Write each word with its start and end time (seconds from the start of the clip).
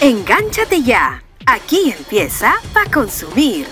Engánchate 0.00 0.82
ya. 0.82 1.22
Aquí 1.46 1.92
empieza 1.96 2.54
Pa' 2.72 2.90
Consumir. 2.90 3.66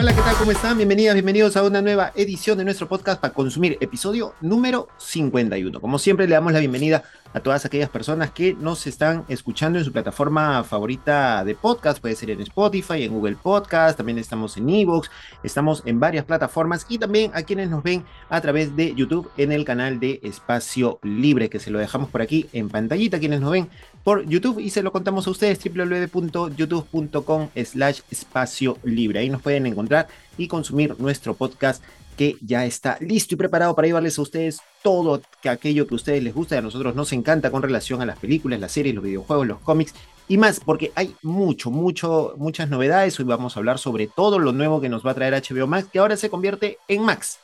Hola, 0.00 0.14
¿qué 0.14 0.20
tal? 0.22 0.36
¿Cómo 0.36 0.52
están? 0.52 0.76
Bienvenidas, 0.76 1.14
bienvenidos 1.14 1.56
a 1.56 1.64
una 1.64 1.82
nueva 1.82 2.12
edición 2.14 2.56
de 2.56 2.62
nuestro 2.62 2.86
podcast 2.86 3.20
para 3.20 3.34
consumir, 3.34 3.78
episodio 3.80 4.32
número 4.40 4.86
51. 4.96 5.80
Como 5.80 5.98
siempre, 5.98 6.28
le 6.28 6.36
damos 6.36 6.52
la 6.52 6.60
bienvenida 6.60 7.02
a 7.34 7.40
todas 7.40 7.64
aquellas 7.64 7.90
personas 7.90 8.30
que 8.30 8.54
nos 8.54 8.86
están 8.86 9.24
escuchando 9.28 9.76
en 9.76 9.84
su 9.84 9.92
plataforma 9.92 10.62
favorita 10.62 11.44
de 11.44 11.56
podcast, 11.56 12.00
puede 12.00 12.14
ser 12.14 12.30
en 12.30 12.40
Spotify, 12.42 13.02
en 13.02 13.12
Google 13.12 13.36
Podcast, 13.42 13.96
también 13.96 14.18
estamos 14.18 14.56
en 14.56 14.70
Evox, 14.70 15.10
estamos 15.42 15.82
en 15.84 15.98
varias 15.98 16.24
plataformas 16.24 16.86
y 16.88 16.98
también 16.98 17.32
a 17.34 17.42
quienes 17.42 17.68
nos 17.68 17.82
ven 17.82 18.04
a 18.30 18.40
través 18.40 18.76
de 18.76 18.94
YouTube 18.94 19.28
en 19.36 19.50
el 19.50 19.64
canal 19.64 19.98
de 19.98 20.20
Espacio 20.22 21.00
Libre, 21.02 21.50
que 21.50 21.58
se 21.58 21.70
lo 21.70 21.78
dejamos 21.80 22.08
por 22.08 22.22
aquí 22.22 22.48
en 22.52 22.68
pantallita, 22.68 23.18
quienes 23.18 23.40
nos 23.40 23.50
ven 23.50 23.68
por 24.04 24.26
YouTube 24.26 24.58
y 24.60 24.70
se 24.70 24.82
lo 24.82 24.92
contamos 24.92 25.26
a 25.26 25.30
ustedes 25.30 25.58
www.youtube.com 25.62 27.48
slash 27.64 28.00
espacio 28.10 28.78
libre. 28.82 29.20
Ahí 29.20 29.30
nos 29.30 29.42
pueden 29.42 29.66
encontrar 29.66 30.08
y 30.36 30.48
consumir 30.48 30.94
nuestro 30.98 31.34
podcast 31.34 31.82
que 32.16 32.36
ya 32.40 32.66
está 32.66 32.98
listo 33.00 33.34
y 33.34 33.38
preparado 33.38 33.76
para 33.76 33.86
llevarles 33.86 34.18
a 34.18 34.22
ustedes 34.22 34.60
todo 34.82 35.22
aquello 35.48 35.86
que 35.86 35.94
a 35.94 35.96
ustedes 35.96 36.22
les 36.22 36.34
gusta 36.34 36.56
y 36.56 36.58
a 36.58 36.62
nosotros 36.62 36.96
nos 36.96 37.12
encanta 37.12 37.50
con 37.50 37.62
relación 37.62 38.02
a 38.02 38.06
las 38.06 38.18
películas, 38.18 38.58
las 38.58 38.72
series, 38.72 38.94
los 38.94 39.04
videojuegos, 39.04 39.46
los 39.46 39.60
cómics 39.60 39.94
y 40.26 40.36
más, 40.36 40.60
porque 40.60 40.92
hay 40.94 41.14
mucho, 41.22 41.70
mucho, 41.70 42.34
muchas 42.36 42.68
novedades. 42.68 43.18
Hoy 43.18 43.24
vamos 43.24 43.56
a 43.56 43.60
hablar 43.60 43.78
sobre 43.78 44.08
todo 44.08 44.38
lo 44.38 44.52
nuevo 44.52 44.80
que 44.80 44.88
nos 44.88 45.06
va 45.06 45.12
a 45.12 45.14
traer 45.14 45.32
HBO 45.34 45.66
Max, 45.66 45.88
que 45.90 46.00
ahora 46.00 46.16
se 46.16 46.28
convierte 46.28 46.78
en 46.88 47.02
Max. 47.02 47.38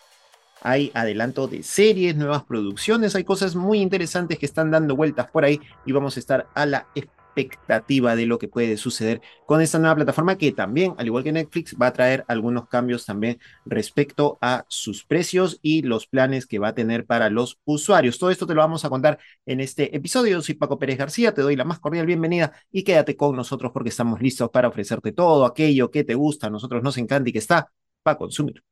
Hay 0.62 0.91
adelanto 0.94 1.47
de 1.47 1.62
series, 1.62 2.16
nuevas 2.16 2.44
producciones, 2.44 3.14
hay 3.14 3.24
cosas 3.24 3.55
muy 3.55 3.80
interesantes 3.80 4.38
que 4.38 4.47
están 4.47 4.70
dando 4.70 4.96
vueltas 4.96 5.30
por 5.30 5.44
ahí 5.44 5.61
y 5.84 5.92
vamos 5.92 6.16
a 6.16 6.20
estar 6.20 6.48
a 6.55 6.66
la 6.66 6.86
expectativa 7.34 8.14
de 8.14 8.27
lo 8.27 8.38
que 8.38 8.48
puede 8.48 8.77
suceder 8.77 9.20
con 9.46 9.61
esta 9.61 9.78
nueva 9.78 9.96
plataforma 9.96 10.38
que 10.38 10.52
también, 10.52 10.94
al 10.98 11.06
igual 11.06 11.24
que 11.24 11.33
Netflix, 11.33 11.74
va 11.80 11.88
a 11.88 11.92
traer 11.92 12.24
algunos 12.28 12.69
cambios 12.69 13.05
también 13.05 13.38
respecto 13.64 14.38
a 14.41 14.64
sus 14.69 15.05
precios 15.05 15.58
y 15.61 15.83
los 15.83 16.06
planes 16.06 16.46
que 16.46 16.58
va 16.58 16.68
a 16.68 16.74
tener 16.74 17.06
para 17.06 17.30
los 17.30 17.58
usuarios. 17.64 18.18
Todo 18.18 18.30
esto 18.30 18.46
te 18.46 18.55
lo 18.55 18.61
vamos 18.61 18.84
a 18.84 18.89
contar 18.91 19.18
en 19.46 19.61
este 19.61 19.94
episodio. 19.96 20.41
Soy 20.42 20.55
Paco 20.55 20.78
Pérez 20.78 20.98
García, 20.98 21.34
te 21.34 21.42
doy 21.42 21.56
la 21.56 21.64
más 21.64 21.80
cordial 21.80 22.06
bienvenida 22.06 22.52
y 22.70 22.84
quédate 22.84 23.16
con 23.16 23.36
nosotros 23.36 23.72
porque 23.72 23.91
estamos 23.91 24.20
listos 24.22 24.50
para 24.50 24.68
ofrecerte 24.68 25.12
todo 25.12 25.44
aquello 25.44 25.91
que 25.91 26.05
te 26.05 26.14
gusta, 26.14 26.46
a 26.46 26.50
nosotros 26.50 26.83
nos 26.83 26.96
encanta 26.98 27.28
y 27.30 27.33
que 27.33 27.39
está 27.41 27.72
para 28.02 28.16
consumir. 28.18 28.62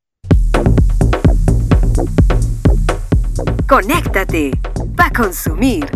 Conéctate 3.69 4.51
para 4.97 5.11
consumir. 5.11 5.87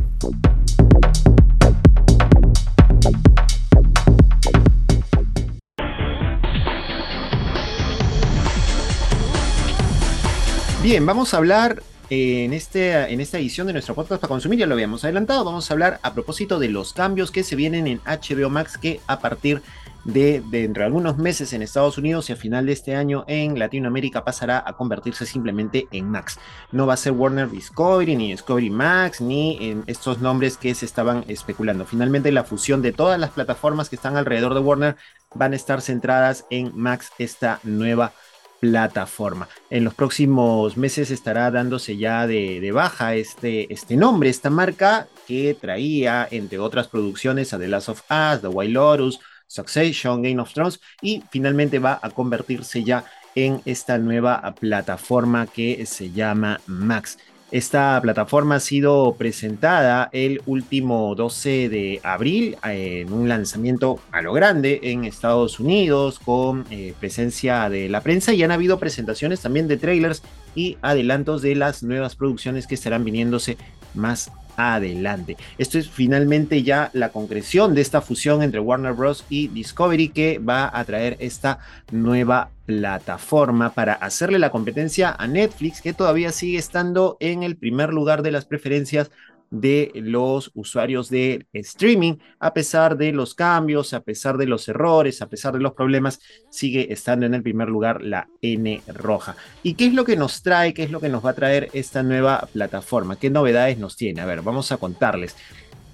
Bien, 10.82 11.04
vamos 11.06 11.32
a 11.32 11.38
hablar 11.38 11.82
eh, 12.10 12.44
en, 12.44 12.52
este, 12.52 12.92
en 13.12 13.20
esta 13.20 13.38
edición 13.38 13.66
de 13.66 13.72
nuestro 13.72 13.94
podcast 13.94 14.20
para 14.20 14.28
consumir, 14.28 14.58
ya 14.58 14.66
lo 14.66 14.74
habíamos 14.74 15.02
adelantado, 15.04 15.44
vamos 15.44 15.70
a 15.70 15.74
hablar 15.74 15.98
a 16.02 16.12
propósito 16.12 16.58
de 16.58 16.68
los 16.68 16.92
cambios 16.92 17.30
que 17.30 17.42
se 17.42 17.56
vienen 17.56 17.86
en 17.86 18.00
HBO 18.04 18.50
Max 18.50 18.78
que 18.78 19.00
a 19.06 19.18
partir 19.18 19.60
de 19.60 19.85
dentro 20.06 20.80
de 20.80 20.84
algunos 20.84 21.18
meses 21.18 21.52
en 21.52 21.62
Estados 21.62 21.98
Unidos 21.98 22.30
y 22.30 22.32
a 22.32 22.36
final 22.36 22.66
de 22.66 22.72
este 22.72 22.94
año 22.94 23.24
en 23.26 23.58
Latinoamérica 23.58 24.24
pasará 24.24 24.62
a 24.64 24.74
convertirse 24.74 25.26
simplemente 25.26 25.88
en 25.90 26.08
Max. 26.08 26.38
No 26.70 26.86
va 26.86 26.94
a 26.94 26.96
ser 26.96 27.12
Warner 27.12 27.50
Discovery, 27.50 28.14
ni 28.14 28.30
Discovery 28.30 28.70
Max, 28.70 29.20
ni 29.20 29.58
en 29.60 29.82
estos 29.88 30.20
nombres 30.20 30.56
que 30.56 30.74
se 30.74 30.86
estaban 30.86 31.24
especulando. 31.26 31.84
Finalmente 31.86 32.30
la 32.30 32.44
fusión 32.44 32.82
de 32.82 32.92
todas 32.92 33.18
las 33.18 33.30
plataformas 33.30 33.88
que 33.88 33.96
están 33.96 34.16
alrededor 34.16 34.54
de 34.54 34.60
Warner 34.60 34.96
van 35.34 35.52
a 35.52 35.56
estar 35.56 35.82
centradas 35.82 36.46
en 36.50 36.70
Max, 36.76 37.10
esta 37.18 37.58
nueva 37.64 38.12
plataforma. 38.60 39.48
En 39.70 39.84
los 39.84 39.94
próximos 39.94 40.76
meses 40.76 41.10
estará 41.10 41.50
dándose 41.50 41.96
ya 41.96 42.26
de, 42.26 42.70
baja 42.72 43.16
este, 43.16 43.72
este 43.72 43.96
nombre, 43.96 44.30
esta 44.30 44.50
marca 44.50 45.08
que 45.26 45.56
traía, 45.60 46.26
entre 46.30 46.58
otras 46.58 46.86
producciones, 46.86 47.52
a 47.52 47.58
The 47.58 47.68
Last 47.68 47.88
of 47.88 48.02
Us, 48.08 48.40
The 48.40 48.48
Wild 48.48 48.72
Lotus, 48.72 49.20
Succession, 49.46 50.22
Game 50.22 50.40
of 50.40 50.52
Thrones, 50.52 50.80
y 51.02 51.22
finalmente 51.30 51.78
va 51.78 51.98
a 52.02 52.10
convertirse 52.10 52.84
ya 52.84 53.04
en 53.34 53.60
esta 53.64 53.98
nueva 53.98 54.54
plataforma 54.58 55.46
que 55.46 55.84
se 55.86 56.10
llama 56.10 56.60
Max. 56.66 57.18
Esta 57.52 58.00
plataforma 58.02 58.56
ha 58.56 58.60
sido 58.60 59.14
presentada 59.16 60.08
el 60.12 60.42
último 60.46 61.14
12 61.14 61.68
de 61.68 62.00
abril 62.02 62.56
en 62.64 63.12
un 63.12 63.28
lanzamiento 63.28 64.00
a 64.10 64.20
lo 64.20 64.32
grande 64.32 64.80
en 64.82 65.04
Estados 65.04 65.60
Unidos 65.60 66.18
con 66.18 66.66
eh, 66.70 66.92
presencia 66.98 67.68
de 67.70 67.88
la 67.88 68.00
prensa 68.00 68.32
y 68.32 68.42
han 68.42 68.50
habido 68.50 68.80
presentaciones 68.80 69.42
también 69.42 69.68
de 69.68 69.76
trailers 69.76 70.22
y 70.56 70.76
adelantos 70.82 71.40
de 71.40 71.54
las 71.54 71.84
nuevas 71.84 72.16
producciones 72.16 72.66
que 72.66 72.74
estarán 72.74 73.04
viniéndose 73.04 73.56
más 73.94 74.32
adelante. 74.56 75.36
Esto 75.58 75.78
es 75.78 75.88
finalmente 75.88 76.62
ya 76.62 76.90
la 76.92 77.10
concreción 77.10 77.74
de 77.74 77.80
esta 77.80 78.00
fusión 78.00 78.42
entre 78.42 78.60
Warner 78.60 78.92
Bros. 78.92 79.24
y 79.28 79.48
Discovery 79.48 80.08
que 80.08 80.38
va 80.38 80.70
a 80.72 80.84
traer 80.84 81.16
esta 81.20 81.58
nueva 81.90 82.50
plataforma 82.66 83.72
para 83.72 83.94
hacerle 83.94 84.38
la 84.38 84.50
competencia 84.50 85.14
a 85.16 85.26
Netflix 85.28 85.80
que 85.80 85.92
todavía 85.92 86.32
sigue 86.32 86.58
estando 86.58 87.16
en 87.20 87.44
el 87.44 87.56
primer 87.56 87.92
lugar 87.92 88.22
de 88.22 88.32
las 88.32 88.44
preferencias 88.44 89.10
de 89.50 89.92
los 89.94 90.50
usuarios 90.54 91.08
de 91.08 91.46
streaming, 91.52 92.14
a 92.40 92.52
pesar 92.52 92.96
de 92.96 93.12
los 93.12 93.34
cambios, 93.34 93.92
a 93.94 94.00
pesar 94.00 94.36
de 94.36 94.46
los 94.46 94.68
errores, 94.68 95.22
a 95.22 95.28
pesar 95.28 95.54
de 95.54 95.60
los 95.60 95.72
problemas, 95.72 96.20
sigue 96.50 96.92
estando 96.92 97.26
en 97.26 97.34
el 97.34 97.42
primer 97.42 97.68
lugar 97.68 98.02
la 98.02 98.28
N 98.42 98.82
roja. 98.88 99.36
¿Y 99.62 99.74
qué 99.74 99.86
es 99.86 99.94
lo 99.94 100.04
que 100.04 100.16
nos 100.16 100.42
trae, 100.42 100.74
qué 100.74 100.82
es 100.82 100.90
lo 100.90 101.00
que 101.00 101.08
nos 101.08 101.24
va 101.24 101.30
a 101.30 101.34
traer 101.34 101.68
esta 101.72 102.02
nueva 102.02 102.48
plataforma? 102.52 103.16
¿Qué 103.16 103.30
novedades 103.30 103.78
nos 103.78 103.96
tiene? 103.96 104.20
A 104.20 104.26
ver, 104.26 104.42
vamos 104.42 104.72
a 104.72 104.76
contarles. 104.76 105.36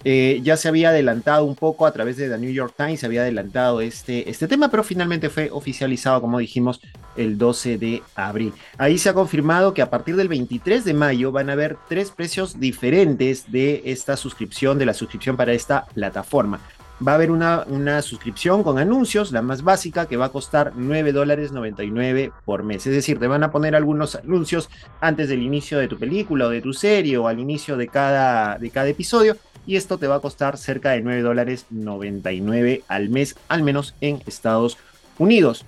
Eh, 0.05 0.41
ya 0.43 0.57
se 0.57 0.69
había 0.69 0.89
adelantado 0.89 1.45
un 1.45 1.55
poco 1.55 1.87
a 1.87 1.93
través 1.93 2.17
de 2.17 2.29
The 2.29 2.39
New 2.39 2.51
York 2.51 2.75
Times, 2.77 3.01
se 3.01 3.07
había 3.07 3.21
adelantado 3.23 3.81
este, 3.81 4.29
este 4.29 4.49
tema, 4.49 4.69
pero 4.69 4.83
finalmente 4.83 5.31
fue 5.31 5.49
oficializado, 5.53 6.21
como 6.21 6.41
dijimos, 6.41 6.81
el 7.17 7.39
12 7.39 7.79
de 7.79 8.03
abril. 8.15 8.53
Ahí 8.79 8.99
se 8.99 9.09
ha 9.09 9.15
confirmado 9.15 9.75
que 9.75 9.83
a 9.83 9.91
partir 9.91 10.17
del 10.17 10.29
23 10.29 10.85
de 10.85 10.95
mayo 10.95 11.33
van 11.33 11.51
a 11.51 11.55
haber 11.55 11.77
tres 11.89 12.11
precios 12.11 12.61
diferentes 12.61 13.51
de 13.51 13.83
esta 13.87 14.17
suscripción, 14.17 14.79
de 14.79 14.87
la 14.87 14.95
suscripción 14.95 15.37
para 15.37 15.53
esta 15.53 15.87
plataforma. 15.95 16.61
Va 17.07 17.13
a 17.13 17.15
haber 17.17 17.33
una, 17.33 17.65
una 17.67 18.01
suscripción 18.01 18.63
con 18.63 18.79
anuncios, 18.79 19.33
la 19.33 19.43
más 19.43 19.63
básica, 19.63 20.07
que 20.07 20.17
va 20.17 20.27
a 20.27 20.33
costar 20.33 20.73
9 20.77 21.13
dólares 21.13 21.51
99 21.51 22.31
por 22.45 22.63
mes. 22.63 22.87
Es 22.87 22.95
decir, 22.95 23.19
te 23.19 23.27
van 23.27 23.43
a 23.43 23.51
poner 23.51 23.75
algunos 23.75 24.15
anuncios 24.15 24.71
antes 25.01 25.29
del 25.29 25.43
inicio 25.43 25.79
de 25.79 25.89
tu 25.89 25.99
película 25.99 26.47
o 26.47 26.51
de 26.51 26.61
tu 26.61 26.73
serie 26.73 27.19
o 27.19 27.27
al 27.27 27.41
inicio 27.41 27.77
de 27.77 27.89
cada, 27.89 28.57
de 28.59 28.71
cada 28.71 28.89
episodio 28.89 29.37
y 29.67 29.77
esto 29.77 29.99
te 29.99 30.07
va 30.07 30.17
a 30.17 30.21
costar 30.21 30.59
cerca 30.59 30.91
de 30.91 31.03
9 31.03 31.23
dólares 31.23 31.67
99 31.71 32.83
al 32.89 33.09
mes, 33.09 33.37
al 33.49 33.63
menos 33.63 33.95
en 34.01 34.23
Estados 34.27 34.77
Unidos. 35.19 35.65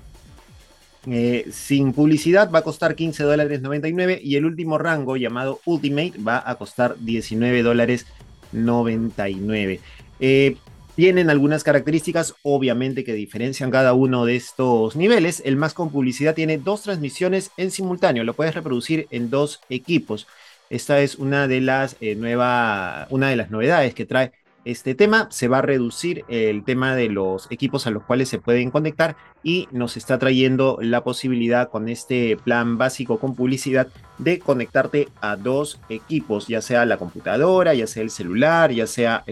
Eh, 1.06 1.48
sin 1.50 1.92
publicidad 1.92 2.50
va 2.50 2.60
a 2.60 2.62
costar 2.62 2.94
15 2.94 3.25
dólares 3.25 3.60
99 3.60 4.20
y 4.22 4.37
el 4.37 4.47
último 4.47 4.78
rango 4.78 5.16
llamado 5.16 5.60
Ultimate 5.66 6.15
va 6.26 6.42
a 6.48 6.54
costar 6.56 6.97
19 6.98 7.62
dólares 7.62 8.06
99. 8.53 9.81
Eh, 10.20 10.56
tienen 10.97 11.28
algunas 11.28 11.65
características, 11.65 12.34
obviamente, 12.42 13.03
que 13.03 13.15
diferencian 13.15 13.70
cada 13.70 13.94
uno 13.94 14.25
de 14.25 14.37
estos 14.37 14.94
niveles. 14.94 15.42
El 15.45 15.56
más 15.56 15.74
con 15.74 15.91
publicidad 15.91 16.34
tiene 16.34 16.56
dos 16.56 16.83
transmisiones 16.83 17.51
en 17.56 17.71
simultáneo, 17.71 18.22
lo 18.24 18.34
puedes 18.34 18.54
reproducir 18.54 19.09
en 19.10 19.28
dos 19.28 19.60
equipos. 19.68 20.27
Esta 20.71 21.01
es 21.01 21.16
una 21.16 21.48
de 21.48 21.60
las 21.60 21.97
eh, 22.01 22.16
una 22.16 23.28
de 23.28 23.36
las 23.36 23.51
novedades 23.51 23.95
que 23.95 24.06
trae 24.06 24.33
este 24.65 24.95
tema. 24.95 25.28
Se 25.31 25.49
va 25.49 25.59
a 25.59 25.63
reducir 25.63 26.25
el 26.28 26.65
tema 26.65 26.95
de 26.97 27.09
los 27.09 27.47
equipos 27.51 27.87
a 27.87 27.91
los 27.91 28.03
cuales 28.03 28.28
se 28.28 28.39
pueden 28.39 28.71
conectar 28.71 29.16
y 29.43 29.69
nos 29.72 29.97
está 29.97 30.19
trayendo 30.19 30.78
la 30.81 31.05
posibilidad 31.05 31.71
con 31.71 31.89
este 31.89 32.37
plan 32.37 32.78
básico 32.78 33.19
con 33.19 33.34
publicidad 33.34 33.89
de 34.19 34.39
conectarte 34.39 35.09
a 35.21 35.37
dos 35.37 35.81
equipos, 35.89 36.47
ya 36.47 36.63
sea 36.63 36.87
la 36.87 36.97
computadora, 36.97 37.75
ya 37.75 37.87
sea 37.87 38.03
el 38.03 38.11
celular, 38.11 38.71
ya 38.71 38.87
sea 38.87 39.25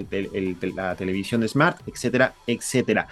la 0.74 0.94
televisión 0.96 1.46
smart, 1.48 1.80
etcétera, 1.86 2.34
etcétera. 2.46 3.08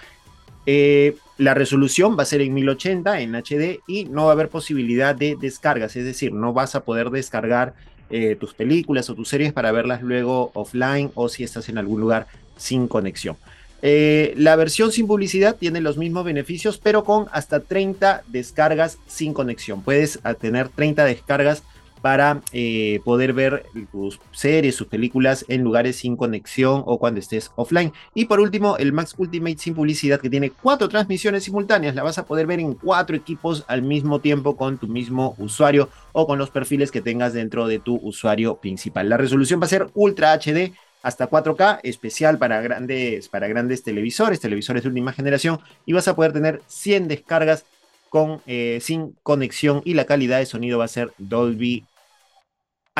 Eh, 0.67 1.17
la 1.37 1.55
resolución 1.55 2.15
va 2.17 2.21
a 2.21 2.27
ser 2.27 2.41
en 2.41 2.53
1080 2.53 3.21
en 3.21 3.33
HD 3.33 3.79
y 3.87 4.05
no 4.05 4.25
va 4.25 4.29
a 4.29 4.33
haber 4.33 4.49
posibilidad 4.49 5.15
de 5.15 5.35
descargas, 5.39 5.95
es 5.95 6.05
decir, 6.05 6.33
no 6.33 6.53
vas 6.53 6.75
a 6.75 6.83
poder 6.83 7.09
descargar 7.09 7.73
eh, 8.11 8.35
tus 8.39 8.53
películas 8.53 9.09
o 9.09 9.15
tus 9.15 9.29
series 9.29 9.53
para 9.53 9.71
verlas 9.71 10.01
luego 10.01 10.51
offline 10.53 11.11
o 11.15 11.29
si 11.29 11.43
estás 11.43 11.69
en 11.69 11.77
algún 11.77 12.01
lugar 12.01 12.27
sin 12.57 12.87
conexión. 12.87 13.37
Eh, 13.81 14.33
la 14.37 14.55
versión 14.55 14.91
sin 14.91 15.07
publicidad 15.07 15.55
tiene 15.55 15.81
los 15.81 15.97
mismos 15.97 16.23
beneficios, 16.23 16.77
pero 16.77 17.03
con 17.03 17.27
hasta 17.31 17.61
30 17.61 18.23
descargas 18.27 18.99
sin 19.07 19.33
conexión. 19.33 19.81
Puedes 19.81 20.19
tener 20.39 20.69
30 20.69 21.05
descargas 21.05 21.63
para 22.01 22.41
eh, 22.51 22.99
poder 23.05 23.33
ver 23.33 23.65
tus 23.91 24.19
series, 24.31 24.75
sus 24.75 24.87
películas 24.87 25.45
en 25.47 25.63
lugares 25.63 25.97
sin 25.97 26.17
conexión 26.17 26.83
o 26.85 26.97
cuando 26.97 27.19
estés 27.19 27.51
offline. 27.55 27.93
Y 28.13 28.25
por 28.25 28.39
último, 28.39 28.77
el 28.77 28.93
Max 28.93 29.13
Ultimate 29.17 29.57
sin 29.57 29.75
publicidad 29.75 30.19
que 30.19 30.29
tiene 30.29 30.49
cuatro 30.49 30.89
transmisiones 30.89 31.43
simultáneas. 31.43 31.95
La 31.95 32.03
vas 32.03 32.17
a 32.17 32.25
poder 32.25 32.47
ver 32.47 32.59
en 32.59 32.73
cuatro 32.73 33.15
equipos 33.15 33.63
al 33.67 33.81
mismo 33.83 34.19
tiempo 34.19 34.57
con 34.57 34.77
tu 34.77 34.87
mismo 34.87 35.35
usuario 35.37 35.89
o 36.11 36.25
con 36.25 36.39
los 36.39 36.49
perfiles 36.49 36.91
que 36.91 37.01
tengas 37.01 37.33
dentro 37.33 37.67
de 37.67 37.79
tu 37.79 37.95
usuario 37.97 38.55
principal. 38.57 39.09
La 39.09 39.17
resolución 39.17 39.61
va 39.61 39.65
a 39.65 39.69
ser 39.69 39.87
Ultra 39.93 40.33
HD 40.33 40.73
hasta 41.03 41.29
4K, 41.29 41.79
especial 41.83 42.37
para 42.37 42.61
grandes, 42.61 43.27
para 43.27 43.47
grandes 43.47 43.83
televisores, 43.83 44.39
televisores 44.39 44.83
de 44.83 44.89
última 44.89 45.13
generación, 45.13 45.59
y 45.85 45.93
vas 45.93 46.07
a 46.07 46.15
poder 46.15 46.31
tener 46.31 46.61
100 46.67 47.07
descargas 47.07 47.65
con, 48.09 48.41
eh, 48.45 48.79
sin 48.81 49.15
conexión 49.23 49.81
y 49.85 49.93
la 49.93 50.05
calidad 50.05 50.39
de 50.39 50.45
sonido 50.45 50.77
va 50.77 50.85
a 50.85 50.89
ser 50.89 51.13
Dolby 51.17 51.85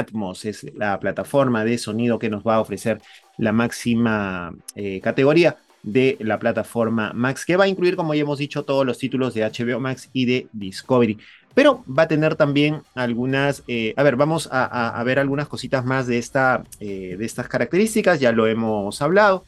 Atmos, 0.02 0.46
es 0.46 0.66
la 0.76 1.00
plataforma 1.00 1.64
de 1.64 1.78
sonido 1.78 2.20
que 2.20 2.30
nos 2.30 2.44
va 2.44 2.56
a 2.56 2.60
ofrecer 2.60 3.02
la 3.38 3.52
máxima 3.52 4.54
eh, 4.76 5.00
categoría 5.02 5.58
de 5.84 6.18
la 6.20 6.38
plataforma 6.38 7.12
Max, 7.14 7.46
que 7.46 7.58
va 7.58 7.64
a 7.64 7.68
incluir, 7.68 7.96
como 7.96 8.14
ya 8.14 8.22
hemos 8.22 8.38
dicho, 8.38 8.64
todos 8.64 8.86
los 8.86 8.98
títulos 8.98 9.34
de 9.34 9.44
HBO 9.44 9.80
Max 9.80 10.10
y 10.14 10.26
de 10.26 10.48
Discovery. 10.54 11.18
Pero 11.54 11.84
va 11.88 12.04
a 12.04 12.08
tener 12.08 12.36
también 12.36 12.82
algunas, 12.94 13.64
eh, 13.68 13.94
a 13.98 14.04
ver, 14.04 14.16
vamos 14.16 14.48
a, 14.52 15.02
ver 15.04 15.20
algunas 15.20 15.48
cositas 15.48 15.84
más 15.84 16.08
de, 16.08 16.18
esta, 16.18 16.64
eh, 16.80 17.16
de 17.18 17.26
estas 17.26 17.48
características, 17.48 18.20
ya 18.20 18.32
lo 18.32 18.48
hemos 18.48 19.02
hablado. 19.02 19.46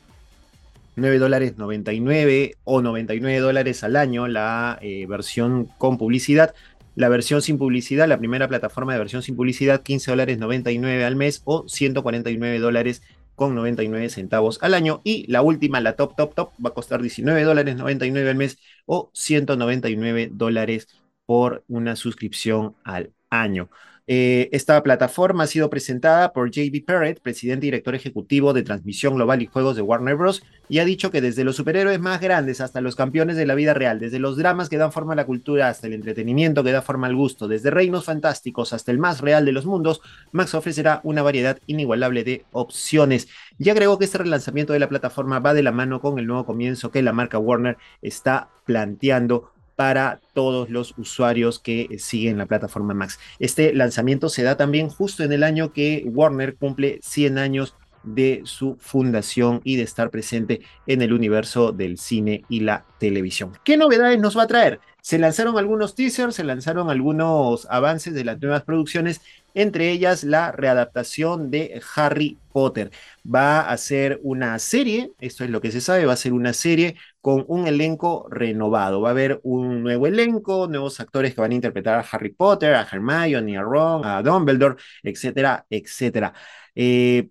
9 0.95 1.17
dólares 1.17 1.57
99 1.57 2.55
o 2.65 2.81
99 2.81 3.39
dólares 3.39 3.83
al 3.83 3.95
año 3.95 4.27
la 4.27 4.79
versión 5.07 5.67
con 5.79 5.97
publicidad 5.97 6.53
la 6.95 7.09
versión 7.09 7.41
sin 7.41 7.57
publicidad, 7.57 8.07
la 8.07 8.17
primera 8.17 8.47
plataforma 8.47 8.93
de 8.93 8.99
versión 8.99 9.21
sin 9.23 9.35
publicidad, 9.35 9.83
15 9.83 10.11
dólares 10.11 10.37
99 10.37 11.05
al 11.05 11.15
mes 11.15 11.41
o 11.45 11.67
149 11.67 12.59
dólares 12.59 13.01
con 13.35 13.55
99 13.55 14.09
centavos 14.09 14.59
al 14.61 14.73
año. 14.73 15.01
Y 15.03 15.29
la 15.31 15.41
última, 15.41 15.81
la 15.81 15.95
top, 15.95 16.15
top, 16.15 16.35
top, 16.35 16.53
va 16.63 16.69
a 16.69 16.73
costar 16.73 17.01
19 17.01 17.43
dólares 17.43 17.75
99 17.75 18.29
al 18.29 18.35
mes 18.35 18.57
o 18.85 19.09
199 19.13 20.29
dólares 20.33 20.87
por 21.25 21.63
una 21.67 21.95
suscripción 21.95 22.75
al 22.83 23.13
año. 23.29 23.69
Eh, 24.05 24.49
esta 24.51 24.83
plataforma 24.83 25.45
ha 25.45 25.47
sido 25.47 25.69
presentada 25.69 26.33
por 26.33 26.51
JB 26.51 26.83
Perret, 26.85 27.21
presidente 27.21 27.65
y 27.65 27.67
director 27.67 27.95
ejecutivo 27.95 28.51
de 28.51 28.63
transmisión 28.63 29.15
global 29.15 29.41
y 29.41 29.47
juegos 29.47 29.77
de 29.77 29.81
Warner 29.81 30.15
Bros., 30.15 30.43
y 30.67 30.79
ha 30.79 30.85
dicho 30.85 31.11
que 31.11 31.21
desde 31.21 31.43
los 31.43 31.55
superhéroes 31.55 31.99
más 31.99 32.19
grandes 32.19 32.59
hasta 32.59 32.81
los 32.81 32.95
campeones 32.95 33.37
de 33.37 33.45
la 33.45 33.55
vida 33.55 33.73
real, 33.73 33.99
desde 33.99 34.19
los 34.19 34.37
dramas 34.37 34.69
que 34.69 34.77
dan 34.77 34.91
forma 34.91 35.13
a 35.13 35.15
la 35.15 35.25
cultura 35.25 35.69
hasta 35.69 35.87
el 35.87 35.93
entretenimiento 35.93 36.63
que 36.63 36.71
da 36.71 36.81
forma 36.81 37.07
al 37.07 37.15
gusto, 37.15 37.47
desde 37.47 37.69
reinos 37.69 38.05
fantásticos 38.05 38.73
hasta 38.73 38.91
el 38.91 38.97
más 38.97 39.21
real 39.21 39.45
de 39.45 39.51
los 39.51 39.65
mundos, 39.65 40.01
Max 40.31 40.53
ofrecerá 40.53 40.99
una 41.03 41.21
variedad 41.21 41.59
inigualable 41.67 42.23
de 42.23 42.45
opciones. 42.51 43.27
Y 43.57 43.69
agregó 43.69 43.99
que 43.99 44.05
este 44.05 44.17
relanzamiento 44.17 44.73
de 44.73 44.79
la 44.79 44.89
plataforma 44.89 45.39
va 45.39 45.53
de 45.53 45.63
la 45.63 45.71
mano 45.71 46.01
con 46.01 46.19
el 46.19 46.27
nuevo 46.27 46.45
comienzo 46.45 46.91
que 46.91 47.01
la 47.01 47.13
marca 47.13 47.37
Warner 47.37 47.77
está 48.01 48.49
planteando 48.65 49.52
para 49.75 50.19
todos 50.33 50.69
los 50.69 50.93
usuarios 50.97 51.59
que 51.59 51.97
siguen 51.99 52.37
la 52.37 52.45
plataforma 52.45 52.93
Max. 52.93 53.19
Este 53.39 53.73
lanzamiento 53.73 54.29
se 54.29 54.43
da 54.43 54.57
también 54.57 54.89
justo 54.89 55.23
en 55.23 55.31
el 55.31 55.43
año 55.43 55.73
que 55.73 56.03
Warner 56.05 56.55
cumple 56.55 56.99
100 57.01 57.37
años 57.37 57.75
de 58.03 58.41
su 58.45 58.77
fundación 58.79 59.61
y 59.63 59.77
de 59.77 59.83
estar 59.83 60.09
presente 60.09 60.61
en 60.87 61.01
el 61.01 61.13
universo 61.13 61.71
del 61.71 61.97
cine 61.97 62.43
y 62.49 62.61
la 62.61 62.85
televisión. 62.99 63.53
¿Qué 63.63 63.77
novedades 63.77 64.19
nos 64.19 64.37
va 64.37 64.43
a 64.43 64.47
traer? 64.47 64.79
Se 65.01 65.19
lanzaron 65.19 65.57
algunos 65.57 65.95
teasers, 65.95 66.35
se 66.35 66.45
lanzaron 66.45 66.89
algunos 66.89 67.67
avances 67.69 68.13
de 68.13 68.23
las 68.23 68.41
nuevas 68.41 68.63
producciones, 68.63 69.21
entre 69.53 69.91
ellas 69.91 70.23
la 70.23 70.51
readaptación 70.53 71.51
de 71.51 71.81
Harry 71.95 72.39
Potter. 72.53 72.89
Va 73.25 73.61
a 73.61 73.77
ser 73.77 74.19
una 74.23 74.57
serie, 74.59 75.11
esto 75.19 75.43
es 75.43 75.49
lo 75.49 75.59
que 75.61 75.71
se 75.71 75.81
sabe, 75.81 76.05
va 76.05 76.13
a 76.13 76.15
ser 76.15 76.33
una 76.33 76.53
serie 76.53 76.95
con 77.21 77.43
un 77.47 77.67
elenco 77.67 78.27
renovado. 78.29 79.01
Va 79.01 79.09
a 79.09 79.11
haber 79.11 79.39
un 79.43 79.83
nuevo 79.83 80.07
elenco, 80.07 80.67
nuevos 80.67 80.99
actores 80.99 81.33
que 81.35 81.41
van 81.41 81.51
a 81.51 81.55
interpretar 81.55 81.99
a 81.99 82.07
Harry 82.09 82.31
Potter, 82.33 82.73
a 82.75 82.87
Hermione, 82.89 83.57
a 83.57 83.61
Ron, 83.61 84.05
a 84.05 84.21
Dumbledore, 84.21 84.75
etcétera, 85.03 85.65
etcétera. 85.69 86.33
Eh, 86.75 87.29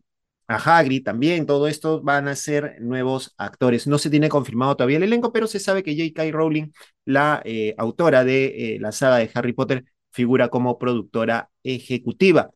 a 0.49 0.57
Hagrid 0.57 1.05
también, 1.05 1.47
todo 1.47 1.69
esto 1.69 2.03
van 2.03 2.29
a 2.29 2.37
ser 2.37 2.77
nuevos 2.81 3.35
actores. 3.39 3.87
No 3.87 3.99
se 3.99 4.11
tiene 4.11 4.29
confirmado 4.29 4.77
todavía 4.77 4.99
el 4.99 5.05
elenco, 5.05 5.33
pero 5.33 5.47
se 5.47 5.61
sabe 5.61 5.83
que 5.83 5.97
J.K. 5.97 6.31
Rowling, 6.33 6.73
la 7.05 7.43
eh, 7.45 7.75
autora 7.79 8.25
de 8.25 8.75
eh, 8.77 8.79
la 8.81 8.93
saga 8.93 9.17
de 9.19 9.31
Harry 9.35 9.53
Potter, 9.53 9.85
figura 10.11 10.49
como 10.49 10.79
productora 10.79 11.51
ejecutiva. 11.63 12.51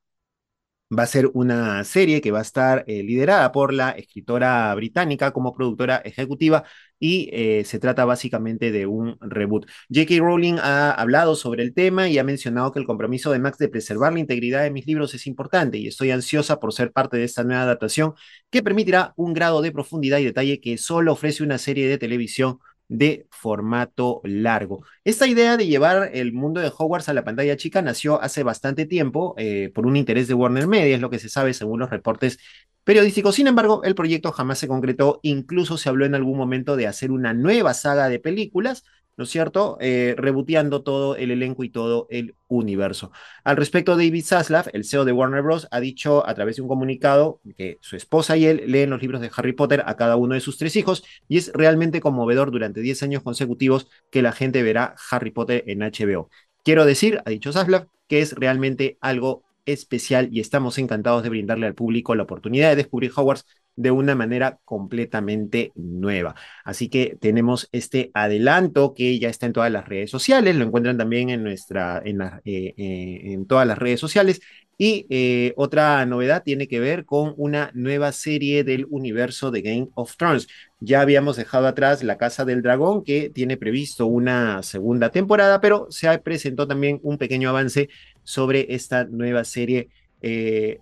Va 0.88 1.02
a 1.02 1.06
ser 1.06 1.28
una 1.34 1.82
serie 1.82 2.20
que 2.20 2.30
va 2.30 2.38
a 2.38 2.42
estar 2.42 2.84
eh, 2.86 3.02
liderada 3.02 3.50
por 3.50 3.72
la 3.74 3.90
escritora 3.90 4.72
británica 4.76 5.32
como 5.32 5.52
productora 5.52 5.96
ejecutiva 6.04 6.62
y 7.00 7.28
eh, 7.32 7.64
se 7.64 7.80
trata 7.80 8.04
básicamente 8.04 8.70
de 8.70 8.86
un 8.86 9.18
reboot. 9.20 9.66
J.K. 9.92 10.18
Rowling 10.20 10.58
ha 10.60 10.92
hablado 10.92 11.34
sobre 11.34 11.64
el 11.64 11.74
tema 11.74 12.08
y 12.08 12.18
ha 12.18 12.24
mencionado 12.24 12.70
que 12.70 12.78
el 12.78 12.86
compromiso 12.86 13.32
de 13.32 13.40
Max 13.40 13.58
de 13.58 13.68
preservar 13.68 14.12
la 14.12 14.20
integridad 14.20 14.62
de 14.62 14.70
mis 14.70 14.86
libros 14.86 15.12
es 15.14 15.26
importante 15.26 15.76
y 15.78 15.88
estoy 15.88 16.12
ansiosa 16.12 16.60
por 16.60 16.72
ser 16.72 16.92
parte 16.92 17.16
de 17.16 17.24
esta 17.24 17.42
nueva 17.42 17.62
adaptación 17.62 18.14
que 18.50 18.62
permitirá 18.62 19.12
un 19.16 19.34
grado 19.34 19.62
de 19.62 19.72
profundidad 19.72 20.18
y 20.18 20.24
detalle 20.24 20.60
que 20.60 20.78
solo 20.78 21.12
ofrece 21.12 21.42
una 21.42 21.58
serie 21.58 21.88
de 21.88 21.98
televisión 21.98 22.58
de 22.88 23.26
formato 23.30 24.20
largo. 24.24 24.84
Esta 25.04 25.26
idea 25.26 25.56
de 25.56 25.66
llevar 25.66 26.10
el 26.14 26.32
mundo 26.32 26.60
de 26.60 26.72
Hogwarts 26.76 27.08
a 27.08 27.14
la 27.14 27.24
pantalla 27.24 27.56
chica 27.56 27.82
nació 27.82 28.20
hace 28.22 28.42
bastante 28.42 28.86
tiempo 28.86 29.34
eh, 29.38 29.70
por 29.74 29.86
un 29.86 29.96
interés 29.96 30.28
de 30.28 30.34
Warner 30.34 30.66
Media, 30.66 30.94
es 30.94 31.00
lo 31.00 31.10
que 31.10 31.18
se 31.18 31.28
sabe 31.28 31.54
según 31.54 31.80
los 31.80 31.90
reportes 31.90 32.38
periodísticos. 32.84 33.34
Sin 33.34 33.48
embargo, 33.48 33.82
el 33.84 33.94
proyecto 33.94 34.32
jamás 34.32 34.58
se 34.58 34.68
concretó, 34.68 35.20
incluso 35.22 35.76
se 35.76 35.88
habló 35.88 36.06
en 36.06 36.14
algún 36.14 36.38
momento 36.38 36.76
de 36.76 36.86
hacer 36.86 37.10
una 37.10 37.34
nueva 37.34 37.74
saga 37.74 38.08
de 38.08 38.20
películas 38.20 38.84
¿no 39.16 39.24
es 39.24 39.30
cierto? 39.30 39.78
Eh, 39.80 40.14
reboteando 40.16 40.82
todo 40.82 41.16
el 41.16 41.30
elenco 41.30 41.64
y 41.64 41.70
todo 41.70 42.06
el 42.10 42.34
universo. 42.48 43.12
Al 43.44 43.56
respecto, 43.56 43.96
David 43.96 44.24
Zaslav, 44.24 44.68
el 44.72 44.84
CEO 44.84 45.04
de 45.04 45.12
Warner 45.12 45.42
Bros., 45.42 45.68
ha 45.70 45.80
dicho 45.80 46.26
a 46.28 46.34
través 46.34 46.56
de 46.56 46.62
un 46.62 46.68
comunicado 46.68 47.40
que 47.56 47.78
su 47.80 47.96
esposa 47.96 48.36
y 48.36 48.46
él 48.46 48.64
leen 48.66 48.90
los 48.90 49.00
libros 49.00 49.20
de 49.20 49.30
Harry 49.36 49.52
Potter 49.52 49.82
a 49.86 49.96
cada 49.96 50.16
uno 50.16 50.34
de 50.34 50.40
sus 50.40 50.58
tres 50.58 50.76
hijos 50.76 51.04
y 51.28 51.38
es 51.38 51.50
realmente 51.54 52.00
conmovedor 52.00 52.50
durante 52.50 52.80
10 52.80 53.02
años 53.02 53.22
consecutivos 53.22 53.88
que 54.10 54.22
la 54.22 54.32
gente 54.32 54.62
verá 54.62 54.94
Harry 55.10 55.30
Potter 55.30 55.64
en 55.66 55.80
HBO. 55.82 56.28
Quiero 56.64 56.84
decir, 56.84 57.20
ha 57.24 57.30
dicho 57.30 57.52
Zaslav, 57.52 57.88
que 58.08 58.20
es 58.20 58.32
realmente 58.34 58.98
algo 59.00 59.44
especial 59.66 60.28
y 60.32 60.40
estamos 60.40 60.78
encantados 60.78 61.22
de 61.22 61.28
brindarle 61.28 61.66
al 61.66 61.74
público 61.74 62.14
la 62.14 62.22
oportunidad 62.22 62.70
de 62.70 62.76
descubrir 62.76 63.12
Hogwarts 63.14 63.44
de 63.76 63.90
una 63.90 64.14
manera 64.14 64.58
completamente 64.64 65.72
nueva. 65.74 66.34
Así 66.64 66.88
que 66.88 67.16
tenemos 67.20 67.68
este 67.72 68.10
adelanto 68.14 68.94
que 68.94 69.18
ya 69.18 69.28
está 69.28 69.46
en 69.46 69.52
todas 69.52 69.70
las 69.70 69.86
redes 69.86 70.10
sociales, 70.10 70.56
lo 70.56 70.64
encuentran 70.64 70.96
también 70.98 71.30
en 71.30 71.44
nuestra, 71.44 72.02
en, 72.04 72.22
eh, 72.22 72.74
eh, 72.76 73.38
todas 73.46 73.66
las 73.66 73.78
redes 73.78 74.00
sociales. 74.00 74.40
Y 74.78 75.06
eh, 75.08 75.54
otra 75.56 76.04
novedad 76.04 76.42
tiene 76.42 76.68
que 76.68 76.80
ver 76.80 77.06
con 77.06 77.32
una 77.38 77.70
nueva 77.72 78.12
serie 78.12 78.62
del 78.62 78.86
universo 78.90 79.50
de 79.50 79.62
Game 79.62 79.88
of 79.94 80.16
Thrones. 80.16 80.48
Ya 80.80 81.00
habíamos 81.00 81.36
dejado 81.36 81.66
atrás 81.66 82.02
La 82.02 82.18
Casa 82.18 82.44
del 82.44 82.60
Dragón, 82.60 83.02
que 83.02 83.30
tiene 83.30 83.56
previsto 83.56 84.06
una 84.06 84.62
segunda 84.62 85.10
temporada, 85.10 85.62
pero 85.62 85.86
se 85.90 86.18
presentó 86.18 86.66
también 86.66 87.00
un 87.02 87.16
pequeño 87.16 87.48
avance 87.48 87.88
sobre 88.22 88.74
esta 88.74 89.04
nueva 89.04 89.44
serie, 89.44 89.88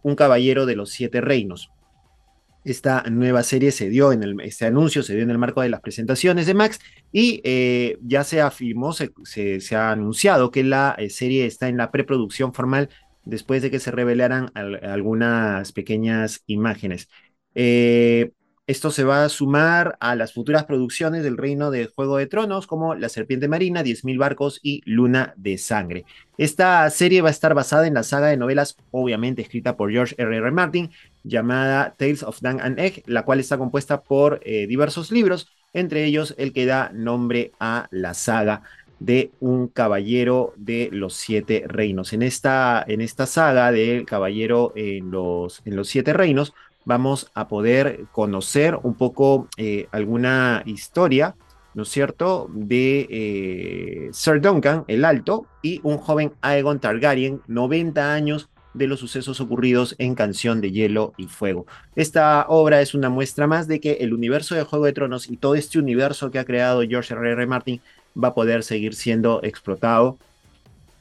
Un 0.03 0.17
Caballero 0.17 0.67
de 0.67 0.75
los 0.75 0.91
Siete 0.91 1.21
Reinos. 1.21 1.71
Esta 2.65 3.03
nueva 3.11 3.43
serie 3.43 3.73
se 3.73 3.91
dio 3.91 4.11
en 4.13 4.23
el, 4.23 4.41
este 4.41 4.65
anuncio 4.65 5.03
se 5.03 5.15
dio 5.15 5.23
en 5.23 5.31
el 5.31 5.39
marco 5.39 5.61
de 5.61 5.69
las 5.69 5.81
presentaciones 5.81 6.47
de 6.47 6.55
Max 6.55 6.81
y 7.13 7.43
eh, 7.45 7.99
ya 8.03 8.25
se 8.25 8.41
afirmó, 8.41 8.93
se, 8.95 9.13
se, 9.61 9.77
ha 9.77 9.91
anunciado 9.91 10.51
que 10.51 10.65
la 10.65 10.95
eh, 10.99 11.11
serie 11.11 11.45
está 11.47 11.69
en 11.69 11.77
la 11.77 11.91
preproducción 11.91 12.55
formal 12.55 12.89
después 13.25 13.63
de 13.63 13.71
que 13.71 13.81
se 13.81 13.91
revelaran 13.91 14.51
algunas 14.55 15.73
pequeñas 15.73 16.43
imágenes. 16.47 17.09
Eh, 17.55 18.33
esto 18.67 18.91
se 18.91 19.05
va 19.05 19.25
a 19.25 19.29
sumar 19.29 19.99
a 20.01 20.17
las 20.17 20.33
futuras 20.33 20.65
producciones 20.65 21.23
del 21.23 21.37
reino 21.37 21.71
de 21.71 21.85
Juego 21.87 22.17
de 22.17 22.27
Tronos, 22.27 22.67
como 22.67 22.95
La 22.95 23.11
Serpiente 23.11 23.47
Marina, 23.47 23.83
10.000 23.83 24.19
Barcos 24.19 24.59
y 24.63 24.81
Luna 24.87 25.35
de 25.37 25.59
Sangre. 25.59 26.07
Esta 26.39 26.89
serie 26.89 27.21
va 27.21 27.29
a 27.29 27.33
estar 27.33 27.53
basada 27.53 27.87
en 27.87 27.93
la 27.93 28.03
saga 28.05 28.29
de 28.29 28.39
novelas, 28.39 28.79
obviamente 28.91 29.43
escrita 29.43 29.77
por 29.77 29.93
George 29.93 30.15
R. 30.17 30.35
R. 30.35 30.51
Martin, 30.51 30.91
llamada 31.25 31.95
Tales 31.97 32.23
of 32.23 32.41
Dan 32.41 32.61
and 32.61 32.79
Egg, 32.79 33.03
la 33.07 33.25
cual 33.25 33.41
está 33.41 33.59
compuesta 33.59 34.03
por 34.03 34.41
eh, 34.45 34.67
diversos 34.67 35.11
libros, 35.11 35.49
entre 35.73 36.05
ellos 36.05 36.35
el 36.39 36.53
que 36.53 36.67
da 36.67 36.91
nombre 36.95 37.51
a 37.59 37.89
la 37.91 38.15
saga 38.15 38.63
de 39.01 39.33
un 39.41 39.69
caballero 39.69 40.55
de 40.57 40.89
los 40.93 41.15
siete 41.15 41.65
reinos. 41.67 42.13
En 42.13 42.23
esta, 42.23 42.85
en 42.87 43.01
esta 43.01 43.27
saga 43.27 43.73
del 43.73 44.07
caballero 44.07 44.73
en 44.77 45.11
los, 45.11 45.63
en 45.65 45.77
los 45.77 45.89
siete 45.89 46.13
reinos, 46.13 46.55
vamos 46.85 47.31
a 47.35 47.49
poder 47.49 48.07
conocer 48.13 48.79
un 48.83 48.95
poco 48.95 49.49
eh, 49.57 49.89
alguna 49.91 50.63
historia, 50.67 51.35
¿no 51.75 51.83
es 51.83 51.89
cierto?, 51.89 52.49
de 52.53 53.07
eh, 53.11 54.09
Sir 54.13 54.41
Duncan, 54.41 54.85
el 54.87 55.05
Alto, 55.05 55.47
y 55.63 55.81
un 55.83 55.99
joven 55.99 56.33
Aegon 56.41 56.79
Targaryen, 56.79 57.43
90 57.47 58.13
años 58.15 58.49
de 58.75 58.87
los 58.87 59.01
sucesos 59.01 59.41
ocurridos 59.41 59.95
en 59.99 60.15
Canción 60.15 60.61
de 60.61 60.73
Hielo 60.73 61.15
y 61.17 61.29
Fuego. 61.29 61.67
Esta 61.97 62.47
obra 62.49 62.81
es 62.83 62.95
una 62.95 63.09
muestra 63.09 63.47
más 63.47 63.67
de 63.67 63.81
que 63.81 63.93
el 64.01 64.13
universo 64.13 64.55
de 64.55 64.65
Juego 64.65 64.85
de 64.85 64.93
Tronos 64.93 65.31
y 65.31 65.37
todo 65.37 65.55
este 65.55 65.79
universo 65.79 66.31
que 66.31 66.39
ha 66.39 66.45
creado 66.45 66.83
George 66.83 67.15
R. 67.15 67.33
R. 67.33 67.47
Martin 67.47 67.81
va 68.23 68.29
a 68.29 68.35
poder 68.35 68.63
seguir 68.63 68.95
siendo 68.95 69.43
explotado 69.43 70.19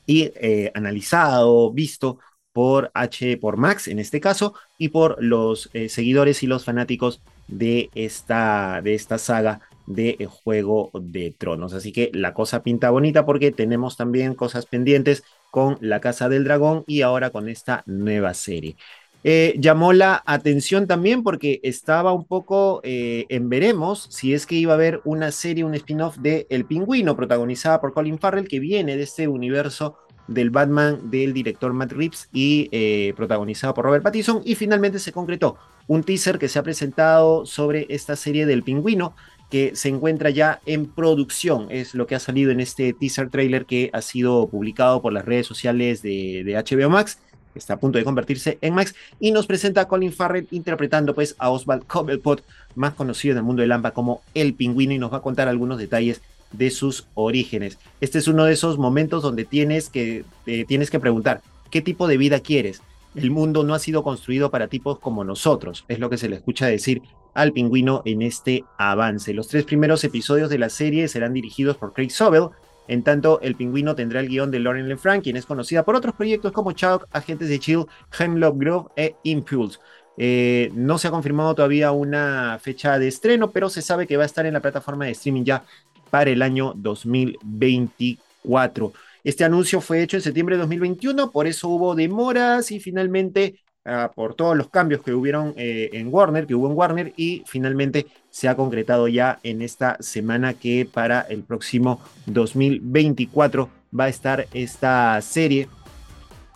y 0.06 0.32
eh, 0.36 0.72
analizado, 0.76 1.72
visto 1.72 2.20
por 2.52 2.92
H, 2.94 3.38
por 3.38 3.58
Max 3.58 3.88
en 3.88 4.00
este 4.00 4.22
caso, 4.22 4.54
y 4.78 4.90
por 4.90 5.22
los 5.22 5.70
eh, 5.74 5.90
seguidores 5.90 6.44
y 6.44 6.48
los 6.48 6.66
fanáticos 6.66 7.22
de 7.48 7.90
esta, 7.96 8.82
de 8.84 8.94
esta 8.94 9.18
saga 9.18 9.62
de 9.88 10.28
Juego 10.30 10.92
de 10.94 11.34
Tronos. 11.38 11.74
Así 11.74 11.92
que 11.92 12.10
la 12.14 12.34
cosa 12.34 12.64
pinta 12.64 12.90
bonita 12.90 13.26
porque 13.26 13.52
tenemos 13.52 13.98
también 13.98 14.36
cosas 14.36 14.66
pendientes 14.66 15.24
con 15.54 15.78
La 15.82 16.02
Casa 16.02 16.30
del 16.30 16.46
Dragón 16.46 16.84
y 16.88 17.04
ahora 17.04 17.30
con 17.30 17.48
esta 17.48 17.84
nueva 17.86 18.34
serie. 18.34 18.76
Eh, 19.24 19.54
llamó 19.60 19.94
la 19.94 20.24
atención 20.26 20.88
también 20.88 21.22
porque 21.22 21.60
estaba 21.62 22.12
un 22.12 22.26
poco 22.26 22.82
eh, 22.84 23.28
en 23.30 23.50
veremos 23.50 24.08
si 24.10 24.34
es 24.34 24.48
que 24.48 24.56
iba 24.56 24.72
a 24.72 24.76
haber 24.76 25.02
una 25.04 25.32
serie, 25.32 25.64
un 25.64 25.76
spin-off 25.76 26.18
de 26.18 26.48
El 26.50 26.66
Pingüino, 26.66 27.16
protagonizada 27.16 27.80
por 27.80 27.94
Colin 27.94 28.18
Farrell, 28.18 28.48
que 28.48 28.60
viene 28.60 28.98
de 28.98 29.04
este 29.04 29.28
universo 29.28 30.00
del 30.28 30.50
Batman 30.50 31.12
del 31.12 31.34
director 31.34 31.72
Matt 31.72 31.92
Reeves 31.92 32.30
y 32.34 32.68
eh, 32.72 33.14
protagonizado 33.16 33.76
por 33.76 33.86
Robert 33.86 34.04
Pattinson. 34.04 34.42
Y 34.44 34.56
finalmente 34.56 34.98
se 34.98 35.12
concretó 35.12 35.60
un 35.86 36.04
teaser 36.04 36.40
que 36.40 36.48
se 36.48 36.58
ha 36.58 36.64
presentado 36.64 37.46
sobre 37.46 37.86
esta 37.90 38.16
serie 38.16 38.48
del 38.48 38.64
Pingüino 38.64 39.16
que 39.54 39.76
se 39.76 39.88
encuentra 39.88 40.32
ya 40.32 40.62
en 40.66 40.88
producción, 40.88 41.68
es 41.70 41.94
lo 41.94 42.08
que 42.08 42.16
ha 42.16 42.20
salido 42.20 42.50
en 42.50 42.60
este 42.60 42.92
teaser 42.92 43.30
trailer 43.30 43.68
que 43.68 43.92
ha 43.94 44.02
sido 44.02 44.48
publicado 44.48 45.00
por 45.00 45.14
las 45.14 45.26
redes 45.26 45.46
sociales 45.46 46.02
de, 46.02 46.60
HBO 46.66 46.90
Max 46.90 47.20
está 47.54 47.76
a 47.76 47.80
punto 47.80 48.00
de 48.00 48.04
convertirse 48.04 48.58
en 48.62 48.74
Max, 48.74 48.96
y 49.20 49.30
nos 49.30 49.46
presenta 49.46 49.82
a 49.82 49.88
Colin 49.88 50.12
Farrell 50.12 50.48
interpretando 50.50 51.14
pues 51.14 51.36
a 51.38 51.52
Oswald 51.52 51.86
Cobblepot, 51.86 52.44
más 52.74 52.96
conocido 52.96 53.34
en 53.34 53.38
el 53.38 53.44
mundo 53.44 53.62
de 53.62 53.68
Lampa 53.68 53.92
como 53.92 54.24
El 54.34 54.56
Pingüino, 54.56 54.92
y 54.94 54.98
nos 54.98 55.14
va 55.14 55.18
a 55.18 55.22
contar 55.22 55.48
algunos 55.48 55.78
detalles 55.78 56.24
de 56.52 56.72
sus 56.72 57.06
orígenes. 57.14 57.78
Este 58.02 58.18
es 58.18 58.28
uno 58.28 58.46
de 58.46 58.54
esos 58.54 58.80
momentos 58.80 59.22
donde 59.22 59.46
tienes 59.46 59.90
que, 59.90 60.26
eh, 60.48 60.66
tienes 60.68 60.90
que 60.90 61.00
preguntar, 61.00 61.44
¿qué 61.70 61.84
tipo 61.84 62.08
de 62.08 62.18
vida 62.18 62.40
quieres? 62.40 62.82
El 63.14 63.30
mundo 63.30 63.64
no 63.64 63.76
ha 63.76 63.80
sido 63.80 64.02
construido 64.02 64.50
para 64.50 64.68
tipos 64.68 64.98
como 64.98 65.24
nosotros, 65.24 65.86
es 65.90 66.00
lo 66.00 66.10
que 66.10 66.18
se 66.18 66.28
le 66.28 66.38
escucha 66.38 66.66
decir 66.66 67.04
al 67.34 67.54
pingüino 67.54 68.02
en 68.06 68.22
este 68.22 68.64
avance. 68.78 69.34
Los 69.34 69.48
tres 69.48 69.66
primeros 69.66 70.04
episodios 70.04 70.50
de 70.50 70.60
la 70.60 70.70
serie 70.70 71.08
serán 71.08 71.34
dirigidos 71.34 71.78
por 71.78 71.94
Craig 71.94 72.10
Sobel, 72.10 72.50
en 72.88 73.04
tanto, 73.04 73.42
el 73.42 73.56
pingüino 73.56 73.96
tendrá 73.96 74.20
el 74.20 74.28
guion 74.28 74.52
de 74.52 74.60
Lauren 74.60 74.90
LeFranc, 74.90 75.24
quien 75.24 75.38
es 75.38 75.46
conocida 75.46 75.84
por 75.84 75.96
otros 75.96 76.16
proyectos 76.16 76.52
como 76.52 76.74
Chalk, 76.74 77.08
Agentes 77.12 77.50
de 77.50 77.60
Chill, 77.60 77.86
Hemlock 78.18 78.58
Grove 78.58 78.90
e 78.96 79.16
Impulse. 79.24 79.80
Eh, 80.18 80.70
no 80.74 80.98
se 80.98 81.08
ha 81.08 81.12
confirmado 81.12 81.56
todavía 81.56 81.92
una 81.92 82.60
fecha 82.62 83.00
de 83.00 83.08
estreno, 83.08 83.52
pero 83.52 83.70
se 83.70 83.82
sabe 83.82 84.06
que 84.06 84.18
va 84.18 84.24
a 84.24 84.28
estar 84.28 84.46
en 84.46 84.54
la 84.54 84.62
plataforma 84.62 85.06
de 85.06 85.12
streaming 85.12 85.44
ya 85.44 85.64
para 86.10 86.30
el 86.30 86.42
año 86.42 86.74
2024. 86.76 88.92
Este 89.24 89.46
anuncio 89.46 89.80
fue 89.80 90.04
hecho 90.04 90.18
en 90.18 90.24
septiembre 90.24 90.58
de 90.58 90.62
2021, 90.62 91.32
por 91.32 91.48
eso 91.48 91.70
hubo 91.70 91.96
demoras 91.96 92.70
y 92.72 92.82
finalmente 92.82 93.63
Ah, 93.86 94.14
por 94.16 94.34
todos 94.34 94.56
los 94.56 94.70
cambios 94.70 95.02
que 95.02 95.14
hubieron 95.14 95.54
eh, 95.58 95.90
en 95.92 96.08
Warner, 96.10 96.48
que 96.48 96.56
hubo 96.56 96.68
en 96.70 96.78
Warner, 96.78 97.14
y 97.18 97.44
finalmente 97.46 98.08
se 98.30 98.48
ha 98.48 98.56
concretado 98.56 99.10
ya 99.10 99.40
en 99.44 99.62
esta 99.62 99.98
semana 100.00 100.54
que 100.54 100.88
para 100.90 101.20
el 101.20 101.44
próximo 101.44 102.00
2024 102.28 103.70
va 104.00 104.06
a 104.06 104.08
estar 104.08 104.48
esta 104.54 105.20
serie 105.22 105.68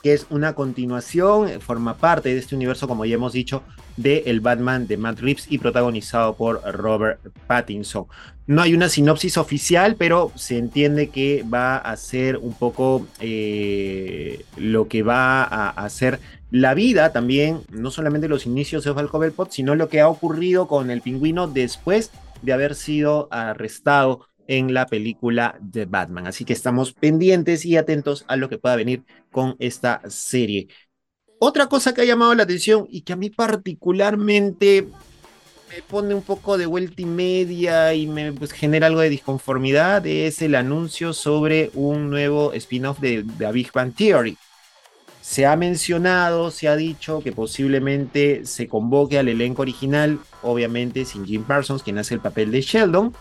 que 0.02 0.14
es 0.14 0.28
una 0.30 0.54
continuación, 0.54 1.60
forma 1.60 1.98
parte 1.98 2.30
de 2.30 2.38
este 2.38 2.56
universo, 2.56 2.88
como 2.88 3.04
ya 3.04 3.16
hemos 3.16 3.34
dicho, 3.34 3.64
de 3.98 4.24
El 4.28 4.40
Batman 4.40 4.88
de 4.88 4.96
Matt 4.96 5.20
Reeves 5.20 5.48
y 5.50 5.58
protagonizado 5.58 6.36
por 6.36 6.62
Robert 6.76 7.20
Pattinson. 7.48 8.06
No 8.46 8.62
hay 8.62 8.74
una 8.74 8.88
sinopsis 8.88 9.38
oficial, 9.38 9.96
pero 9.98 10.32
se 10.36 10.58
entiende 10.58 11.10
que 11.10 11.44
va 11.52 11.78
a 11.78 11.98
ser 11.98 12.38
un 12.38 12.54
poco 12.54 13.06
eh, 13.20 14.46
lo 14.56 14.88
que 14.88 15.04
va 15.04 15.44
a 15.44 15.70
hacer 15.72 16.20
la 16.50 16.74
vida 16.74 17.12
también, 17.12 17.62
no 17.70 17.92
solamente 17.92 18.28
los 18.28 18.46
inicios 18.46 18.84
de 18.84 18.92
Oswald 18.92 19.10
Cobblepot, 19.10 19.52
sino 19.52 19.76
lo 19.76 19.90
que 19.90 20.02
ha 20.02 20.08
ocurrido 20.08 20.68
con 20.68 20.92
el 20.92 21.02
pingüino 21.02 21.48
después 21.48 22.12
de 22.42 22.54
haber 22.54 22.76
sido 22.76 23.28
arrestado 23.32 24.28
en 24.48 24.74
la 24.74 24.86
película 24.86 25.58
de 25.60 25.86
Batman. 25.86 26.28
Así 26.28 26.46
que 26.46 26.54
estamos 26.54 26.94
pendientes 26.94 27.66
y 27.66 27.76
atentos 27.76 28.24
a 28.28 28.38
lo 28.38 28.50
que 28.50 28.58
pueda 28.58 28.76
venir 28.76 29.04
con 29.32 29.56
esta 29.60 30.02
serie. 30.08 30.70
Otra 31.40 31.68
cosa 31.68 31.94
que 31.94 32.02
ha 32.02 32.06
llamado 32.06 32.34
la 32.34 32.44
atención 32.44 32.88
y 32.90 33.02
que 33.02 33.14
a 33.14 33.18
mí 33.18 33.30
particularmente 33.30 34.88
me 35.70 35.82
pone 35.82 36.16
un 36.16 36.22
poco 36.22 36.58
de 36.58 36.66
vuelta 36.66 37.02
y 37.02 37.06
media 37.06 37.94
y 37.94 38.08
me 38.08 38.32
pues, 38.32 38.54
genera 38.54 38.88
algo 38.88 39.02
de 39.02 39.10
disconformidad 39.10 40.08
es 40.08 40.42
el 40.42 40.56
anuncio 40.56 41.14
sobre 41.14 41.70
un 41.74 42.10
nuevo 42.10 42.54
spin-off 42.54 43.00
de, 43.00 43.26
The 43.38 43.52
Big 43.52 43.72
Bang 43.74 43.94
Theory. 43.94 44.38
Se 45.28 45.46
ha 45.46 45.58
mencionado, 45.58 46.52
se 46.52 46.70
ha 46.70 46.78
dicho 46.78 47.20
que 47.20 47.34
posiblemente 47.34 48.46
se 48.46 48.70
convoque 48.70 49.20
al 49.20 49.28
elenco 49.28 49.62
original, 49.62 50.20
obviamente 50.42 51.04
sin 51.04 51.26
Jim 51.26 51.44
Parsons, 51.44 51.84
quien 51.84 51.98
hace 51.98 52.14
el 52.14 52.22
papel 52.22 52.50
de 52.50 52.62
Sheldon, 52.62 53.14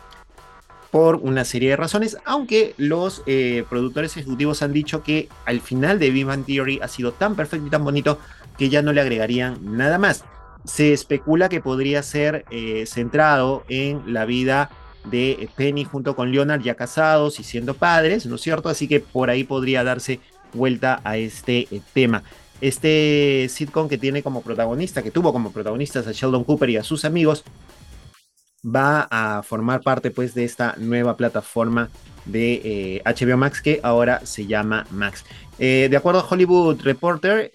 por 0.92 1.16
una 1.16 1.44
serie 1.44 1.70
de 1.70 1.76
razones, 1.76 2.16
aunque 2.24 2.74
los 2.76 3.24
eh, 3.26 3.64
productores 3.68 4.16
ejecutivos 4.16 4.62
han 4.62 4.72
dicho 4.72 5.02
que 5.02 5.28
al 5.46 5.60
final 5.60 5.98
de 5.98 6.10
Big 6.10 6.24
Bang 6.24 6.46
Theory 6.46 6.78
ha 6.80 6.86
sido 6.86 7.10
tan 7.10 7.34
perfecto 7.34 7.66
y 7.66 7.70
tan 7.70 7.82
bonito 7.82 8.20
que 8.56 8.68
ya 8.68 8.82
no 8.82 8.92
le 8.92 9.00
agregarían 9.00 9.58
nada 9.76 9.98
más. 9.98 10.24
Se 10.64 10.92
especula 10.92 11.48
que 11.48 11.60
podría 11.60 12.04
ser 12.04 12.44
eh, 12.52 12.86
centrado 12.86 13.64
en 13.68 14.12
la 14.12 14.26
vida 14.26 14.70
de 15.10 15.48
Penny 15.56 15.84
junto 15.84 16.14
con 16.14 16.30
Leonard 16.30 16.62
ya 16.62 16.76
casados 16.76 17.40
y 17.40 17.42
siendo 17.42 17.74
padres, 17.74 18.26
¿no 18.26 18.36
es 18.36 18.42
cierto? 18.42 18.68
Así 18.68 18.86
que 18.86 19.00
por 19.00 19.28
ahí 19.28 19.42
podría 19.42 19.82
darse 19.82 20.20
vuelta 20.56 21.00
a 21.04 21.16
este 21.16 21.68
eh, 21.70 21.80
tema. 21.92 22.22
Este 22.60 23.46
sitcom 23.50 23.88
que 23.88 23.98
tiene 23.98 24.22
como 24.22 24.42
protagonista, 24.42 25.02
que 25.02 25.10
tuvo 25.10 25.32
como 25.32 25.52
protagonistas 25.52 26.06
a 26.06 26.12
Sheldon 26.12 26.44
Cooper 26.44 26.70
y 26.70 26.76
a 26.78 26.82
sus 26.82 27.04
amigos, 27.04 27.44
va 28.64 29.06
a 29.10 29.42
formar 29.42 29.82
parte 29.82 30.10
pues 30.10 30.34
de 30.34 30.44
esta 30.44 30.74
nueva 30.78 31.16
plataforma 31.16 31.90
de 32.24 33.02
HBO 33.04 33.30
eh, 33.30 33.36
Max 33.36 33.62
que 33.62 33.78
ahora 33.82 34.24
se 34.24 34.46
llama 34.46 34.86
Max. 34.90 35.24
Eh, 35.58 35.88
de 35.90 35.96
acuerdo 35.96 36.20
a 36.20 36.26
Hollywood 36.28 36.80
Reporter, 36.82 37.50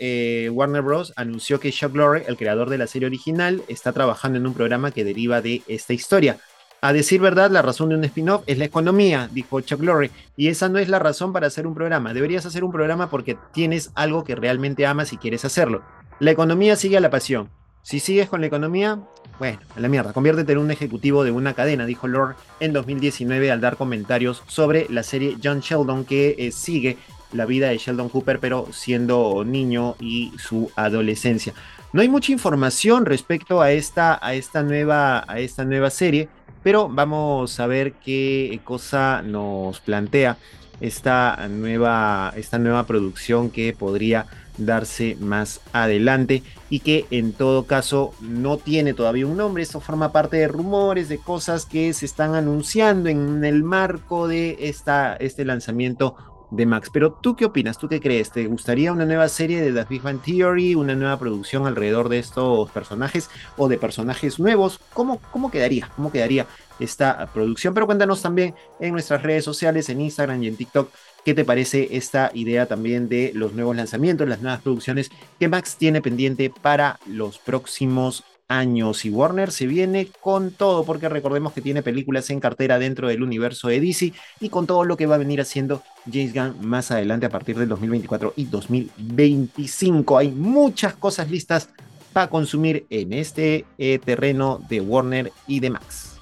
Warner 0.51 0.81
Bros. 0.81 1.13
anunció 1.15 1.59
que 1.59 1.71
Chuck 1.71 1.95
Lorre, 1.95 2.25
el 2.27 2.37
creador 2.37 2.69
de 2.69 2.77
la 2.77 2.87
serie 2.87 3.07
original, 3.07 3.63
está 3.67 3.91
trabajando 3.91 4.37
en 4.37 4.47
un 4.47 4.53
programa 4.53 4.91
que 4.91 5.03
deriva 5.03 5.41
de 5.41 5.63
esta 5.67 5.93
historia. 5.93 6.39
A 6.83 6.93
decir 6.93 7.21
verdad, 7.21 7.51
la 7.51 7.61
razón 7.61 7.89
de 7.89 7.95
un 7.95 8.03
spin-off 8.05 8.41
es 8.47 8.57
la 8.57 8.65
economía, 8.65 9.29
dijo 9.31 9.61
Chuck 9.61 9.83
Lorre, 9.83 10.09
y 10.35 10.47
esa 10.47 10.67
no 10.67 10.79
es 10.79 10.89
la 10.89 10.97
razón 10.97 11.31
para 11.31 11.45
hacer 11.45 11.67
un 11.67 11.75
programa. 11.75 12.11
Deberías 12.11 12.47
hacer 12.47 12.63
un 12.63 12.71
programa 12.71 13.07
porque 13.07 13.37
tienes 13.53 13.91
algo 13.93 14.23
que 14.23 14.33
realmente 14.33 14.87
amas 14.87 15.13
y 15.13 15.17
quieres 15.17 15.45
hacerlo. 15.45 15.83
La 16.19 16.31
economía 16.31 16.75
sigue 16.75 16.97
a 16.97 16.99
la 16.99 17.11
pasión. 17.11 17.51
Si 17.83 17.99
sigues 17.99 18.29
con 18.29 18.41
la 18.41 18.47
economía, 18.47 18.99
bueno, 19.37 19.59
a 19.75 19.79
la 19.79 19.89
mierda, 19.89 20.11
conviértete 20.11 20.53
en 20.53 20.57
un 20.57 20.71
ejecutivo 20.71 21.23
de 21.23 21.29
una 21.29 21.53
cadena, 21.53 21.85
dijo 21.85 22.07
Lord 22.07 22.35
en 22.59 22.73
2019 22.73 23.51
al 23.51 23.61
dar 23.61 23.77
comentarios 23.77 24.41
sobre 24.47 24.87
la 24.89 25.03
serie 25.03 25.37
John 25.43 25.59
Sheldon 25.59 26.03
que 26.03 26.35
eh, 26.39 26.51
sigue 26.51 26.97
la 27.31 27.45
vida 27.45 27.69
de 27.69 27.77
Sheldon 27.77 28.09
Cooper, 28.09 28.39
pero 28.39 28.67
siendo 28.71 29.43
niño 29.45 29.97
y 29.99 30.33
su 30.39 30.71
adolescencia. 30.75 31.53
No 31.93 32.01
hay 32.01 32.09
mucha 32.09 32.31
información 32.31 33.05
respecto 33.05 33.61
a 33.61 33.71
esta 33.71 34.19
nueva 34.63 35.89
serie, 35.91 36.27
pero 36.63 36.89
vamos 36.89 37.59
a 37.59 37.67
ver 37.67 37.93
qué 37.93 38.59
cosa 38.63 39.21
nos 39.21 39.79
plantea 39.79 40.37
esta 40.81 41.47
nueva, 41.49 42.33
esta 42.35 42.57
nueva 42.57 42.85
producción 42.85 43.49
que 43.49 43.73
podría 43.73 44.25
darse 44.57 45.15
más 45.19 45.61
adelante 45.73 46.43
y 46.69 46.79
que 46.79 47.05
en 47.11 47.33
todo 47.33 47.65
caso 47.65 48.13
no 48.19 48.57
tiene 48.57 48.93
todavía 48.93 49.27
un 49.27 49.37
nombre. 49.37 49.63
Esto 49.63 49.79
forma 49.79 50.11
parte 50.11 50.37
de 50.37 50.47
rumores, 50.47 51.09
de 51.09 51.17
cosas 51.17 51.65
que 51.65 51.93
se 51.93 52.05
están 52.05 52.35
anunciando 52.35 53.09
en 53.09 53.43
el 53.45 53.63
marco 53.63 54.27
de 54.27 54.57
esta, 54.59 55.15
este 55.15 55.45
lanzamiento 55.45 56.15
de 56.51 56.65
Max. 56.65 56.89
Pero 56.93 57.13
tú 57.13 57.35
qué 57.35 57.45
opinas? 57.45 57.77
¿Tú 57.77 57.87
qué 57.87 57.99
crees? 57.99 58.31
¿Te 58.31 58.45
gustaría 58.45 58.91
una 58.91 59.05
nueva 59.05 59.27
serie 59.27 59.61
de 59.61 59.71
The 59.71 59.87
Big 59.89 60.01
Bang 60.01 60.21
Theory? 60.21 60.75
¿Una 60.75 60.93
nueva 60.93 61.17
producción 61.17 61.65
alrededor 61.65 62.09
de 62.09 62.19
estos 62.19 62.69
personajes 62.71 63.29
o 63.57 63.67
de 63.67 63.77
personajes 63.77 64.39
nuevos? 64.39 64.79
¿Cómo, 64.93 65.19
cómo 65.31 65.49
quedaría? 65.49 65.89
¿Cómo 65.95 66.11
quedaría 66.11 66.45
esta 66.79 67.25
producción? 67.33 67.73
Pero 67.73 67.87
cuéntanos 67.87 68.21
también 68.21 68.53
en 68.79 68.91
nuestras 68.91 69.23
redes 69.23 69.43
sociales, 69.43 69.89
en 69.89 70.01
Instagram 70.01 70.43
y 70.43 70.47
en 70.47 70.57
TikTok, 70.57 70.91
¿Qué 71.23 71.35
te 71.35 71.45
parece 71.45 71.89
esta 71.91 72.31
idea 72.33 72.65
también 72.65 73.07
de 73.07 73.31
los 73.35 73.53
nuevos 73.53 73.75
lanzamientos, 73.75 74.27
las 74.27 74.41
nuevas 74.41 74.61
producciones 74.61 75.11
que 75.39 75.47
Max 75.47 75.75
tiene 75.77 76.01
pendiente 76.01 76.49
para 76.49 76.99
los 77.05 77.37
próximos 77.37 78.23
años. 78.51 79.05
Y 79.05 79.09
Warner 79.09 79.51
se 79.51 79.65
viene 79.65 80.07
con 80.19 80.51
todo, 80.51 80.83
porque 80.83 81.09
recordemos 81.09 81.53
que 81.53 81.61
tiene 81.61 81.81
películas 81.81 82.29
en 82.29 82.39
cartera 82.39 82.77
dentro 82.77 83.07
del 83.07 83.23
universo 83.23 83.69
de 83.69 83.79
DC 83.79 84.13
y 84.39 84.49
con 84.49 84.67
todo 84.67 84.83
lo 84.83 84.97
que 84.97 85.05
va 85.05 85.15
a 85.15 85.19
venir 85.19 85.41
haciendo 85.41 85.81
James 86.11 86.33
Gunn 86.33 86.55
más 86.61 86.91
adelante 86.91 87.25
a 87.25 87.29
partir 87.29 87.57
del 87.57 87.69
2024 87.69 88.33
y 88.35 88.45
2025. 88.45 90.17
Hay 90.17 90.31
muchas 90.31 90.93
cosas 90.93 91.29
listas 91.29 91.69
para 92.13 92.27
consumir 92.27 92.85
en 92.89 93.13
este 93.13 93.65
eh, 93.77 93.99
terreno 94.03 94.61
de 94.67 94.81
Warner 94.81 95.31
y 95.47 95.61
de 95.61 95.69
Max. 95.69 96.19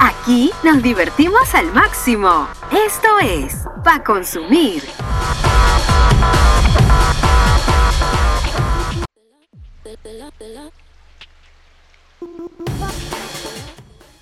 Aquí 0.00 0.50
nos 0.62 0.82
divertimos 0.82 1.54
al 1.54 1.72
máximo. 1.72 2.48
Esto 2.86 3.08
es 3.20 3.64
Pa 3.82 4.02
Consumir. 4.04 4.82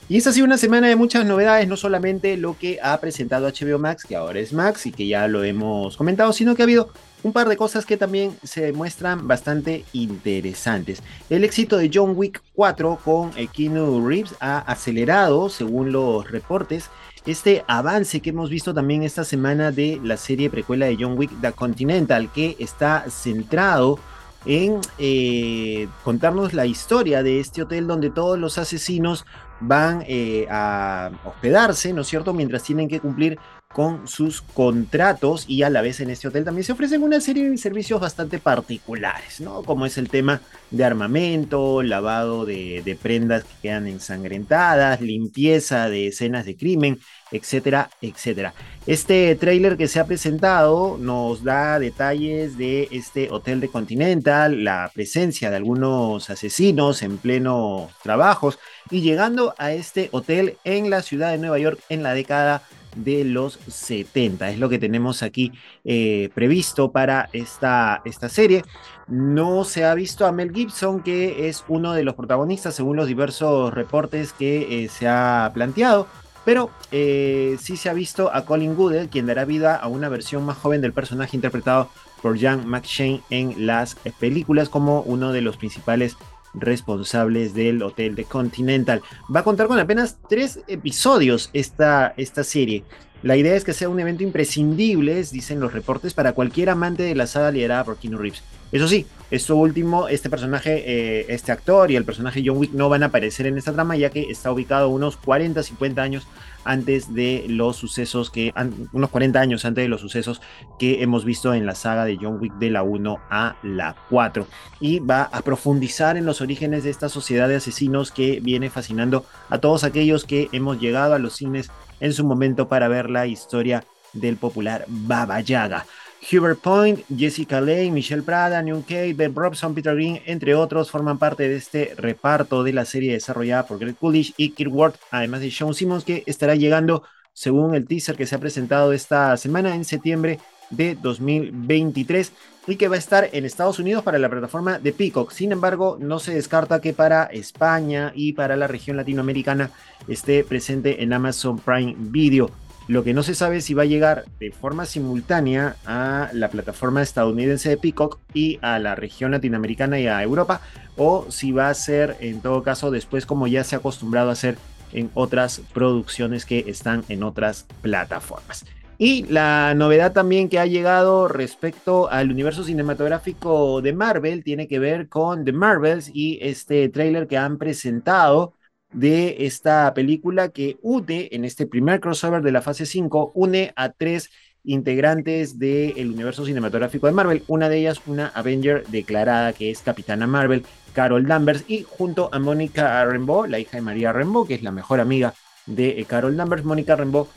Y 0.08 0.16
esta 0.16 0.30
ha 0.30 0.32
sido 0.32 0.46
una 0.46 0.56
semana 0.56 0.86
de 0.86 0.94
muchas 0.94 1.26
novedades, 1.26 1.66
no 1.66 1.76
solamente 1.76 2.36
lo 2.36 2.56
que 2.56 2.78
ha 2.80 2.96
presentado 3.00 3.48
HBO 3.48 3.80
Max, 3.80 4.04
que 4.04 4.14
ahora 4.14 4.38
es 4.38 4.52
Max 4.52 4.86
y 4.86 4.92
que 4.92 5.08
ya 5.08 5.26
lo 5.26 5.42
hemos 5.42 5.96
comentado, 5.96 6.32
sino 6.32 6.54
que 6.54 6.62
ha 6.62 6.64
habido 6.64 6.90
un 7.25 7.32
par 7.32 7.48
de 7.48 7.56
cosas 7.56 7.84
que 7.84 7.96
también 7.96 8.38
se 8.44 8.72
muestran 8.72 9.26
bastante 9.26 9.84
interesantes. 9.92 11.02
El 11.28 11.42
éxito 11.42 11.76
de 11.76 11.90
John 11.92 12.12
Wick 12.14 12.40
4 12.54 13.00
con 13.04 13.32
Keanu 13.32 14.06
Reeves 14.06 14.36
ha 14.38 14.58
acelerado, 14.58 15.48
según 15.48 15.90
los 15.90 16.30
reportes, 16.30 16.88
este 17.26 17.64
avance 17.66 18.20
que 18.20 18.30
hemos 18.30 18.48
visto 18.48 18.72
también 18.72 19.02
esta 19.02 19.25
semana 19.25 19.72
de 19.72 20.00
la 20.04 20.16
serie 20.16 20.50
precuela 20.50 20.86
de 20.86 20.96
John 21.00 21.18
Wick 21.18 21.32
The 21.40 21.50
Continental, 21.50 22.30
que 22.30 22.54
está 22.60 23.06
centrado 23.10 23.98
en 24.47 24.81
eh, 24.99 25.88
contarnos 26.05 26.55
la 26.55 26.67
historia 26.67 27.23
de 27.23 27.41
este 27.41 27.62
hotel 27.62 27.87
donde 27.87 28.11
todos 28.11 28.38
los 28.38 28.59
asesinos 28.59 29.26
van 29.61 30.05
eh, 30.07 30.47
a 30.50 31.11
hospedarse, 31.25 31.93
¿no 31.93 32.03
es 32.03 32.09
cierto? 32.09 32.33
Mientras 32.33 32.62
tienen 32.62 32.88
que 32.88 33.00
cumplir 33.00 33.38
con 33.73 34.07
sus 34.07 34.41
contratos 34.41 35.45
y 35.49 35.62
a 35.62 35.71
la 35.71 35.83
vez 35.83 36.00
en 36.00 36.11
este 36.11 36.29
hotel 36.29 36.45
también 36.45 36.65
se 36.65 36.73
ofrecen 36.73 37.03
una 37.03 37.21
serie 37.21 37.50
de 37.50 37.59
servicios 37.59 38.00
bastante 38.00 38.38
particulares, 38.38 39.41
¿no? 39.41 39.62
Como 39.65 39.85
es 39.85 39.99
el 39.99 40.09
tema 40.09 40.41
de 40.71 40.85
armamento, 40.85 41.83
lavado 41.83 42.47
de, 42.47 42.83
de 42.85 42.95
prendas 42.97 43.45
que 43.45 43.69
quedan 43.69 43.87
ensangrentadas, 43.87 45.00
limpieza 45.00 45.91
de 45.91 46.07
escenas 46.07 46.47
de 46.47 46.57
crimen, 46.57 47.00
etcétera, 47.30 47.90
etcétera. 48.00 48.54
Este 48.87 49.35
tráiler 49.35 49.76
que 49.76 49.88
se 49.88 49.99
ha 49.99 50.06
presentado 50.06 50.97
nos 50.99 51.42
da 51.42 51.78
detalles 51.78 52.56
de 52.56 52.88
este 52.90 53.30
hotel 53.30 53.61
de 53.61 53.68
Continental, 53.68 54.64
la 54.64 54.90
presencia 54.95 55.50
de 55.50 55.56
algunos 55.56 56.30
asesinos 56.30 57.02
en 57.02 57.18
pleno 57.18 57.88
trabajos 58.02 58.59
y 58.90 59.00
llegando 59.00 59.54
a 59.59 59.73
este 59.73 60.09
hotel 60.12 60.56
en 60.64 60.90
la 60.90 61.02
ciudad 61.02 61.33
de 61.33 61.38
Nueva 61.38 61.59
York 61.59 61.80
en 61.88 62.02
la 62.02 62.14
década 62.14 62.62
de 62.97 63.25
los 63.25 63.59
70. 63.68 64.50
Es 64.50 64.59
lo 64.59 64.68
que 64.68 64.78
tenemos 64.78 65.23
aquí 65.23 65.52
eh, 65.85 66.30
previsto 66.35 66.90
para 66.90 67.28
esta, 67.33 68.02
esta 68.04 68.28
serie. 68.28 68.64
No 69.06 69.64
se 69.64 69.85
ha 69.85 69.95
visto 69.95 70.26
a 70.26 70.33
Mel 70.33 70.52
Gibson, 70.52 71.02
que 71.02 71.49
es 71.49 71.64
uno 71.68 71.92
de 71.92 72.02
los 72.02 72.14
protagonistas 72.14 72.75
según 72.75 72.97
los 72.97 73.06
diversos 73.06 73.73
reportes 73.73 74.33
que 74.33 74.85
eh, 74.85 74.88
se 74.88 75.06
ha 75.06 75.50
planteado. 75.54 76.09
Pero 76.47 76.71
eh, 76.93 77.57
sí 77.61 77.76
se 77.76 77.91
ha 77.91 77.93
visto 77.93 78.33
a 78.33 78.45
Colin 78.45 78.76
Goodell, 78.76 79.09
quien 79.09 79.26
dará 79.26 79.45
vida 79.45 79.75
a 79.75 79.88
una 79.88 80.09
versión 80.09 80.47
más 80.47 80.57
joven 80.57 80.81
del 80.81 80.93
personaje 80.93 81.37
interpretado 81.37 81.91
por 82.23 82.38
Jan 82.38 82.67
McShane 82.69 83.21
en 83.31 83.67
las 83.67 83.97
películas 84.21 84.69
como 84.69 85.00
uno 85.03 85.33
de 85.33 85.43
los 85.43 85.57
principales 85.57 86.17
responsables 86.55 87.53
del 87.53 87.83
Hotel 87.83 88.15
de 88.15 88.25
Continental. 88.25 89.03
Va 89.35 89.41
a 89.41 89.45
contar 89.45 89.67
con 89.67 89.81
apenas 89.81 90.19
tres 90.29 90.61
episodios 90.69 91.50
esta, 91.53 92.15
esta 92.17 92.45
serie. 92.45 92.85
La 93.25 93.37
idea 93.37 93.57
es 93.57 93.65
que 93.65 93.73
sea 93.73 93.88
un 93.88 93.99
evento 93.99 94.23
imprescindible, 94.23 95.17
dicen 95.25 95.59
los 95.59 95.73
reportes, 95.73 96.15
para 96.15 96.32
cualquier 96.32 96.71
amante 96.71 97.02
de 97.02 97.17
la 97.17 97.26
saga 97.26 97.50
liderada 97.50 97.82
por 97.82 97.97
Keanu 97.97 98.19
Reeves. 98.19 98.45
Eso 98.71 98.87
sí, 98.87 99.04
esto 99.30 99.56
último, 99.56 100.08
este 100.08 100.30
personaje, 100.30 100.84
eh, 100.86 101.26
este 101.28 101.52
actor 101.52 101.91
y 101.91 101.97
el 101.97 102.04
personaje 102.04 102.43
John 102.45 102.58
Wick 102.58 102.73
no 102.73 102.89
van 102.89 103.02
a 103.02 103.06
aparecer 103.06 103.47
en 103.47 103.58
esta 103.58 103.73
trama, 103.73 103.97
ya 103.97 104.10
que 104.10 104.30
está 104.30 104.52
ubicado 104.52 104.89
unos 104.89 105.17
40, 105.17 105.62
50 105.62 106.02
años 106.02 106.26
antes 106.65 107.15
de 107.15 107.45
los 107.49 107.76
sucesos 107.76 108.30
que, 108.30 108.52
unos 108.93 109.10
40 109.10 109.41
años 109.41 109.65
antes 109.65 109.84
de 109.84 109.89
los 109.89 110.00
sucesos 110.00 110.41
que 110.78 111.02
hemos 111.02 111.25
visto 111.25 111.54
en 111.54 111.65
la 111.65 111.75
saga 111.75 112.04
de 112.04 112.19
John 112.21 112.39
Wick 112.41 112.54
de 112.54 112.71
la 112.71 112.82
1 112.82 113.19
a 113.30 113.56
la 113.62 113.97
4. 114.10 114.47
Y 114.80 114.99
va 114.99 115.23
a 115.23 115.43
profundizar 115.43 116.17
en 116.17 116.26
los 116.26 116.41
orígenes 116.41 116.84
de 116.84 116.91
esta 116.91 117.08
sociedad 117.08 117.49
de 117.49 117.56
asesinos 117.56 118.12
que 118.12 118.41
viene 118.41 118.71
fascinando 118.71 119.25
a 119.49 119.58
todos 119.58 119.84
aquellos 119.84 120.25
que 120.25 120.49
hemos 120.52 120.80
llegado 120.80 121.15
a 121.15 121.19
los 121.19 121.34
cines 121.34 121.71
en 122.00 122.12
su 122.12 122.25
momento 122.25 122.69
para 122.69 122.89
ver 122.89 123.10
la 123.10 123.26
historia 123.26 123.84
del 124.12 124.36
popular 124.36 124.84
Baba 124.89 125.41
Yaga. 125.41 125.86
Hubert 126.32 126.58
Point, 126.58 127.04
Jessica 127.17 127.60
Lange, 127.60 127.93
Michelle 127.93 128.23
Prada, 128.23 128.60
New 128.60 128.82
Kate, 128.82 129.15
Ben 129.15 129.32
Robson, 129.32 129.75
Peter 129.75 129.95
Green, 129.95 130.21
entre 130.26 130.56
otros, 130.56 130.91
forman 130.91 131.19
parte 131.19 131.49
de 131.49 131.56
este 131.56 131.95
reparto 131.97 132.65
de 132.65 132.73
la 132.73 132.84
serie 132.84 133.12
desarrollada 133.12 133.67
por 133.67 133.78
Greg 133.78 133.95
Coolidge 133.97 134.34
y 134.36 134.50
Kirk 134.50 134.75
Ward, 134.75 134.95
además 135.12 135.41
de 135.41 135.52
Sean 135.52 135.73
Simmons, 135.73 136.04
que 136.04 136.25
estará 136.26 136.56
llegando, 136.56 137.04
según 137.32 137.76
el 137.76 137.86
teaser 137.86 138.17
que 138.17 138.26
se 138.26 138.34
ha 138.34 138.41
presentado 138.41 138.93
esta 138.93 139.36
semana, 139.36 139.76
en 139.76 139.84
septiembre 139.84 140.41
de 140.71 140.97
2023 140.97 142.32
y 142.67 142.75
que 142.75 142.89
va 142.89 142.97
a 142.97 142.99
estar 142.99 143.28
en 143.32 143.45
Estados 143.45 143.78
Unidos 143.78 144.02
para 144.02 144.19
la 144.19 144.28
plataforma 144.28 144.80
de 144.80 144.93
Peacock. 144.93 145.30
Sin 145.30 145.52
embargo, 145.52 145.97
no 146.00 146.19
se 146.19 146.34
descarta 146.34 146.80
que 146.80 146.93
para 146.93 147.25
España 147.26 148.10
y 148.17 148.32
para 148.32 148.56
la 148.56 148.67
región 148.67 148.97
latinoamericana 148.97 149.71
esté 150.08 150.43
presente 150.43 151.04
en 151.04 151.12
Amazon 151.12 151.60
Prime 151.60 151.95
Video. 151.97 152.50
Lo 152.88 153.02
que 153.02 153.14
no 153.14 153.25
se 153.25 153.34
sabe 153.34 153.56
es 153.56 153.64
si 153.64 153.75
va 153.75 153.82
a 153.82 153.86
llegar 153.86 154.26
de 154.38 154.52
forma 154.52 154.86
simultánea 154.86 155.76
a 155.86 156.30
la 156.32 156.49
plataforma 156.49 157.02
estadounidense 157.02 157.68
de 157.68 157.76
Peacock 157.76 158.20
y 158.32 158.60
a 158.62 158.78
la 158.78 158.94
región 158.94 159.32
latinoamericana 159.32 159.99
y 159.99 160.06
a 160.06 160.22
Europa, 160.22 160.60
o 160.96 161.26
si 161.28 161.50
va 161.50 161.68
a 161.68 161.75
ser 161.75 162.16
en 162.20 162.40
todo 162.40 162.62
caso 162.62 162.92
después 162.92 163.26
como 163.26 163.49
ya 163.49 163.64
se 163.64 163.75
ha 163.75 163.78
acostumbrado 163.78 164.30
a 164.30 164.34
hacer 164.34 164.56
en 164.92 165.10
otras 165.14 165.62
producciones 165.75 166.46
que 166.46 166.64
están 166.68 167.02
en 167.08 167.25
otras 167.25 167.66
plataformas. 167.82 168.64
Y 168.99 169.25
la 169.25 169.75
novedad 169.75 170.12
también 170.12 170.49
que 170.49 170.58
ha 170.58 170.64
llegado 170.64 171.28
respecto 171.28 172.08
al 172.10 172.30
universo 172.30 172.64
cinematográfico 172.64 173.82
de 173.82 173.92
Marvel 173.92 174.42
tiene 174.42 174.68
que 174.68 174.78
ver 174.78 175.08
con 175.08 175.44
The 175.44 175.52
Marvels 175.52 176.10
y 176.14 176.38
este 176.40 176.88
tráiler 176.88 177.26
que 177.26 177.36
han 177.36 177.58
presentado 177.58 178.54
de 178.97 179.37
esta 179.47 179.93
película 179.93 180.49
que 180.49 180.78
une 180.80 181.28
en 181.30 181.45
este 181.45 181.67
primer 181.67 182.00
crossover 182.00 182.43
de 182.43 182.50
la 182.50 182.63
fase 182.63 182.87
5, 182.87 183.32
une 183.35 183.73
a 183.76 183.91
tres 183.91 184.30
integrantes 184.65 185.59
del 185.59 186.11
universo 186.11 186.47
cinematográfico 186.47 187.06
de 187.06 187.13
Marvel, 187.13 187.43
una 187.47 187.69
de 187.69 187.78
ellas 187.78 188.00
una 188.06 188.28
Avenger 188.28 188.87
declarada 188.89 189.52
que 189.52 189.71
es 189.71 189.80
Capitana 189.80 190.26
Marvel, 190.26 190.65
Carol 190.95 191.26
Danvers, 191.26 191.65
y 191.69 191.85
junto 191.87 192.30
a 192.32 192.39
Mónica 192.39 193.04
Rambeau, 193.04 193.47
la 193.47 193.59
hija 193.59 193.76
de 193.76 193.82
María 193.82 194.13
Rambeau, 194.15 194.47
que 194.47 194.54
es 194.54 194.63
la 194.63 194.73
mejor 194.73 194.99
amiga 194.99 195.35
de 195.67 196.00
eh, 196.00 196.04
Carol 196.06 196.37
Danvers, 196.37 196.65
Mónica 196.65 196.97
Rambeau 196.97 197.28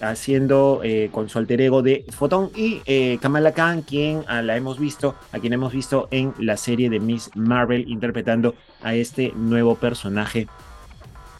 haciendo 0.00 0.80
eh, 0.82 1.10
con 1.12 1.28
su 1.28 1.38
alter 1.38 1.60
ego 1.60 1.82
de 1.82 2.04
Fotón 2.10 2.50
y 2.54 2.82
eh, 2.86 3.18
Kamala 3.20 3.52
Khan, 3.52 3.82
quien 3.82 4.24
a 4.26 4.42
la 4.42 4.56
hemos 4.56 4.78
visto, 4.78 5.16
a 5.32 5.38
quien 5.38 5.52
hemos 5.52 5.72
visto 5.72 6.08
en 6.10 6.34
la 6.38 6.56
serie 6.56 6.88
de 6.88 7.00
Miss 7.00 7.30
Marvel 7.34 7.88
interpretando 7.88 8.54
a 8.82 8.94
este 8.94 9.32
nuevo 9.34 9.74
personaje 9.74 10.46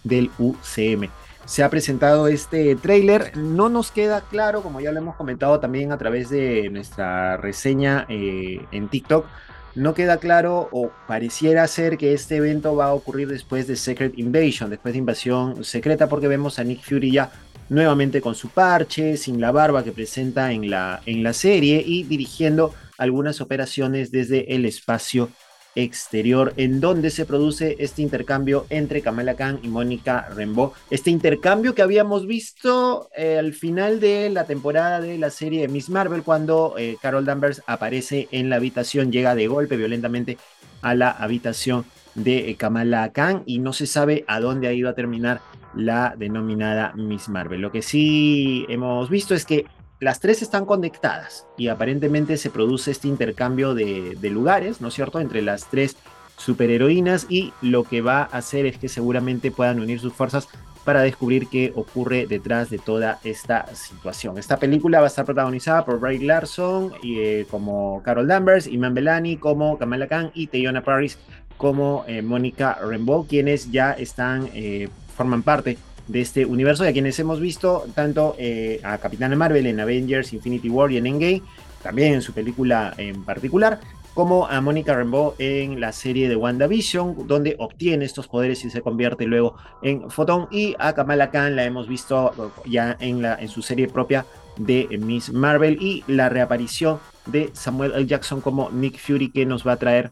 del 0.04 0.30
UCM. 0.38 1.08
Se 1.44 1.64
ha 1.64 1.70
presentado 1.70 2.28
este 2.28 2.76
tráiler, 2.76 3.36
no 3.36 3.68
nos 3.68 3.90
queda 3.90 4.20
claro, 4.20 4.62
como 4.62 4.80
ya 4.80 4.92
lo 4.92 4.98
hemos 4.98 5.16
comentado 5.16 5.58
también 5.58 5.90
a 5.90 5.98
través 5.98 6.30
de 6.30 6.70
nuestra 6.70 7.36
reseña 7.38 8.06
eh, 8.08 8.60
en 8.70 8.88
TikTok, 8.88 9.26
no 9.74 9.94
queda 9.94 10.18
claro 10.18 10.68
o 10.72 10.90
pareciera 11.06 11.66
ser 11.66 11.96
que 11.96 12.12
este 12.12 12.36
evento 12.36 12.76
va 12.76 12.86
a 12.86 12.94
ocurrir 12.94 13.28
después 13.28 13.66
de 13.66 13.76
Secret 13.76 14.18
Invasion, 14.18 14.70
después 14.70 14.94
de 14.94 14.98
invasión 14.98 15.64
secreta, 15.64 16.08
porque 16.08 16.28
vemos 16.28 16.58
a 16.58 16.64
Nick 16.64 16.82
Fury 16.82 17.12
ya 17.12 17.32
nuevamente 17.68 18.20
con 18.20 18.34
su 18.34 18.48
parche, 18.48 19.16
sin 19.16 19.40
la 19.40 19.52
barba 19.52 19.84
que 19.84 19.92
presenta 19.92 20.52
en 20.52 20.70
la, 20.70 21.00
en 21.06 21.22
la 21.22 21.32
serie 21.32 21.82
y 21.84 22.02
dirigiendo 22.02 22.74
algunas 22.98 23.40
operaciones 23.40 24.10
desde 24.10 24.54
el 24.54 24.66
espacio 24.66 25.30
exterior 25.74 26.52
en 26.56 26.80
donde 26.80 27.10
se 27.10 27.24
produce 27.24 27.76
este 27.78 28.02
intercambio 28.02 28.66
entre 28.70 29.02
Kamala 29.02 29.34
Khan 29.34 29.60
y 29.62 29.68
Mónica 29.68 30.28
Rambeau. 30.34 30.72
Este 30.90 31.10
intercambio 31.10 31.74
que 31.74 31.82
habíamos 31.82 32.26
visto 32.26 33.08
eh, 33.16 33.38
al 33.38 33.52
final 33.52 34.00
de 34.00 34.30
la 34.30 34.44
temporada 34.44 35.00
de 35.00 35.18
la 35.18 35.30
serie 35.30 35.62
de 35.62 35.68
Miss 35.68 35.88
Marvel 35.90 36.22
cuando 36.22 36.74
eh, 36.78 36.96
Carol 37.00 37.24
Danvers 37.24 37.62
aparece 37.66 38.28
en 38.32 38.50
la 38.50 38.56
habitación, 38.56 39.12
llega 39.12 39.34
de 39.34 39.46
golpe 39.46 39.76
violentamente 39.76 40.38
a 40.82 40.94
la 40.94 41.10
habitación 41.10 41.84
de 42.14 42.50
eh, 42.50 42.56
Kamala 42.56 43.12
Khan 43.12 43.42
y 43.46 43.58
no 43.58 43.72
se 43.72 43.86
sabe 43.86 44.24
a 44.26 44.40
dónde 44.40 44.68
ha 44.68 44.72
ido 44.72 44.88
a 44.88 44.94
terminar 44.94 45.40
la 45.74 46.14
denominada 46.16 46.92
Miss 46.94 47.28
Marvel. 47.28 47.60
Lo 47.60 47.70
que 47.70 47.82
sí 47.82 48.66
hemos 48.68 49.08
visto 49.08 49.34
es 49.34 49.44
que 49.44 49.66
las 50.00 50.18
tres 50.18 50.40
están 50.40 50.64
conectadas 50.64 51.46
y 51.58 51.68
aparentemente 51.68 52.38
se 52.38 52.50
produce 52.50 52.90
este 52.90 53.06
intercambio 53.06 53.74
de, 53.74 54.16
lugares, 54.22 54.80
¿no 54.80 54.88
es 54.88 54.94
cierto?, 54.94 55.20
entre 55.20 55.42
las 55.42 55.66
tres 55.66 55.96
superheroínas 56.36 57.26
y 57.28 57.52
lo 57.60 57.84
que 57.84 58.00
va 58.00 58.22
a 58.22 58.38
hacer 58.38 58.64
es 58.64 58.78
que 58.78 58.88
seguramente 58.88 59.50
puedan 59.50 59.78
unir 59.78 60.00
sus 60.00 60.14
fuerzas 60.14 60.48
para 60.84 61.02
descubrir 61.02 61.48
qué 61.48 61.72
ocurre 61.76 62.26
detrás 62.26 62.70
de 62.70 62.78
toda 62.78 63.20
esta 63.22 63.66
situación. 63.74 64.38
Esta 64.38 64.56
película 64.56 65.00
va 65.00 65.04
a 65.04 65.08
estar 65.08 65.26
protagonizada 65.26 65.84
por 65.84 66.00
Bray 66.00 66.18
Larson 66.18 66.94
eh, 67.04 67.46
como 67.50 68.02
Carol 68.02 68.26
Danvers, 68.26 68.66
Iman 68.66 68.94
Belani 68.94 69.36
como 69.36 69.76
Kamala 69.76 70.08
Khan 70.08 70.30
y 70.32 70.46
Teyona 70.46 70.82
Paris 70.82 71.18
como 71.58 72.06
eh, 72.08 72.22
Mónica 72.22 72.78
Rambeau, 72.80 73.26
quienes 73.26 73.70
ya 73.70 73.92
están, 73.92 74.48
eh, 74.54 74.88
forman 75.14 75.42
parte 75.42 75.76
de 76.10 76.20
este 76.20 76.44
universo 76.44 76.84
y 76.84 76.88
a 76.88 76.92
quienes 76.92 77.18
hemos 77.18 77.40
visto 77.40 77.86
tanto 77.94 78.36
a 78.82 78.98
Capitana 78.98 79.36
Marvel 79.36 79.66
en 79.66 79.80
Avengers, 79.80 80.32
Infinity 80.32 80.68
War 80.68 80.90
y 80.90 80.96
en 80.96 81.06
Endgame, 81.06 81.42
también 81.82 82.14
en 82.14 82.22
su 82.22 82.32
película 82.32 82.92
en 82.96 83.24
particular, 83.24 83.80
como 84.14 84.46
a 84.46 84.60
Mónica 84.60 84.94
Rambeau 84.94 85.34
en 85.38 85.80
la 85.80 85.92
serie 85.92 86.28
de 86.28 86.36
WandaVision, 86.36 87.26
donde 87.26 87.56
obtiene 87.58 88.04
estos 88.04 88.28
poderes 88.28 88.64
y 88.64 88.70
se 88.70 88.82
convierte 88.82 89.24
luego 89.24 89.56
en 89.82 90.10
Fotón. 90.10 90.48
Y 90.50 90.74
a 90.78 90.92
Kamala 90.94 91.30
Khan 91.30 91.56
la 91.56 91.64
hemos 91.64 91.88
visto 91.88 92.52
ya 92.66 92.96
en, 93.00 93.22
la, 93.22 93.36
en 93.36 93.48
su 93.48 93.62
serie 93.62 93.88
propia 93.88 94.26
de 94.56 94.88
Miss 95.00 95.32
Marvel 95.32 95.80
y 95.80 96.04
la 96.06 96.28
reaparición 96.28 96.98
de 97.26 97.50
Samuel 97.52 97.92
L. 97.94 98.06
Jackson 98.06 98.40
como 98.40 98.70
Nick 98.70 98.98
Fury 98.98 99.30
que 99.30 99.46
nos 99.46 99.66
va 99.66 99.72
a 99.72 99.76
traer 99.76 100.10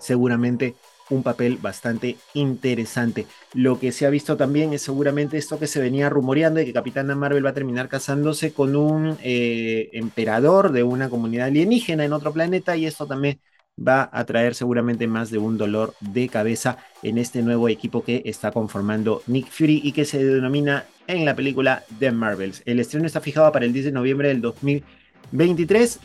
seguramente 0.00 0.74
un 1.10 1.22
papel 1.22 1.58
bastante 1.58 2.16
interesante. 2.34 3.26
Lo 3.54 3.78
que 3.78 3.92
se 3.92 4.06
ha 4.06 4.10
visto 4.10 4.36
también 4.36 4.72
es 4.72 4.82
seguramente 4.82 5.38
esto 5.38 5.58
que 5.58 5.66
se 5.66 5.80
venía 5.80 6.08
rumoreando 6.08 6.58
de 6.58 6.66
que 6.66 6.72
Capitana 6.72 7.14
Marvel 7.14 7.44
va 7.44 7.50
a 7.50 7.54
terminar 7.54 7.88
casándose 7.88 8.52
con 8.52 8.76
un 8.76 9.16
eh, 9.22 9.90
emperador 9.92 10.72
de 10.72 10.82
una 10.82 11.08
comunidad 11.08 11.48
alienígena 11.48 12.04
en 12.04 12.12
otro 12.12 12.32
planeta 12.32 12.76
y 12.76 12.86
esto 12.86 13.06
también 13.06 13.40
va 13.78 14.08
a 14.12 14.24
traer 14.24 14.54
seguramente 14.54 15.06
más 15.06 15.30
de 15.30 15.38
un 15.38 15.56
dolor 15.56 15.94
de 16.00 16.28
cabeza 16.28 16.78
en 17.02 17.18
este 17.18 17.42
nuevo 17.42 17.68
equipo 17.68 18.02
que 18.02 18.22
está 18.24 18.50
conformando 18.50 19.22
Nick 19.26 19.48
Fury 19.50 19.80
y 19.84 19.92
que 19.92 20.04
se 20.04 20.24
denomina 20.24 20.84
en 21.06 21.24
la 21.24 21.36
película 21.36 21.84
The 21.98 22.10
Marvels. 22.10 22.62
El 22.66 22.80
estreno 22.80 23.06
está 23.06 23.20
fijado 23.20 23.50
para 23.52 23.64
el 23.64 23.72
10 23.72 23.86
de 23.86 23.92
noviembre 23.92 24.28
del 24.28 24.40
2023 24.40 26.00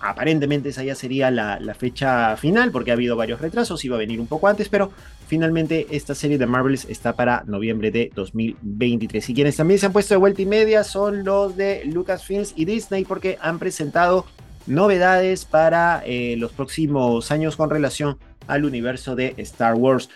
aparentemente 0.00 0.70
esa 0.70 0.82
ya 0.82 0.94
sería 0.94 1.30
la, 1.30 1.74
fecha 1.78 2.36
final, 2.36 2.70
porque 2.70 2.90
ha 2.90 2.94
habido 2.94 3.16
varios 3.16 3.40
retrasos, 3.40 3.84
iba 3.84 3.96
a 3.96 3.98
venir 3.98 4.20
un 4.20 4.26
poco 4.26 4.48
antes, 4.48 4.68
pero 4.68 4.90
finalmente 5.26 5.86
esta 5.90 6.14
serie 6.14 6.38
de 6.38 6.46
Marvels 6.46 6.86
está 6.86 7.14
para 7.14 7.42
noviembre 7.46 7.90
de 7.90 8.10
2023. 8.14 9.28
Y 9.30 9.34
quienes 9.34 9.56
también 9.56 9.80
se 9.80 9.86
han 9.86 9.92
puesto 9.92 10.14
de 10.14 10.18
vuelta 10.18 10.42
y 10.42 10.46
media 10.46 10.84
son 10.84 11.24
los 11.24 11.56
de 11.56 11.84
Lucasfilms 11.84 12.54
y 12.56 12.64
Disney, 12.64 13.04
porque 13.04 13.38
han 13.40 13.58
presentado 13.58 14.26
novedades 14.66 15.44
para 15.44 16.02
eh, 16.04 16.36
los 16.38 16.52
próximos 16.52 17.30
años 17.30 17.56
con 17.56 17.70
relación 17.70 18.18
al 18.46 18.64
universo 18.64 19.16
de 19.16 19.34
Star 19.38 19.74
Wars. 19.74 20.08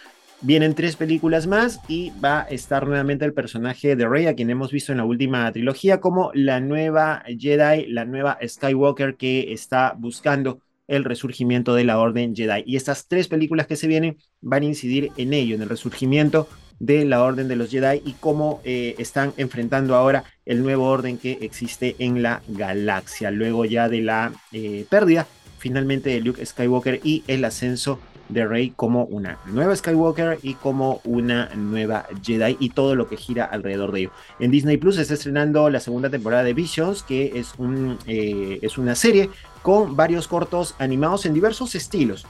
Vienen 0.42 0.74
tres 0.74 0.96
películas 0.96 1.46
más 1.46 1.80
y 1.86 2.12
va 2.24 2.40
a 2.40 2.44
estar 2.44 2.86
nuevamente 2.86 3.26
el 3.26 3.34
personaje 3.34 3.94
de 3.94 4.08
Rey, 4.08 4.26
a 4.26 4.34
quien 4.34 4.48
hemos 4.48 4.72
visto 4.72 4.90
en 4.90 4.98
la 4.98 5.04
última 5.04 5.52
trilogía, 5.52 6.00
como 6.00 6.30
la 6.32 6.60
nueva 6.60 7.22
Jedi, 7.26 7.86
la 7.88 8.06
nueva 8.06 8.38
Skywalker 8.42 9.16
que 9.16 9.52
está 9.52 9.94
buscando 9.98 10.60
el 10.88 11.04
resurgimiento 11.04 11.74
de 11.74 11.84
la 11.84 11.98
Orden 11.98 12.34
Jedi. 12.34 12.62
Y 12.64 12.76
estas 12.76 13.06
tres 13.06 13.28
películas 13.28 13.66
que 13.66 13.76
se 13.76 13.86
vienen 13.86 14.16
van 14.40 14.62
a 14.62 14.66
incidir 14.66 15.12
en 15.18 15.34
ello, 15.34 15.54
en 15.56 15.62
el 15.62 15.68
resurgimiento 15.68 16.48
de 16.78 17.04
la 17.04 17.22
Orden 17.22 17.46
de 17.46 17.56
los 17.56 17.70
Jedi 17.70 18.00
y 18.02 18.14
cómo 18.14 18.62
eh, 18.64 18.94
están 18.96 19.34
enfrentando 19.36 19.94
ahora 19.94 20.24
el 20.46 20.62
nuevo 20.62 20.86
orden 20.86 21.18
que 21.18 21.32
existe 21.42 21.96
en 21.98 22.22
la 22.22 22.40
galaxia, 22.48 23.30
luego 23.30 23.66
ya 23.66 23.90
de 23.90 24.00
la 24.00 24.32
eh, 24.52 24.86
pérdida 24.88 25.26
finalmente 25.60 26.08
de 26.08 26.20
Luke 26.20 26.44
Skywalker 26.44 27.00
y 27.04 27.22
el 27.28 27.44
ascenso 27.44 28.00
de 28.30 28.46
Rey 28.46 28.72
como 28.74 29.04
una 29.04 29.38
nueva 29.46 29.74
Skywalker 29.74 30.38
y 30.42 30.54
como 30.54 31.00
una 31.04 31.50
nueva 31.54 32.06
Jedi 32.22 32.56
y 32.58 32.70
todo 32.70 32.94
lo 32.94 33.08
que 33.08 33.16
gira 33.16 33.44
alrededor 33.44 33.92
de 33.92 34.00
ello. 34.00 34.10
En 34.38 34.50
Disney 34.50 34.76
Plus 34.76 34.96
se 34.96 35.02
está 35.02 35.14
estrenando 35.14 35.68
la 35.70 35.80
segunda 35.80 36.10
temporada 36.10 36.44
de 36.44 36.54
Visions, 36.54 37.02
que 37.02 37.38
es, 37.38 37.54
un, 37.58 37.98
eh, 38.06 38.58
es 38.62 38.78
una 38.78 38.94
serie 38.94 39.30
con 39.62 39.96
varios 39.96 40.28
cortos 40.28 40.74
animados 40.78 41.26
en 41.26 41.34
diversos 41.34 41.74
estilos 41.74 42.26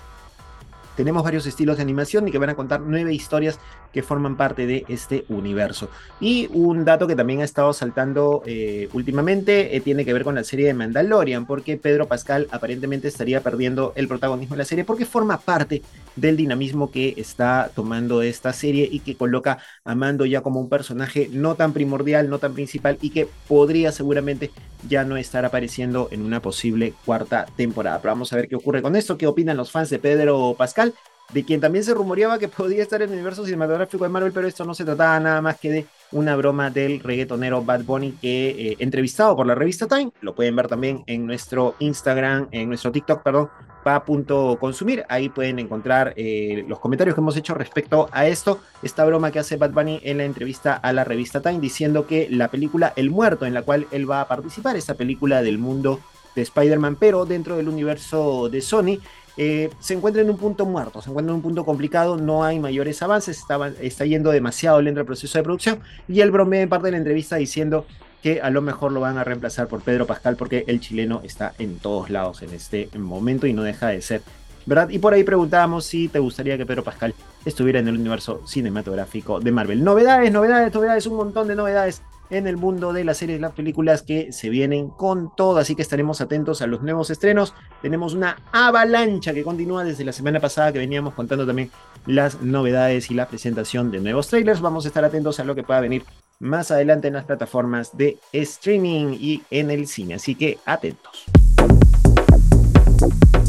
tenemos 1.01 1.25
varios 1.25 1.47
estilos 1.47 1.79
de 1.79 1.83
animación 1.83 2.29
y 2.29 2.31
que 2.31 2.37
van 2.37 2.51
a 2.51 2.55
contar 2.55 2.83
nueve 2.83 3.15
historias 3.15 3.59
que 3.91 4.03
forman 4.03 4.37
parte 4.37 4.67
de 4.67 4.85
este 4.87 5.25
universo. 5.31 5.89
Y 6.21 6.51
un 6.53 6.85
dato 6.85 7.07
que 7.07 7.17
también 7.17 7.41
ha 7.41 7.45
estado 7.45 7.73
saltando 7.73 8.43
eh, 8.45 8.91
últimamente 8.93 9.75
eh, 9.75 9.81
tiene 9.81 10.05
que 10.05 10.13
ver 10.13 10.25
con 10.25 10.35
la 10.35 10.45
serie 10.45 10.67
de 10.67 10.75
Mandalorian, 10.75 11.47
porque 11.47 11.79
Pedro 11.79 12.07
Pascal 12.07 12.49
aparentemente 12.51 13.09
estaría 13.09 13.41
perdiendo 13.41 13.95
el 13.97 14.09
protagonismo 14.09 14.57
de 14.57 14.59
la 14.59 14.67
serie 14.67 14.85
porque 14.85 15.07
forma 15.07 15.39
parte 15.39 15.81
del 16.17 16.37
dinamismo 16.37 16.91
que 16.91 17.15
está 17.17 17.71
tomando 17.75 18.21
esta 18.21 18.53
serie 18.53 18.87
y 18.91 19.01
que 19.01 19.17
coloca 19.17 19.59
a 19.85 19.95
Mando 19.95 20.27
ya 20.27 20.43
como 20.43 20.61
un 20.61 20.69
personaje 20.69 21.31
no 21.33 21.55
tan 21.55 21.73
primordial, 21.73 22.29
no 22.29 22.39
tan 22.39 22.53
principal 22.53 22.99
y 23.01 23.09
que 23.09 23.27
podría 23.49 23.91
seguramente 23.91 24.51
ya 24.87 25.05
no 25.05 25.17
estar 25.17 25.47
apareciendo 25.47 26.09
en 26.11 26.23
una 26.23 26.43
posible 26.43 26.93
cuarta 27.07 27.47
temporada. 27.57 28.01
Pero 28.03 28.13
vamos 28.13 28.33
a 28.33 28.37
ver 28.37 28.49
qué 28.49 28.57
ocurre 28.57 28.83
con 28.83 28.97
esto, 28.97 29.17
qué 29.17 29.27
opinan 29.27 29.57
los 29.57 29.71
fans 29.71 29.89
de 29.89 29.99
Pedro 29.99 30.55
Pascal 30.59 30.90
de 31.33 31.45
quien 31.45 31.61
también 31.61 31.85
se 31.85 31.95
rumoreaba 31.95 32.39
que 32.39 32.49
podía 32.49 32.83
estar 32.83 33.01
en 33.03 33.09
el 33.09 33.15
universo 33.15 33.45
cinematográfico 33.45 34.05
de 34.05 34.11
Marvel, 34.11 34.33
pero 34.33 34.49
esto 34.49 34.65
no 34.65 34.75
se 34.75 34.85
trataba 34.85 35.19
nada 35.21 35.41
más 35.41 35.59
que 35.59 35.71
de 35.71 35.87
una 36.13 36.35
broma 36.35 36.71
del 36.71 37.01
reggaetonero 37.01 37.63
Bad 37.63 37.85
Bunny 37.85 38.13
que 38.21 38.51
eh, 38.51 38.77
entrevistado 38.81 39.37
por 39.37 39.47
la 39.47 39.55
revista 39.55 39.87
Time, 39.87 40.11
lo 40.21 40.35
pueden 40.35 40.57
ver 40.57 40.67
también 40.67 41.05
en 41.07 41.27
nuestro 41.27 41.77
Instagram, 41.79 42.49
en 42.51 42.69
nuestro 42.69 42.91
TikTok, 42.91 43.23
perdón, 43.23 43.49
pa.consumir, 43.85 45.05
ahí 45.09 45.29
pueden 45.29 45.59
encontrar 45.59 46.13
eh, 46.17 46.65
los 46.67 46.81
comentarios 46.81 47.15
que 47.15 47.21
hemos 47.21 47.37
hecho 47.37 47.55
respecto 47.55 48.09
a 48.13 48.27
esto, 48.27 48.61
esta 48.83 49.05
broma 49.05 49.31
que 49.31 49.39
hace 49.39 49.57
Bad 49.57 49.71
Bunny 49.71 50.01
en 50.03 50.19
la 50.19 50.25
entrevista 50.25 50.75
a 50.75 50.93
la 50.93 51.05
revista 51.05 51.41
Time, 51.41 51.61
diciendo 51.61 52.07
que 52.07 52.29
la 52.29 52.49
película 52.49 52.93
El 52.97 53.11
Muerto, 53.11 53.47
en 53.47 53.55
la 53.55 53.63
cual 53.63 53.87
él 53.93 54.11
va 54.11 54.21
a 54.21 54.29
participar, 54.29 54.77
esta 54.77 54.95
película 54.95 55.43
del 55.43 55.59
mundo 55.59 56.01
de 56.35 56.43
Spider-Man, 56.43 56.97
pero 56.97 57.25
dentro 57.25 57.57
del 57.57 57.69
universo 57.69 58.49
de 58.49 58.61
Sony, 58.61 58.99
eh, 59.43 59.71
se 59.81 59.95
encuentra 59.95 60.21
en 60.21 60.29
un 60.29 60.37
punto 60.37 60.67
muerto, 60.67 61.01
se 61.01 61.09
encuentra 61.09 61.31
en 61.31 61.37
un 61.37 61.41
punto 61.41 61.65
complicado, 61.65 62.19
no 62.19 62.45
hay 62.45 62.61
mayores 62.61 63.01
avances, 63.01 63.39
está, 63.39 63.73
está 63.81 64.05
yendo 64.05 64.31
demasiado 64.31 64.83
lento 64.83 65.01
el 65.01 65.07
proceso 65.07 65.39
de 65.39 65.43
producción 65.43 65.81
y 66.09 66.21
él 66.21 66.31
bromea 66.31 66.61
en 66.61 66.69
parte 66.69 66.89
de 66.89 66.91
la 66.91 66.99
entrevista 66.99 67.37
diciendo 67.37 67.87
que 68.23 68.43
a 68.43 68.51
lo 68.51 68.61
mejor 68.61 68.93
lo 68.93 69.01
van 69.01 69.17
a 69.17 69.25
reemplazar 69.25 69.67
por 69.67 69.81
Pedro 69.81 70.07
Pascal 70.07 70.37
porque 70.37 70.65
el 70.67 70.79
chileno 70.79 71.23
está 71.25 71.55
en 71.59 71.79
todos 71.79 72.11
lados 72.11 72.43
en 72.43 72.53
este 72.53 72.91
momento 72.99 73.47
y 73.47 73.55
no 73.55 73.63
deja 73.63 73.89
de 73.89 74.03
ser, 74.03 74.21
¿verdad? 74.67 74.91
Y 74.91 74.99
por 74.99 75.15
ahí 75.15 75.25
preguntábamos 75.25 75.87
si 75.87 76.09
te 76.09 76.19
gustaría 76.19 76.59
que 76.59 76.67
Pedro 76.67 76.85
Pascal 76.85 77.15
estuviera 77.47 77.79
en 77.79 77.89
el 77.89 77.95
universo 77.95 78.43
cinematográfico 78.47 79.41
de 79.41 79.53
Marvel. 79.53 79.83
Novedades, 79.83 80.31
novedades, 80.31 80.75
novedades, 80.75 81.07
un 81.07 81.17
montón 81.17 81.49
de 81.49 81.57
novedades 81.57 82.03
en 82.31 82.47
el 82.47 82.57
mundo 82.57 82.93
de 82.93 83.05
las 83.05 83.19
series 83.19 83.39
y 83.39 83.43
las 83.43 83.53
películas 83.53 84.03
que 84.03 84.33
se 84.33 84.49
vienen 84.49 84.89
con 84.89 85.35
todo, 85.37 85.59
así 85.59 85.75
que 85.75 85.83
estaremos 85.83 86.21
atentos 86.21 86.63
a 86.63 86.67
los 86.67 86.83
nuevos 86.83 87.11
estrenos. 87.11 87.55
Tenemos 87.83 88.15
una 88.15 88.39
avalancha 88.53 89.35
que 89.35 89.45
continúa 89.45 89.85
desde 89.85 90.05
la 90.05 90.13
semana 90.13 90.41
pasada 90.41 90.73
que 90.73 90.79
veníamos 90.79 91.15
contando 91.15 91.47
también 91.47 91.71
las 92.07 92.41
novedades 92.41 93.11
y 93.11 93.15
la 93.15 93.29
presentación 93.29 93.91
de 93.91 94.01
nuevos 94.01 94.29
trailers. 94.29 94.61
Vamos 94.61 94.85
a 94.85 94.89
estar 94.89 95.05
atentos 95.05 95.41
a 95.41 95.45
lo 95.45 95.55
que 95.55 95.63
pueda 95.63 95.81
venir 95.81 96.05
más 96.39 96.71
adelante 96.71 97.09
en 97.09 97.15
las 97.15 97.25
plataformas 97.25 97.97
de 97.97 98.19
streaming 98.33 99.17
y 99.21 99.43
en 99.51 99.71
el 99.71 99.87
cine, 99.87 100.15
así 100.15 100.35
que 100.35 100.59
atentos. 100.65 101.27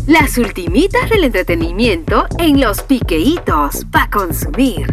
Las 0.07 0.37
ultimitas 0.37 1.09
del 1.09 1.23
entretenimiento 1.23 2.25
en 2.37 2.59
los 2.59 2.81
piqueitos 2.81 3.85
para 3.91 4.09
consumir. 4.09 4.87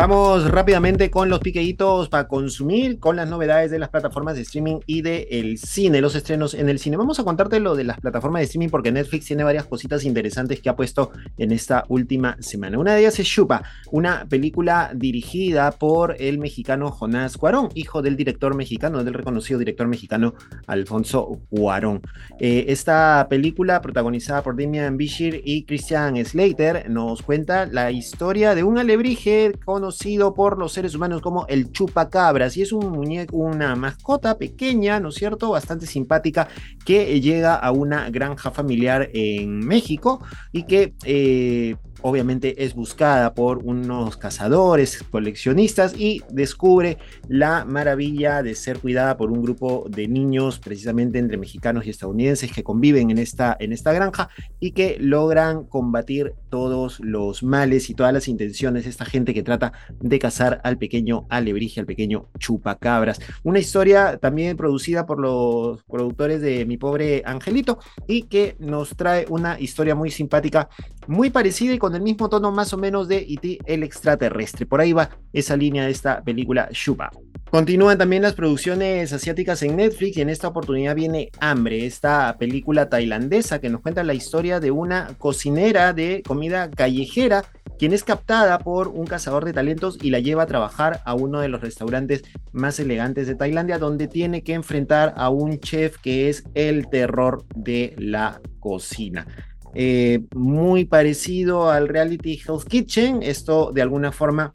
Vamos 0.00 0.50
rápidamente 0.50 1.10
con 1.10 1.28
los 1.28 1.40
piqueitos 1.40 2.08
para 2.08 2.26
consumir, 2.26 2.98
con 2.98 3.16
las 3.16 3.28
novedades 3.28 3.70
de 3.70 3.78
las 3.78 3.90
plataformas 3.90 4.34
de 4.34 4.40
streaming 4.40 4.78
y 4.86 5.02
del 5.02 5.26
el 5.28 5.58
cine, 5.58 6.00
los 6.00 6.14
estrenos 6.14 6.54
en 6.54 6.70
el 6.70 6.78
cine. 6.78 6.96
Vamos 6.96 7.20
a 7.20 7.24
contarte 7.24 7.60
lo 7.60 7.76
de 7.76 7.84
las 7.84 8.00
plataformas 8.00 8.40
de 8.40 8.44
streaming 8.44 8.70
porque 8.70 8.92
Netflix 8.92 9.26
tiene 9.26 9.44
varias 9.44 9.66
cositas 9.66 10.02
interesantes 10.04 10.62
que 10.62 10.70
ha 10.70 10.74
puesto 10.74 11.12
en 11.36 11.52
esta 11.52 11.84
última 11.88 12.38
semana. 12.40 12.78
Una 12.78 12.94
de 12.94 13.00
ellas 13.00 13.18
es 13.18 13.28
Chupa, 13.28 13.62
una 13.90 14.24
película 14.26 14.90
dirigida 14.94 15.70
por 15.70 16.16
el 16.18 16.38
mexicano 16.38 16.90
Jonás 16.90 17.36
Cuarón, 17.36 17.68
hijo 17.74 18.00
del 18.00 18.16
director 18.16 18.54
mexicano, 18.54 19.04
del 19.04 19.12
reconocido 19.12 19.58
director 19.58 19.86
mexicano 19.86 20.32
Alfonso 20.66 21.42
Cuarón. 21.50 22.00
Eh, 22.38 22.64
esta 22.68 23.26
película, 23.28 23.82
protagonizada 23.82 24.42
por 24.42 24.56
Damian 24.56 24.96
Bishir 24.96 25.42
y 25.44 25.64
Christian 25.64 26.24
Slater, 26.24 26.88
nos 26.88 27.20
cuenta 27.20 27.66
la 27.66 27.90
historia 27.90 28.54
de 28.54 28.64
un 28.64 28.78
alebrije 28.78 29.52
con 29.62 29.89
conocido 29.90 30.34
por 30.34 30.56
los 30.56 30.72
seres 30.72 30.94
humanos 30.94 31.20
como 31.20 31.46
el 31.48 31.72
chupacabras 31.72 32.56
y 32.56 32.62
es 32.62 32.72
un 32.72 32.92
muñeco, 32.92 33.36
una 33.36 33.74
mascota 33.74 34.38
pequeña, 34.38 35.00
¿no 35.00 35.08
es 35.08 35.16
cierto? 35.16 35.50
Bastante 35.50 35.84
simpática 35.84 36.46
que 36.84 37.20
llega 37.20 37.56
a 37.56 37.72
una 37.72 38.08
granja 38.08 38.52
familiar 38.52 39.10
en 39.12 39.58
México 39.58 40.22
y 40.52 40.62
que 40.62 40.94
eh, 41.04 41.74
obviamente 42.02 42.64
es 42.64 42.74
buscada 42.74 43.34
por 43.34 43.58
unos 43.64 44.16
cazadores, 44.16 45.02
coleccionistas 45.10 45.98
y 45.98 46.22
descubre 46.30 46.98
la 47.28 47.64
maravilla 47.64 48.44
de 48.44 48.54
ser 48.54 48.78
cuidada 48.78 49.16
por 49.16 49.32
un 49.32 49.42
grupo 49.42 49.86
de 49.88 50.06
niños, 50.06 50.60
precisamente 50.60 51.18
entre 51.18 51.36
mexicanos 51.36 51.84
y 51.84 51.90
estadounidenses, 51.90 52.52
que 52.52 52.62
conviven 52.62 53.10
en 53.10 53.18
esta, 53.18 53.56
en 53.58 53.72
esta 53.72 53.92
granja 53.92 54.28
y 54.60 54.70
que 54.70 54.98
logran 55.00 55.64
combatir 55.64 56.34
todos 56.50 57.00
los 57.00 57.42
males 57.42 57.88
y 57.88 57.94
todas 57.94 58.12
las 58.12 58.28
intenciones 58.28 58.84
de 58.84 58.90
esta 58.90 59.04
gente 59.04 59.32
que 59.32 59.42
trata 59.42 59.72
de 60.00 60.18
cazar 60.18 60.60
al 60.64 60.76
pequeño 60.76 61.26
alebrije, 61.30 61.80
al 61.80 61.86
pequeño 61.86 62.26
chupacabras. 62.38 63.20
Una 63.42 63.58
historia 63.58 64.18
también 64.18 64.56
producida 64.56 65.06
por 65.06 65.18
los 65.18 65.82
productores 65.84 66.40
de 66.42 66.66
Mi 66.66 66.76
Pobre 66.76 67.22
Angelito 67.24 67.78
y 68.06 68.24
que 68.24 68.56
nos 68.58 68.96
trae 68.96 69.26
una 69.28 69.58
historia 69.58 69.94
muy 69.94 70.10
simpática, 70.10 70.68
muy 71.06 71.30
parecida 71.30 71.72
y 71.72 71.78
con 71.78 71.94
el 71.94 72.02
mismo 72.02 72.28
tono 72.28 72.52
más 72.52 72.72
o 72.72 72.76
menos 72.76 73.08
de 73.08 73.18
E.T. 73.18 73.60
el 73.66 73.82
extraterrestre. 73.82 74.66
Por 74.66 74.80
ahí 74.80 74.92
va 74.92 75.10
esa 75.32 75.56
línea 75.56 75.84
de 75.84 75.92
esta 75.92 76.22
película 76.22 76.68
Chupa. 76.72 77.10
Continúan 77.50 77.98
también 77.98 78.22
las 78.22 78.34
producciones 78.34 79.12
asiáticas 79.12 79.60
en 79.64 79.74
Netflix 79.74 80.16
y 80.16 80.20
en 80.20 80.28
esta 80.28 80.46
oportunidad 80.46 80.94
viene 80.94 81.30
Hambre, 81.40 81.84
esta 81.84 82.36
película 82.38 82.88
tailandesa 82.88 83.60
que 83.60 83.68
nos 83.68 83.80
cuenta 83.80 84.04
la 84.04 84.14
historia 84.14 84.60
de 84.60 84.70
una 84.70 85.16
cocinera 85.18 85.92
de 85.92 86.22
comida 86.24 86.39
callejera 86.74 87.44
quien 87.78 87.94
es 87.94 88.04
captada 88.04 88.58
por 88.58 88.88
un 88.88 89.06
cazador 89.06 89.46
de 89.46 89.54
talentos 89.54 89.98
y 90.02 90.10
la 90.10 90.20
lleva 90.20 90.42
a 90.42 90.46
trabajar 90.46 91.00
a 91.06 91.14
uno 91.14 91.40
de 91.40 91.48
los 91.48 91.62
restaurantes 91.62 92.24
más 92.52 92.78
elegantes 92.78 93.26
de 93.26 93.34
Tailandia, 93.34 93.78
donde 93.78 94.06
tiene 94.06 94.42
que 94.42 94.52
enfrentar 94.52 95.14
a 95.16 95.30
un 95.30 95.58
chef 95.60 95.96
que 95.96 96.28
es 96.28 96.44
el 96.52 96.90
terror 96.90 97.46
de 97.56 97.94
la 97.96 98.42
cocina. 98.58 99.26
Eh, 99.74 100.24
muy 100.34 100.84
parecido 100.84 101.70
al 101.70 101.88
reality 101.88 102.38
Hell's 102.46 102.66
Kitchen, 102.66 103.22
esto 103.22 103.72
de 103.72 103.80
alguna 103.80 104.12
forma 104.12 104.50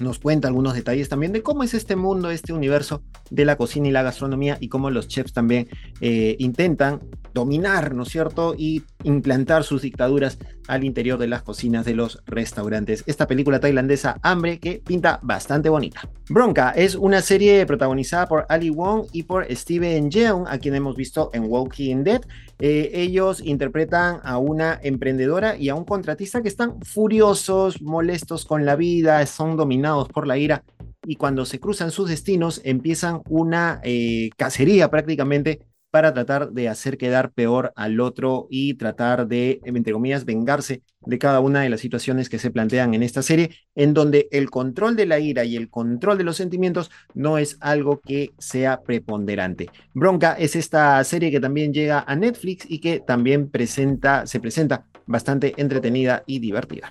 nos 0.00 0.18
cuenta 0.18 0.48
algunos 0.48 0.74
detalles 0.74 1.08
también 1.08 1.32
de 1.32 1.42
cómo 1.42 1.62
es 1.62 1.74
este 1.74 1.96
mundo, 1.96 2.30
este 2.30 2.52
universo 2.52 3.02
de 3.30 3.44
la 3.44 3.56
cocina 3.56 3.88
y 3.88 3.92
la 3.92 4.02
gastronomía 4.02 4.58
y 4.60 4.68
cómo 4.68 4.90
los 4.90 5.08
chefs 5.08 5.32
también 5.32 5.68
eh, 6.00 6.36
intentan 6.38 7.00
dominar, 7.34 7.94
¿no 7.94 8.02
es 8.02 8.10
cierto? 8.10 8.54
Y 8.56 8.82
implantar 9.04 9.64
sus 9.64 9.82
dictaduras 9.82 10.38
al 10.68 10.84
interior 10.84 11.18
de 11.18 11.26
las 11.26 11.42
cocinas 11.42 11.84
de 11.84 11.94
los 11.94 12.22
restaurantes. 12.26 13.04
Esta 13.06 13.26
película 13.26 13.60
tailandesa 13.60 14.18
Hambre 14.22 14.58
que 14.60 14.82
pinta 14.84 15.18
bastante 15.22 15.68
bonita. 15.68 16.08
Bronca 16.28 16.70
es 16.70 16.94
una 16.94 17.20
serie 17.20 17.64
protagonizada 17.66 18.26
por 18.26 18.46
Ali 18.48 18.70
Wong 18.70 19.06
y 19.12 19.24
por 19.24 19.46
Steven 19.54 20.10
Yeun, 20.10 20.44
a 20.46 20.58
quien 20.58 20.74
hemos 20.74 20.96
visto 20.96 21.30
en 21.32 21.44
Walking 21.44 22.04
Dead. 22.04 22.22
Eh, 22.64 23.02
ellos 23.02 23.42
interpretan 23.44 24.20
a 24.22 24.38
una 24.38 24.78
emprendedora 24.84 25.56
y 25.56 25.68
a 25.68 25.74
un 25.74 25.84
contratista 25.84 26.42
que 26.42 26.48
están 26.48 26.80
furiosos, 26.82 27.82
molestos 27.82 28.44
con 28.44 28.64
la 28.64 28.76
vida, 28.76 29.26
son 29.26 29.56
dominados 29.56 30.08
por 30.08 30.28
la 30.28 30.38
ira 30.38 30.62
y 31.04 31.16
cuando 31.16 31.44
se 31.44 31.58
cruzan 31.58 31.90
sus 31.90 32.08
destinos 32.08 32.60
empiezan 32.62 33.22
una 33.28 33.80
eh, 33.82 34.30
cacería 34.36 34.88
prácticamente 34.92 35.66
para 35.92 36.14
tratar 36.14 36.52
de 36.52 36.70
hacer 36.70 36.96
quedar 36.96 37.32
peor 37.32 37.74
al 37.76 38.00
otro 38.00 38.46
y 38.48 38.74
tratar 38.74 39.28
de, 39.28 39.60
entre 39.64 39.92
comillas, 39.92 40.24
vengarse 40.24 40.82
de 41.02 41.18
cada 41.18 41.40
una 41.40 41.60
de 41.60 41.68
las 41.68 41.80
situaciones 41.80 42.30
que 42.30 42.38
se 42.38 42.50
plantean 42.50 42.94
en 42.94 43.02
esta 43.02 43.20
serie, 43.20 43.50
en 43.74 43.92
donde 43.92 44.26
el 44.32 44.48
control 44.48 44.96
de 44.96 45.04
la 45.04 45.18
ira 45.18 45.44
y 45.44 45.54
el 45.54 45.68
control 45.68 46.16
de 46.16 46.24
los 46.24 46.38
sentimientos 46.38 46.90
no 47.12 47.36
es 47.36 47.58
algo 47.60 48.00
que 48.00 48.32
sea 48.38 48.80
preponderante. 48.80 49.68
Bronca 49.92 50.32
es 50.32 50.56
esta 50.56 51.04
serie 51.04 51.30
que 51.30 51.40
también 51.40 51.74
llega 51.74 52.02
a 52.06 52.16
Netflix 52.16 52.64
y 52.66 52.80
que 52.80 53.00
también 53.00 53.50
presenta, 53.50 54.26
se 54.26 54.40
presenta 54.40 54.86
bastante 55.04 55.52
entretenida 55.58 56.22
y 56.26 56.38
divertida. 56.38 56.90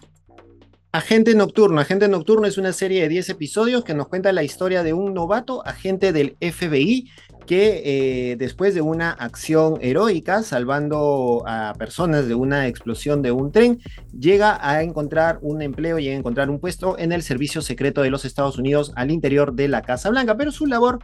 Agente 0.94 1.34
Nocturno. 1.36 1.80
Agente 1.80 2.10
Nocturno 2.10 2.46
es 2.46 2.58
una 2.58 2.74
serie 2.74 3.04
de 3.04 3.08
10 3.08 3.30
episodios 3.30 3.86
que 3.86 3.94
nos 3.94 4.10
cuenta 4.10 4.34
la 4.34 4.44
historia 4.44 4.84
de 4.84 4.92
un 4.92 5.14
novato 5.14 5.66
agente 5.66 6.12
del 6.12 6.36
FBI 6.42 7.10
que 7.46 7.82
eh, 8.32 8.36
después 8.38 8.74
de 8.74 8.82
una 8.82 9.12
acción 9.12 9.78
heroica, 9.82 10.44
salvando 10.44 11.44
a 11.46 11.74
personas 11.78 12.28
de 12.28 12.36
una 12.36 12.68
explosión 12.68 13.22
de 13.22 13.32
un 13.32 13.52
tren, 13.52 13.80
llega 14.18 14.58
a 14.62 14.84
encontrar 14.84 15.40
un 15.42 15.62
empleo 15.62 16.00
y 16.00 16.08
a 16.08 16.14
encontrar 16.14 16.50
un 16.50 16.60
puesto 16.60 16.98
en 16.98 17.12
el 17.12 17.24
Servicio 17.24 17.62
Secreto 17.62 18.02
de 18.02 18.10
los 18.10 18.26
Estados 18.26 18.58
Unidos 18.58 18.94
al 18.96 19.12
interior 19.12 19.54
de 19.54 19.68
la 19.68 19.82
Casa 19.82 20.10
Blanca, 20.10 20.38
pero 20.38 20.52
su 20.52 20.66
labor 20.66 21.00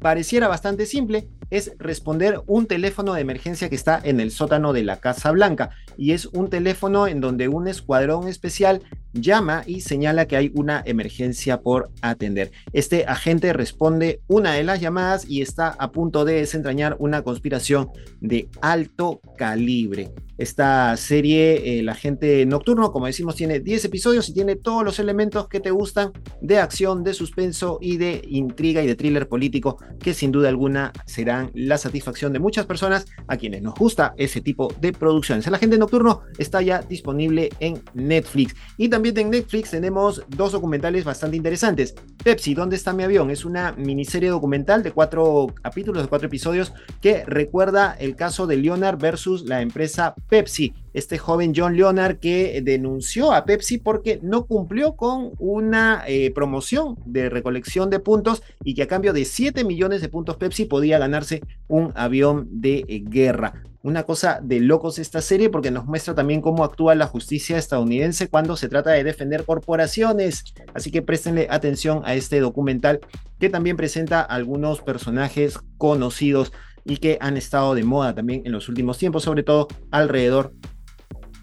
pareciera 0.00 0.48
bastante 0.48 0.86
simple, 0.86 1.28
es 1.50 1.72
responder 1.78 2.40
un 2.46 2.66
teléfono 2.66 3.14
de 3.14 3.20
emergencia 3.20 3.68
que 3.68 3.74
está 3.74 4.00
en 4.02 4.20
el 4.20 4.30
sótano 4.30 4.72
de 4.72 4.84
la 4.84 5.00
Casa 5.00 5.30
Blanca 5.32 5.70
y 5.96 6.12
es 6.12 6.26
un 6.26 6.48
teléfono 6.48 7.06
en 7.06 7.20
donde 7.20 7.48
un 7.48 7.68
escuadrón 7.68 8.28
especial 8.28 8.82
llama 9.12 9.64
y 9.66 9.80
señala 9.80 10.26
que 10.26 10.36
hay 10.36 10.52
una 10.54 10.82
emergencia 10.86 11.60
por 11.60 11.90
atender. 12.00 12.52
Este 12.72 13.04
agente 13.06 13.52
responde 13.52 14.20
una 14.28 14.52
de 14.54 14.64
las 14.64 14.80
llamadas 14.80 15.28
y 15.28 15.42
está 15.42 15.68
a 15.68 15.90
punto 15.90 16.24
de 16.24 16.34
desentrañar 16.34 16.96
una 16.98 17.22
conspiración 17.22 17.90
de 18.20 18.48
alto 18.60 19.20
calibre. 19.36 20.10
Esta 20.40 20.96
serie, 20.96 21.78
El 21.78 21.90
Agente 21.90 22.46
Nocturno, 22.46 22.92
como 22.92 23.04
decimos, 23.04 23.36
tiene 23.36 23.60
10 23.60 23.84
episodios 23.84 24.26
y 24.30 24.32
tiene 24.32 24.56
todos 24.56 24.82
los 24.82 24.98
elementos 24.98 25.48
que 25.48 25.60
te 25.60 25.70
gustan 25.70 26.12
de 26.40 26.56
acción, 26.56 27.04
de 27.04 27.12
suspenso 27.12 27.76
y 27.78 27.98
de 27.98 28.22
intriga 28.26 28.82
y 28.82 28.86
de 28.86 28.94
thriller 28.94 29.28
político, 29.28 29.76
que 29.98 30.14
sin 30.14 30.32
duda 30.32 30.48
alguna 30.48 30.94
serán 31.04 31.50
la 31.52 31.76
satisfacción 31.76 32.32
de 32.32 32.38
muchas 32.38 32.64
personas 32.64 33.04
a 33.28 33.36
quienes 33.36 33.60
nos 33.60 33.74
gusta 33.74 34.14
ese 34.16 34.40
tipo 34.40 34.72
de 34.80 34.94
producciones. 34.94 35.46
El 35.46 35.56
Agente 35.56 35.76
Nocturno 35.76 36.22
está 36.38 36.62
ya 36.62 36.80
disponible 36.80 37.50
en 37.60 37.82
Netflix. 37.92 38.54
Y 38.78 38.88
también 38.88 39.18
en 39.18 39.28
Netflix 39.28 39.72
tenemos 39.72 40.22
dos 40.26 40.52
documentales 40.52 41.04
bastante 41.04 41.36
interesantes. 41.36 41.94
Pepsi, 42.24 42.54
¿dónde 42.54 42.76
está 42.76 42.94
mi 42.94 43.02
avión? 43.02 43.30
Es 43.30 43.44
una 43.44 43.72
miniserie 43.72 44.30
documental 44.30 44.82
de 44.82 44.92
cuatro 44.92 45.48
capítulos, 45.62 46.02
de 46.02 46.08
cuatro 46.08 46.28
episodios, 46.28 46.72
que 47.02 47.26
recuerda 47.26 47.92
el 47.92 48.16
caso 48.16 48.46
de 48.46 48.56
Leonard 48.56 48.98
versus 48.98 49.44
la 49.44 49.60
empresa 49.60 50.14
Pepsi, 50.30 50.72
este 50.94 51.18
joven 51.18 51.52
John 51.54 51.76
Leonard 51.76 52.18
que 52.18 52.62
denunció 52.62 53.32
a 53.32 53.44
Pepsi 53.44 53.78
porque 53.78 54.20
no 54.22 54.46
cumplió 54.46 54.96
con 54.96 55.32
una 55.38 56.04
eh, 56.06 56.30
promoción 56.30 56.96
de 57.04 57.28
recolección 57.28 57.90
de 57.90 57.98
puntos 57.98 58.42
y 58.64 58.74
que 58.74 58.84
a 58.84 58.88
cambio 58.88 59.12
de 59.12 59.24
7 59.24 59.64
millones 59.64 60.00
de 60.00 60.08
puntos 60.08 60.36
Pepsi 60.36 60.64
podía 60.64 60.98
ganarse 60.98 61.42
un 61.68 61.92
avión 61.96 62.48
de 62.50 62.84
eh, 62.88 63.02
guerra. 63.04 63.64
Una 63.82 64.02
cosa 64.02 64.40
de 64.42 64.60
locos 64.60 64.98
esta 64.98 65.22
serie 65.22 65.48
porque 65.48 65.70
nos 65.70 65.86
muestra 65.86 66.14
también 66.14 66.42
cómo 66.42 66.64
actúa 66.64 66.94
la 66.94 67.06
justicia 67.06 67.56
estadounidense 67.56 68.28
cuando 68.28 68.56
se 68.56 68.68
trata 68.68 68.90
de 68.90 69.04
defender 69.04 69.44
corporaciones. 69.44 70.44
Así 70.74 70.90
que 70.90 71.00
préstenle 71.00 71.48
atención 71.50 72.02
a 72.04 72.14
este 72.14 72.40
documental 72.40 73.00
que 73.38 73.48
también 73.48 73.78
presenta 73.78 74.20
algunos 74.20 74.82
personajes 74.82 75.58
conocidos 75.78 76.52
y 76.84 76.96
que 76.96 77.18
han 77.20 77.36
estado 77.36 77.74
de 77.74 77.84
moda 77.84 78.14
también 78.14 78.42
en 78.44 78.52
los 78.52 78.68
últimos 78.68 78.98
tiempos, 78.98 79.24
sobre 79.24 79.42
todo 79.42 79.68
alrededor 79.90 80.52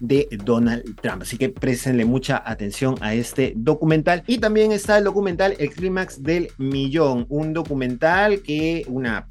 de 0.00 0.28
Donald 0.44 1.00
Trump. 1.00 1.22
Así 1.22 1.36
que 1.36 1.48
préstenle 1.48 2.04
mucha 2.04 2.42
atención 2.44 2.96
a 3.00 3.14
este 3.14 3.52
documental. 3.56 4.22
Y 4.26 4.38
también 4.38 4.72
está 4.72 4.98
el 4.98 5.04
documental 5.04 5.54
El 5.58 5.70
Clímax 5.70 6.22
del 6.22 6.48
Millón, 6.58 7.26
un 7.28 7.52
documental 7.52 8.42
que 8.42 8.84
una 8.88 9.26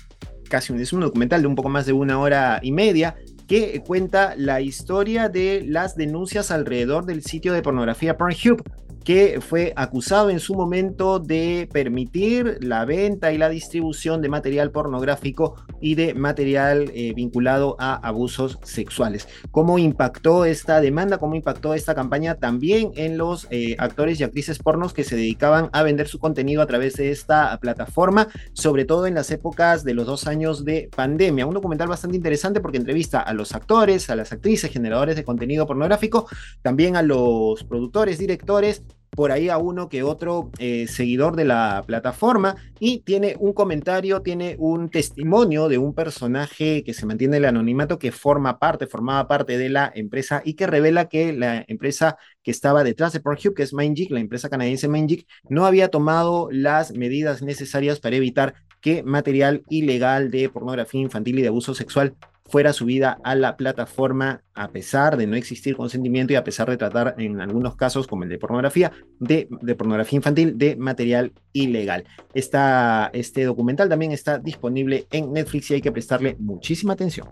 casi 0.50 0.74
es 0.74 0.94
un 0.94 1.02
documental 1.02 1.42
de 1.42 1.48
un 1.48 1.56
poco 1.56 1.70
más 1.70 1.86
de 1.86 1.94
una 1.94 2.20
hora 2.20 2.60
y 2.64 2.72
media 2.72 3.16
que 3.48 3.82
cuenta 3.86 4.34
la 4.36 4.62
historia 4.62 5.30
de 5.30 5.64
las 5.66 5.96
denuncias 5.96 6.52
alrededor 6.52 7.06
del 7.06 7.24
sitio 7.24 7.54
de 7.54 7.62
pornografía 7.62 8.18
Pornhub 8.18 8.64
que 9.08 9.40
fue 9.40 9.72
acusado 9.78 10.30
en 10.30 10.42
su 10.42 10.54
momento 10.54 11.20
de 11.20 11.70
permitir 11.72 12.58
la 12.60 12.84
venta 12.84 13.32
y 13.32 13.38
la 13.38 13.48
distribución 13.48 14.22
de 14.22 14.28
material 14.28 14.70
pornográfico 14.70 15.56
y 15.80 15.96
de 15.96 16.14
material 16.14 16.92
eh, 16.94 17.14
vinculado 17.16 17.78
a 17.80 17.96
abusos 18.06 18.60
sexuales. 18.64 19.30
¿Cómo 19.50 19.80
impactó 19.80 20.44
esta 20.44 20.82
demanda? 20.82 21.20
¿Cómo 21.20 21.36
impactó 21.36 21.74
esta 21.74 21.96
campaña 21.96 22.36
también 22.36 22.92
en 22.98 23.18
los 23.18 23.48
eh, 23.50 23.78
actores 23.80 24.20
y 24.20 24.26
actrices 24.26 24.60
pornos 24.60 24.92
que 24.92 25.06
se 25.06 25.16
dedicaban 25.16 25.70
a 25.72 25.84
vender 25.84 26.10
su 26.10 26.20
contenido 26.20 26.62
a 26.62 26.68
través 26.68 26.96
de 26.96 27.10
esta 27.10 27.58
plataforma, 27.62 28.28
sobre 28.52 28.84
todo 28.84 29.08
en 29.08 29.14
las 29.14 29.32
épocas 29.32 29.86
de 29.86 29.94
los 29.94 30.06
dos 30.06 30.28
años 30.28 30.66
de 30.66 30.90
pandemia? 30.94 31.46
Un 31.46 31.54
documental 31.54 31.88
bastante 31.88 32.18
interesante 32.18 32.60
porque 32.60 32.78
entrevista 32.78 33.22
a 33.22 33.34
los 33.34 33.56
actores, 33.56 34.10
a 34.10 34.18
las 34.18 34.34
actrices, 34.34 34.70
generadores 34.70 35.16
de 35.16 35.24
contenido 35.24 35.66
pornográfico, 35.66 36.28
también 36.62 36.98
a 36.98 37.04
los 37.04 37.64
productores, 37.64 38.18
directores 38.18 38.84
por 39.18 39.32
ahí 39.32 39.50
a 39.50 39.58
uno 39.58 39.90
que 39.90 40.04
otro 40.04 40.52
eh, 40.60 40.86
seguidor 40.88 41.36
de 41.36 41.44
la 41.44 41.84
plataforma 41.88 42.56
y 42.80 43.00
tiene 43.00 43.36
un 43.40 43.52
comentario, 43.52 44.22
tiene 44.22 44.56
un 44.60 44.90
testimonio 44.90 45.70
de 45.70 45.80
un 45.80 45.96
personaje 45.96 46.84
que 46.84 46.94
se 46.94 47.08
mantiene 47.08 47.38
el 47.38 47.46
anonimato 47.46 47.98
que 47.98 48.12
forma 48.12 48.60
parte, 48.60 48.86
formaba 48.86 49.28
parte 49.28 49.58
de 49.58 49.70
la 49.70 49.92
empresa 49.96 50.44
y 50.46 50.54
que 50.54 50.68
revela 50.68 51.10
que 51.10 51.34
la 51.34 51.66
empresa 51.68 52.18
que 52.44 52.52
estaba 52.52 52.84
detrás 52.84 53.12
de 53.12 53.20
Pornhub, 53.20 53.56
que 53.56 53.64
es 53.64 53.74
MindGeek, 53.74 54.12
la 54.12 54.20
empresa 54.20 54.50
canadiense 54.50 54.88
MindGeek, 54.88 55.26
no 55.50 55.66
había 55.66 55.88
tomado 55.88 56.50
las 56.52 56.94
medidas 56.94 57.42
necesarias 57.42 58.00
para 58.00 58.18
evitar 58.18 58.54
que 58.82 59.02
material 59.02 59.64
ilegal 59.68 60.30
de 60.30 60.48
pornografía 60.48 61.02
infantil 61.02 61.40
y 61.40 61.42
de 61.42 61.48
abuso 61.48 61.74
sexual 61.74 62.14
fuera 62.50 62.74
subida 62.74 63.18
a 63.24 63.36
la 63.36 63.58
plataforma 63.58 64.44
a 64.54 64.70
pesar 64.70 65.18
de 65.18 65.28
no 65.28 65.36
existir 65.36 65.76
consentimiento 65.76 66.34
y 66.34 66.36
a 66.36 66.44
pesar 66.44 66.70
de 66.70 66.78
tratar 66.78 67.16
en 67.18 67.40
algunos 67.42 67.76
casos, 67.76 68.08
como 68.08 68.24
el 68.24 68.30
de 68.30 68.38
pornografía, 68.38 68.92
de, 69.20 69.48
pornografía 69.78 70.18
infantil, 70.18 70.58
de 70.58 70.76
material 70.76 71.34
ilegal. 71.54 72.06
este 72.34 73.44
documental 73.44 73.90
también 73.90 74.12
está 74.12 74.40
disponible 74.40 75.08
en 75.12 75.34
Netflix 75.34 75.72
y 75.72 75.76
hay 75.76 75.82
que 75.82 75.92
prestarle 75.92 76.36
muchísima 76.40 76.94
atención. 76.94 77.28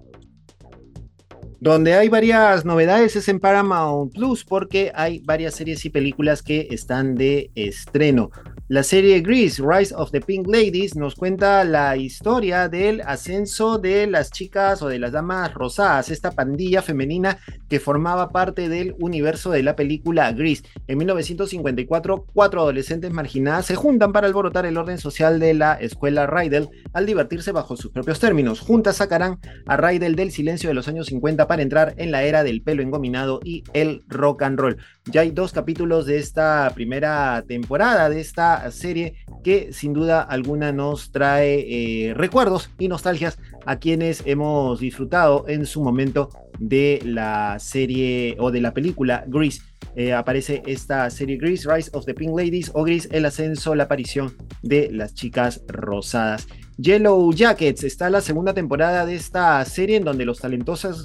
Donde 1.59 1.95
hay 1.95 2.09
varias 2.09 2.63
novedades 2.63 3.15
es 3.15 3.27
en 3.27 3.39
Paramount 3.39 4.13
Plus 4.13 4.43
porque 4.43 4.91
hay 4.93 5.19
varias 5.19 5.55
series 5.55 5.83
y 5.85 5.89
películas 5.89 6.43
que 6.43 6.67
están 6.69 7.15
de 7.15 7.49
estreno. 7.55 8.29
La 8.67 8.81
serie 8.81 9.21
Grease, 9.21 9.61
Rise 9.63 9.93
of 9.93 10.09
the 10.09 10.21
Pink 10.21 10.47
Ladies, 10.47 10.95
nos 10.95 11.13
cuenta 11.13 11.63
la 11.63 11.97
historia 11.97 12.67
del 12.67 13.01
ascenso 13.01 13.77
de 13.77 14.07
las 14.07 14.31
chicas 14.31 14.81
o 14.81 14.87
de 14.87 14.97
las 14.97 15.11
damas 15.11 15.53
rosadas, 15.53 16.09
esta 16.09 16.31
pandilla 16.31 16.81
femenina 16.81 17.37
que 17.69 17.79
formaba 17.79 18.29
parte 18.29 18.67
del 18.67 18.95
universo 18.97 19.51
de 19.51 19.61
la 19.61 19.75
película 19.75 20.31
Grease. 20.31 20.63
En 20.87 20.97
1954, 20.97 22.25
cuatro 22.33 22.61
adolescentes 22.61 23.13
marginadas 23.13 23.67
se 23.67 23.75
juntan 23.75 24.11
para 24.11 24.25
alborotar 24.25 24.65
el 24.65 24.77
orden 24.77 24.97
social 24.97 25.39
de 25.39 25.53
la 25.53 25.75
escuela 25.75 26.25
Rydell 26.25 26.69
al 26.91 27.05
divertirse 27.05 27.51
bajo 27.51 27.77
sus 27.77 27.91
propios 27.91 28.19
términos. 28.19 28.61
Juntas 28.61 28.95
sacarán 28.95 29.37
a 29.67 29.77
Rydell 29.77 30.15
del 30.15 30.31
silencio 30.31 30.69
de 30.69 30.73
los 30.73 30.87
años 30.87 31.05
50 31.05 31.47
para 31.47 31.61
entrar 31.61 31.93
en 31.97 32.09
la 32.09 32.23
era 32.23 32.43
del 32.43 32.63
pelo 32.63 32.81
engominado 32.81 33.41
y 33.43 33.63
el 33.73 34.01
rock 34.07 34.41
and 34.41 34.59
roll. 34.59 34.77
Ya 35.11 35.21
hay 35.21 35.29
dos 35.29 35.51
capítulos 35.51 36.07
de 36.07 36.17
esta 36.17 36.71
primera 36.73 37.43
temporada 37.47 38.09
de 38.09 38.21
esta 38.21 38.54
serie 38.71 39.15
que 39.43 39.71
sin 39.73 39.93
duda 39.93 40.21
alguna 40.21 40.71
nos 40.71 41.11
trae 41.11 41.65
eh, 42.09 42.13
recuerdos 42.13 42.69
y 42.79 42.87
nostalgias 42.87 43.37
a 43.65 43.77
quienes 43.77 44.23
hemos 44.25 44.79
disfrutado 44.79 45.45
en 45.47 45.65
su 45.65 45.81
momento 45.81 46.29
de 46.59 47.01
la 47.03 47.57
serie 47.59 48.35
o 48.39 48.51
de 48.51 48.61
la 48.61 48.73
película 48.73 49.23
Grease. 49.27 49.61
Eh, 49.95 50.13
aparece 50.13 50.61
esta 50.65 51.09
serie 51.09 51.37
Grease, 51.37 51.71
Rise 51.71 51.89
of 51.93 52.05
the 52.05 52.13
Pink 52.13 52.37
Ladies 52.37 52.71
o 52.73 52.83
Grease, 52.83 53.07
el 53.11 53.25
ascenso, 53.25 53.75
la 53.75 53.83
aparición 53.83 54.35
de 54.61 54.89
las 54.91 55.13
chicas 55.13 55.61
rosadas. 55.67 56.47
Yellow 56.77 57.31
Jackets 57.31 57.85
está 57.85 58.09
la 58.09 58.19
segunda 58.19 58.53
temporada 58.53 59.05
de 59.05 59.15
esta 59.15 59.63
serie 59.63 59.95
en 59.95 60.03
donde 60.03 60.25
los 60.25 60.41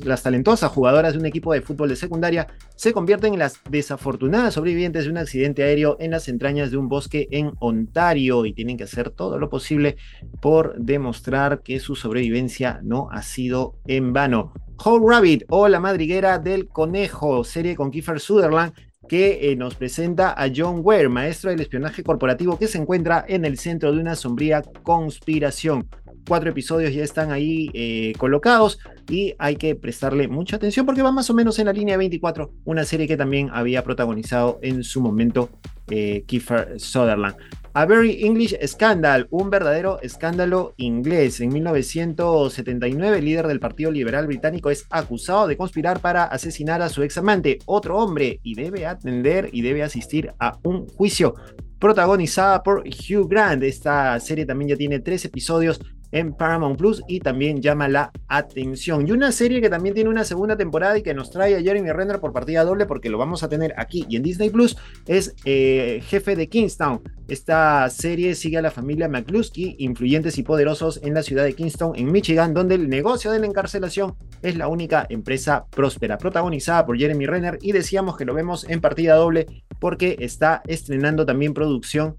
las 0.05 0.23
talentosas 0.25 0.73
jugadoras 0.73 1.13
de 1.13 1.21
un 1.21 1.27
equipo 1.27 1.53
de 1.53 1.63
fútbol 1.63 1.91
de 1.91 1.95
secundaria 1.95 2.49
se 2.75 2.93
convierten 2.93 3.35
en 3.35 3.39
las 3.39 3.61
desafortunadas 3.71 4.55
sobrevivientes 4.55 5.05
de 5.05 5.11
un 5.11 5.19
accidente 5.19 5.63
aéreo 5.63 5.97
en 6.01 6.11
las 6.11 6.29
entrañas 6.29 6.73
de 6.73 6.77
un 6.77 6.89
bosque 6.89 7.29
en 7.31 7.53
Ontario 7.61 8.47
y 8.47 8.53
tienen 8.53 8.77
que 8.77 8.85
hacer 8.85 9.11
todo 9.11 9.39
lo 9.39 9.49
posible 9.49 9.97
por 10.43 10.77
demostrar 10.77 11.63
que 11.63 11.79
su 11.79 11.95
sobrevivencia 11.95 12.81
no 12.83 13.09
ha 13.13 13.23
sido 13.23 13.77
en 13.87 14.13
vano. 14.13 14.53
Whole 14.85 15.07
Rabbit 15.09 15.45
o 15.51 15.69
La 15.69 15.79
Madriguera 15.79 16.41
del 16.41 16.67
Conejo, 16.67 17.45
serie 17.45 17.77
con 17.77 17.93
Kiefer 17.93 18.19
Sutherland 18.19 18.73
que 19.11 19.51
eh, 19.51 19.57
nos 19.57 19.75
presenta 19.75 20.41
a 20.41 20.49
John 20.55 20.83
Ware, 20.85 21.09
maestro 21.09 21.51
del 21.51 21.61
espionaje 21.61 22.05
corporativo 22.05 22.57
que 22.57 22.69
se 22.69 22.79
encuentra 22.79 23.25
en 23.27 23.45
el 23.45 23.59
centro 23.59 23.93
de 23.93 23.99
una 23.99 24.15
sombría 24.15 24.63
conspiración. 24.85 25.89
Cuatro 26.29 26.51
episodios 26.51 26.95
ya 26.95 27.03
están 27.03 27.33
ahí 27.33 27.73
eh, 27.75 28.13
colocados 28.19 28.79
y 29.09 29.35
hay 29.41 29.57
que 29.57 29.75
prestarle 29.75 30.29
mucha 30.29 30.55
atención 30.55 30.87
porque 30.87 31.03
va 31.03 31.11
más 31.11 31.29
o 31.29 31.35
menos 31.35 31.59
en 31.59 31.67
la 31.67 31.73
línea 31.73 31.97
24, 31.97 32.53
una 32.65 32.85
serie 32.85 33.09
que 33.09 33.17
también 33.17 33.51
había 33.53 33.83
protagonizado 33.83 34.61
en 34.63 34.85
su 34.85 35.01
momento 35.01 35.51
eh, 35.91 36.23
Kiefer 36.29 36.79
Sutherland. 36.79 37.35
A 37.73 37.87
Very 37.87 38.25
English 38.25 38.57
Scandal, 38.67 39.29
un 39.31 39.49
verdadero 39.49 40.01
escándalo 40.03 40.75
inglés. 40.77 41.41
En 41.41 41.53
1979, 41.53 43.19
el 43.19 43.25
líder 43.25 43.47
del 43.47 43.61
Partido 43.61 43.93
Liberal 43.93 44.27
Británico 44.27 44.71
es 44.71 44.87
acusado 44.91 45.47
de 45.47 45.57
conspirar 45.57 46.01
para 46.01 46.25
asesinar 46.25 46.83
a 46.83 46.89
su 46.89 47.05
ex 47.05 47.17
amante, 47.19 47.61
otro 47.67 47.99
hombre, 47.99 48.41
y 48.43 48.57
debe 48.57 48.87
atender 48.87 49.51
y 49.53 49.63
debe 49.63 49.85
asistir 49.85 50.33
a 50.41 50.59
un 50.65 50.89
juicio 50.89 51.37
protagonizada 51.79 52.65
por 52.65 52.81
Hugh 52.81 53.29
Grant. 53.29 53.63
Esta 53.63 54.19
serie 54.19 54.47
también 54.47 54.71
ya 54.71 54.77
tiene 54.77 54.99
tres 54.99 55.25
episodios 55.25 55.81
en 56.13 56.33
Paramount 56.33 56.79
Plus 56.79 57.03
y 57.09 57.21
también 57.21 57.61
llama 57.61 57.89
la 57.89 58.13
atención. 58.29 59.07
Y 59.07 59.13
una 59.13 59.33
serie 59.33 59.61
que 59.61 59.71
también 59.71 59.95
tiene 59.95 60.11
una 60.11 60.25
segunda 60.25 60.57
temporada 60.57 60.99
y 60.99 61.03
que 61.03 61.15
nos 61.15 61.31
trae 61.31 61.57
a 61.57 61.63
Jeremy 61.63 61.93
Renner 61.93 62.21
por 62.21 62.33
partida 62.33 62.65
doble 62.65 62.87
porque 62.87 63.11
lo 63.11 63.19
vamos 63.19 63.43
a 63.43 63.49
tener 63.49 63.75
aquí 63.77 64.07
y 64.09 64.17
en 64.17 64.23
Disney 64.23 64.51
Plus 64.51 64.77
es 65.07 65.35
eh, 65.45 66.03
Jefe 66.07 66.37
de 66.37 66.49
Kingstown. 66.49 67.01
Esta 67.29 67.89
serie 67.91 68.35
sigue 68.35 68.59
a 68.59 68.63
la 68.63 68.73
familia 68.73 69.09
McCluskey, 69.09 69.77
influyentes 69.79 70.37
y 70.39 70.43
poderosos 70.43 71.01
en 71.05 71.15
la 71.15 71.23
ciudad 71.23 71.45
de 71.45 71.55
Kingston, 71.55 71.93
en 71.95 72.11
Michigan, 72.11 72.55
donde 72.55 72.75
el 72.75 72.89
negocio 72.89 73.31
de 73.31 73.39
la 73.39 73.47
encarcelación 73.47 74.17
es 74.43 74.57
la 74.57 74.67
única 74.67 75.07
empresa 75.09 75.67
próspera, 75.71 76.19
protagonizada 76.19 76.85
por 76.85 76.99
Jeremy 76.99 77.27
Renner 77.27 77.59
y 77.63 77.71
decíamos 77.71 78.17
que 78.17 78.25
lo 78.25 78.35
vemos 78.35 78.69
en 78.69 78.81
partida 78.81 79.15
doble 79.15 79.47
porque 79.79 80.17
está 80.19 80.63
estrenando 80.67 81.25
también 81.25 81.55
producción 81.55 82.17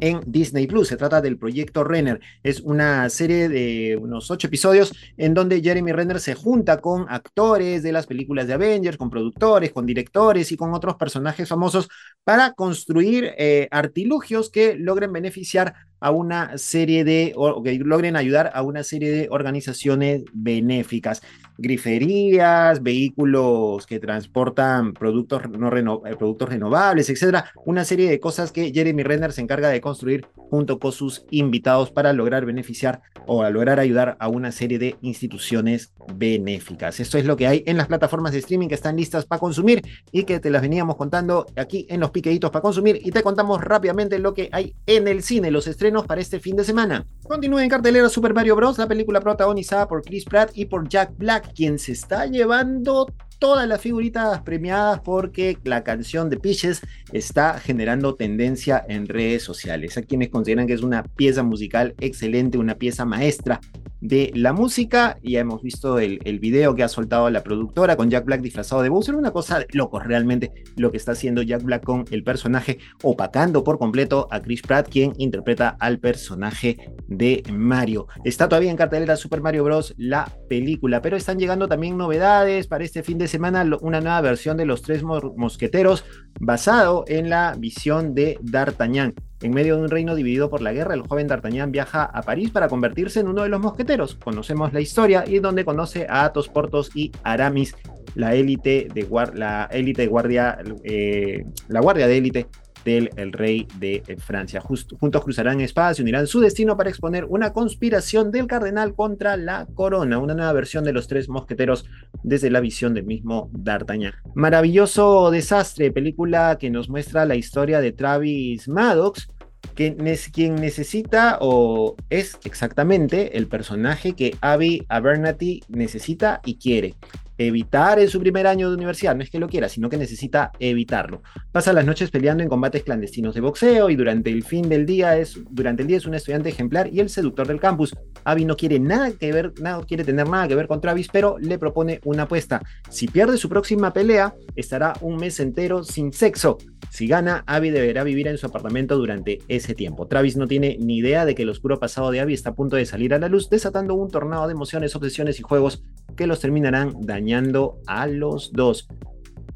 en 0.00 0.20
Disney 0.26 0.66
Plus. 0.66 0.88
Se 0.88 0.96
trata 0.96 1.20
del 1.20 1.38
proyecto 1.38 1.84
Renner. 1.84 2.20
Es 2.42 2.60
una 2.60 3.08
serie 3.10 3.48
de 3.48 3.98
unos 4.00 4.30
ocho 4.30 4.46
episodios 4.46 4.92
en 5.16 5.34
donde 5.34 5.60
Jeremy 5.60 5.92
Renner 5.92 6.20
se 6.20 6.34
junta 6.34 6.80
con 6.80 7.06
actores 7.08 7.82
de 7.82 7.92
las 7.92 8.06
películas 8.06 8.46
de 8.46 8.54
Avengers, 8.54 8.96
con 8.96 9.10
productores, 9.10 9.72
con 9.72 9.86
directores 9.86 10.52
y 10.52 10.56
con 10.56 10.74
otros 10.74 10.96
personajes 10.96 11.48
famosos 11.48 11.88
para 12.24 12.52
construir 12.52 13.32
eh, 13.38 13.68
artilugios 13.70 14.50
que 14.50 14.74
logren 14.74 15.12
beneficiar 15.12 15.74
a 16.00 16.10
una 16.10 16.58
serie 16.58 17.04
de, 17.04 17.32
o 17.36 17.62
que 17.62 17.78
logren 17.78 18.16
ayudar 18.16 18.50
a 18.54 18.62
una 18.62 18.82
serie 18.82 19.10
de 19.10 19.28
organizaciones 19.30 20.24
benéficas, 20.32 21.22
griferías, 21.58 22.82
vehículos 22.82 23.86
que 23.86 23.98
transportan 23.98 24.92
productos, 24.92 25.48
no 25.50 25.74
eh, 25.76 26.16
productos 26.16 26.48
renovables, 26.48 27.08
etcétera, 27.08 27.50
una 27.64 27.84
serie 27.84 28.10
de 28.10 28.20
cosas 28.20 28.52
que 28.52 28.72
Jeremy 28.72 29.02
Renner 29.02 29.32
se 29.32 29.40
encarga 29.40 29.68
de 29.68 29.80
construir 29.80 30.26
junto 30.34 30.78
con 30.78 30.92
sus 30.92 31.24
invitados 31.30 31.90
para 31.90 32.12
lograr 32.12 32.44
beneficiar 32.44 33.02
o 33.26 33.42
a 33.42 33.50
lograr 33.50 33.80
ayudar 33.80 34.16
a 34.20 34.28
una 34.28 34.52
serie 34.52 34.78
de 34.78 34.96
instituciones 35.00 35.92
benéficas. 36.14 37.00
Esto 37.00 37.18
es 37.18 37.24
lo 37.24 37.36
que 37.36 37.46
hay 37.46 37.64
en 37.66 37.76
las 37.76 37.88
plataformas 37.88 38.32
de 38.32 38.38
streaming 38.38 38.68
que 38.68 38.74
están 38.74 38.96
listas 38.96 39.26
para 39.26 39.40
consumir 39.40 39.82
y 40.12 40.24
que 40.24 40.38
te 40.38 40.50
las 40.50 40.62
veníamos 40.62 40.96
contando 40.96 41.46
aquí 41.56 41.86
en 41.88 42.00
los 42.00 42.10
piqueditos 42.10 42.50
para 42.50 42.62
consumir 42.62 43.00
y 43.02 43.10
te 43.10 43.22
contamos 43.22 43.62
rápidamente 43.62 44.18
lo 44.18 44.34
que 44.34 44.48
hay 44.52 44.74
en 44.86 45.08
el 45.08 45.22
cine, 45.22 45.50
los 45.50 45.66
para 46.06 46.20
este 46.20 46.40
fin 46.40 46.56
de 46.56 46.64
semana. 46.64 47.06
Continúa 47.22 47.62
en 47.62 47.70
cartelera 47.70 48.08
Super 48.08 48.34
Mario 48.34 48.56
Bros., 48.56 48.78
la 48.78 48.88
película 48.88 49.20
protagonizada 49.20 49.86
por 49.86 50.02
Chris 50.02 50.24
Pratt 50.24 50.50
y 50.54 50.66
por 50.66 50.88
Jack 50.88 51.16
Black, 51.16 51.52
quien 51.54 51.78
se 51.78 51.92
está 51.92 52.26
llevando 52.26 53.06
todas 53.38 53.68
las 53.68 53.80
figuritas 53.80 54.40
premiadas 54.42 55.00
porque 55.00 55.58
la 55.64 55.84
canción 55.84 56.30
de 56.30 56.38
Peaches 56.38 56.82
está 57.12 57.58
generando 57.58 58.14
tendencia 58.14 58.84
en 58.88 59.06
redes 59.06 59.42
sociales. 59.42 59.96
Hay 59.96 60.04
quienes 60.04 60.28
consideran 60.28 60.66
que 60.66 60.72
es 60.72 60.82
una 60.82 61.02
pieza 61.02 61.42
musical 61.42 61.94
excelente, 62.00 62.58
una 62.58 62.76
pieza 62.76 63.04
maestra 63.04 63.60
de 64.00 64.30
la 64.34 64.52
música. 64.52 65.18
Ya 65.22 65.40
hemos 65.40 65.62
visto 65.62 65.98
el, 65.98 66.20
el, 66.24 66.38
video 66.38 66.74
que 66.74 66.82
ha 66.82 66.88
soltado 66.88 67.30
la 67.30 67.42
productora 67.42 67.96
con 67.96 68.10
Jack 68.10 68.24
Black 68.24 68.40
disfrazado 68.40 68.82
de 68.82 68.88
Bowser. 68.88 69.14
Una 69.14 69.32
cosa 69.32 69.60
de 69.60 69.66
locos 69.72 70.04
realmente 70.04 70.52
lo 70.76 70.90
que 70.90 70.96
está 70.96 71.12
haciendo 71.12 71.42
Jack 71.42 71.62
Black 71.62 71.84
con 71.84 72.04
el 72.10 72.22
personaje, 72.22 72.78
opacando 73.02 73.64
por 73.64 73.78
completo 73.78 74.28
a 74.30 74.40
Chris 74.40 74.62
Pratt, 74.62 74.88
quien 74.88 75.12
interpreta 75.18 75.76
al 75.80 75.98
personaje 75.98 76.92
de 77.08 77.42
Mario. 77.52 78.06
Está 78.24 78.48
todavía 78.48 78.70
en 78.70 78.76
cartelera 78.76 79.16
Super 79.16 79.40
Mario 79.40 79.64
Bros. 79.64 79.94
la 79.96 80.30
película, 80.48 81.00
pero 81.00 81.16
están 81.16 81.38
llegando 81.38 81.68
también 81.68 81.96
novedades 81.96 82.66
para 82.66 82.84
este 82.84 83.02
fin 83.02 83.18
de 83.18 83.25
semana. 83.28 83.64
Una 83.80 84.00
nueva 84.00 84.20
versión 84.20 84.56
de 84.56 84.66
Los 84.66 84.82
Tres 84.82 85.02
Mosqueteros 85.02 86.04
basado 86.40 87.04
en 87.08 87.30
la 87.30 87.54
visión 87.58 88.14
de 88.14 88.38
D'Artagnan. 88.42 89.14
En 89.42 89.52
medio 89.52 89.76
de 89.76 89.82
un 89.82 89.90
reino 89.90 90.14
dividido 90.14 90.48
por 90.48 90.62
la 90.62 90.72
guerra, 90.72 90.94
el 90.94 91.02
joven 91.02 91.26
D'Artagnan 91.26 91.70
viaja 91.70 92.04
a 92.04 92.22
París 92.22 92.50
para 92.50 92.68
convertirse 92.68 93.20
en 93.20 93.28
uno 93.28 93.42
de 93.42 93.48
los 93.48 93.60
mosqueteros. 93.60 94.14
Conocemos 94.14 94.72
la 94.72 94.80
historia 94.80 95.24
y 95.26 95.38
donde 95.40 95.64
conoce 95.64 96.06
a 96.08 96.24
Athos, 96.24 96.48
Portos 96.48 96.90
y 96.94 97.12
Aramis, 97.22 97.76
la 98.14 98.34
élite 98.34 98.88
de, 98.92 99.06
la 99.34 99.68
élite 99.70 100.06
guardia, 100.06 100.58
eh, 100.84 101.44
la 101.68 101.80
guardia 101.80 102.06
de 102.06 102.16
élite 102.16 102.46
el 102.86 103.32
rey 103.32 103.66
de 103.78 104.02
eh, 104.06 104.16
Francia. 104.16 104.60
juntos 104.60 105.24
cruzarán 105.24 105.60
espadas 105.60 105.98
y 105.98 106.02
unirán 106.02 106.26
su 106.26 106.40
destino 106.40 106.76
para 106.76 106.90
exponer 106.90 107.24
una 107.24 107.52
conspiración 107.52 108.30
del 108.30 108.46
cardenal 108.46 108.94
contra 108.94 109.36
la 109.36 109.66
corona, 109.74 110.18
una 110.18 110.34
nueva 110.34 110.52
versión 110.52 110.84
de 110.84 110.92
los 110.92 111.08
tres 111.08 111.28
mosqueteros 111.28 111.84
desde 112.22 112.50
la 112.50 112.60
visión 112.60 112.94
del 112.94 113.04
mismo 113.04 113.50
D'Artagnan. 113.52 114.14
Maravilloso 114.34 115.30
desastre, 115.30 115.90
película 115.90 116.56
que 116.58 116.70
nos 116.70 116.88
muestra 116.88 117.24
la 117.24 117.34
historia 117.34 117.80
de 117.80 117.92
Travis 117.92 118.68
Maddox, 118.68 119.28
quien 119.74 120.54
necesita 120.56 121.38
o 121.40 121.96
es 122.08 122.38
exactamente 122.44 123.36
el 123.36 123.46
personaje 123.46 124.14
que 124.14 124.36
Abby 124.40 124.86
Abernathy 124.88 125.62
necesita 125.68 126.40
y 126.44 126.56
quiere. 126.56 126.94
Evitar 127.38 127.98
en 127.98 128.08
su 128.08 128.20
primer 128.20 128.46
año 128.46 128.68
de 128.68 128.76
universidad. 128.76 129.14
No 129.14 129.22
es 129.22 129.30
que 129.30 129.38
lo 129.38 129.48
quiera, 129.48 129.68
sino 129.68 129.88
que 129.88 129.96
necesita 129.96 130.52
evitarlo. 130.58 131.22
Pasa 131.52 131.72
las 131.72 131.84
noches 131.84 132.10
peleando 132.10 132.42
en 132.42 132.48
combates 132.48 132.82
clandestinos 132.82 133.34
de 133.34 133.40
boxeo 133.40 133.90
y 133.90 133.96
durante 133.96 134.30
el 134.30 134.42
fin 134.42 134.68
del 134.68 134.86
día 134.86 135.16
es, 135.18 135.38
durante 135.50 135.82
el 135.82 135.88
día 135.88 135.98
es 135.98 136.06
un 136.06 136.14
estudiante 136.14 136.48
ejemplar 136.48 136.88
y 136.92 137.00
el 137.00 137.08
seductor 137.08 137.46
del 137.46 137.60
campus. 137.60 137.94
Abby 138.24 138.44
no 138.44 138.56
quiere 138.56 138.78
nada 138.78 139.12
que 139.12 139.32
ver, 139.32 139.52
nada 139.60 139.84
quiere 139.84 140.04
tener 140.04 140.28
nada 140.28 140.48
que 140.48 140.54
ver 140.54 140.66
con 140.66 140.80
Travis, 140.80 141.08
pero 141.12 141.36
le 141.38 141.58
propone 141.58 142.00
una 142.04 142.24
apuesta. 142.24 142.62
Si 142.88 143.06
pierde 143.06 143.36
su 143.36 143.48
próxima 143.48 143.92
pelea, 143.92 144.34
estará 144.56 144.94
un 145.00 145.16
mes 145.16 145.38
entero 145.40 145.84
sin 145.84 146.12
sexo. 146.12 146.58
Si 146.90 147.06
gana, 147.06 147.44
Abby 147.46 147.70
deberá 147.70 148.04
vivir 148.04 148.28
en 148.28 148.38
su 148.38 148.46
apartamento 148.46 148.96
durante 148.96 149.38
ese 149.48 149.74
tiempo. 149.74 150.06
Travis 150.06 150.36
no 150.36 150.46
tiene 150.46 150.76
ni 150.80 150.98
idea 150.98 151.24
de 151.24 151.34
que 151.34 151.42
el 151.42 151.50
oscuro 151.50 151.78
pasado 151.78 152.10
de 152.10 152.20
Abby 152.20 152.34
está 152.34 152.50
a 152.50 152.54
punto 152.54 152.76
de 152.76 152.86
salir 152.86 153.12
a 153.12 153.18
la 153.18 153.28
luz, 153.28 153.50
desatando 153.50 153.94
un 153.94 154.10
tornado 154.10 154.46
de 154.46 154.52
emociones, 154.52 154.94
obsesiones 154.96 155.38
y 155.38 155.42
juegos 155.42 155.82
que 156.16 156.26
los 156.26 156.40
terminarán 156.40 156.94
dañando 157.00 157.78
a 157.86 158.06
los 158.06 158.52
dos. 158.52 158.88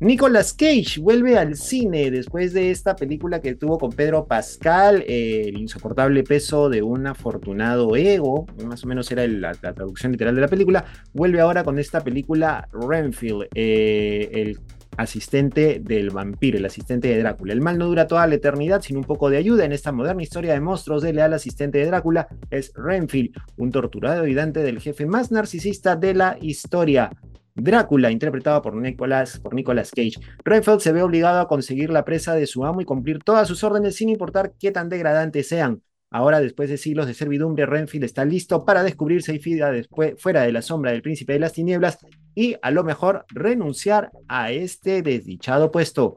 Nicolas 0.00 0.54
Cage 0.54 0.98
vuelve 0.98 1.36
al 1.36 1.56
cine 1.56 2.10
después 2.10 2.54
de 2.54 2.70
esta 2.70 2.96
película 2.96 3.42
que 3.42 3.54
tuvo 3.54 3.76
con 3.76 3.90
Pedro 3.90 4.24
Pascal, 4.24 5.04
el 5.06 5.58
insoportable 5.58 6.24
peso 6.24 6.70
de 6.70 6.80
un 6.80 7.06
afortunado 7.06 7.94
ego, 7.96 8.46
más 8.64 8.82
o 8.82 8.86
menos 8.86 9.12
era 9.12 9.26
la, 9.26 9.52
traducción 9.52 10.12
literal 10.12 10.34
de 10.34 10.40
la 10.40 10.48
película, 10.48 10.86
vuelve 11.12 11.40
ahora 11.40 11.64
con 11.64 11.78
esta 11.78 12.00
película 12.00 12.66
Renfield, 12.72 13.48
eh, 13.54 14.30
el 14.32 14.58
asistente 14.96 15.80
del 15.82 16.10
vampiro, 16.10 16.58
el 16.58 16.64
asistente 16.64 17.08
de 17.08 17.18
Drácula. 17.18 17.52
El 17.52 17.60
mal 17.60 17.78
no 17.78 17.86
dura 17.86 18.06
toda 18.06 18.26
la 18.26 18.34
eternidad 18.34 18.82
sin 18.82 18.96
un 18.96 19.04
poco 19.04 19.30
de 19.30 19.36
ayuda 19.36 19.64
en 19.64 19.72
esta 19.72 19.92
moderna 19.92 20.22
historia 20.22 20.52
de 20.52 20.60
monstruos 20.60 21.02
de 21.02 21.12
leal 21.12 21.32
asistente 21.32 21.78
de 21.78 21.86
Drácula 21.86 22.28
es 22.50 22.72
Renfield, 22.74 23.30
un 23.56 23.70
torturado 23.70 24.22
ayudante 24.22 24.62
del 24.62 24.80
jefe 24.80 25.06
más 25.06 25.30
narcisista 25.30 25.96
de 25.96 26.14
la 26.14 26.36
historia. 26.40 27.10
Drácula, 27.54 28.10
interpretado 28.10 28.62
por 28.62 28.74
Nicolas, 28.74 29.38
por 29.38 29.54
Nicolas 29.54 29.90
Cage. 29.90 30.14
Renfield 30.44 30.80
se 30.80 30.92
ve 30.92 31.02
obligado 31.02 31.40
a 31.40 31.48
conseguir 31.48 31.90
la 31.90 32.04
presa 32.04 32.34
de 32.34 32.46
su 32.46 32.64
amo 32.64 32.80
y 32.80 32.84
cumplir 32.84 33.18
todas 33.22 33.48
sus 33.48 33.64
órdenes 33.64 33.96
sin 33.96 34.08
importar 34.08 34.54
qué 34.58 34.70
tan 34.70 34.88
degradantes 34.88 35.48
sean. 35.48 35.82
Ahora, 36.12 36.40
después 36.40 36.68
de 36.68 36.76
siglos 36.76 37.06
de 37.06 37.14
servidumbre, 37.14 37.66
Renfield 37.66 38.04
está 38.04 38.24
listo 38.24 38.64
para 38.64 38.82
descubrirse 38.82 39.32
y 39.32 39.54
después, 39.54 40.14
fuera 40.18 40.42
de 40.42 40.50
la 40.50 40.60
sombra 40.60 40.90
del 40.90 41.02
príncipe 41.02 41.34
de 41.34 41.38
las 41.38 41.52
tinieblas 41.52 41.98
y 42.34 42.56
a 42.62 42.70
lo 42.70 42.84
mejor 42.84 43.24
renunciar 43.28 44.10
a 44.28 44.52
este 44.52 45.02
desdichado 45.02 45.70
puesto. 45.70 46.16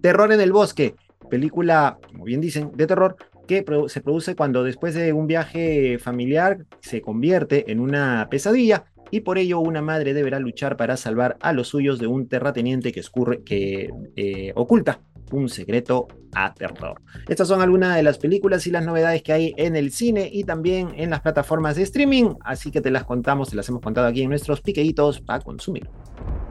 Terror 0.00 0.32
en 0.32 0.40
el 0.40 0.52
bosque, 0.52 0.94
película, 1.28 1.98
como 2.06 2.24
bien 2.24 2.40
dicen, 2.40 2.72
de 2.74 2.86
terror 2.86 3.16
que 3.46 3.64
se 3.88 4.00
produce 4.00 4.36
cuando 4.36 4.62
después 4.62 4.94
de 4.94 5.12
un 5.12 5.26
viaje 5.26 5.98
familiar 5.98 6.66
se 6.80 7.00
convierte 7.00 7.72
en 7.72 7.80
una 7.80 8.28
pesadilla 8.30 8.84
y 9.10 9.20
por 9.20 9.38
ello 9.38 9.60
una 9.60 9.80
madre 9.80 10.12
deberá 10.12 10.38
luchar 10.38 10.76
para 10.76 10.96
salvar 10.96 11.38
a 11.40 11.52
los 11.52 11.68
suyos 11.68 11.98
de 11.98 12.06
un 12.06 12.28
terrateniente 12.28 12.92
que, 12.92 13.90
eh, 14.16 14.52
oculta 14.54 15.00
un 15.30 15.48
secreto 15.48 16.08
aterrador. 16.34 17.00
Estas 17.28 17.48
son 17.48 17.60
algunas 17.60 17.96
de 17.96 18.02
las 18.02 18.18
películas 18.18 18.66
y 18.66 18.70
las 18.70 18.84
novedades 18.84 19.22
que 19.22 19.32
hay 19.32 19.54
en 19.56 19.76
el 19.76 19.92
cine 19.92 20.28
y 20.32 20.44
también 20.44 20.92
en 20.96 21.10
las 21.10 21.20
plataformas 21.20 21.76
de 21.76 21.82
streaming, 21.82 22.34
así 22.44 22.70
que 22.70 22.80
te 22.80 22.90
las 22.90 23.04
contamos, 23.04 23.50
te 23.50 23.56
las 23.56 23.68
hemos 23.68 23.82
contado 23.82 24.06
aquí 24.06 24.22
en 24.22 24.30
nuestros 24.30 24.60
piqueitos 24.60 25.20
para 25.20 25.42
consumir. 25.42 25.88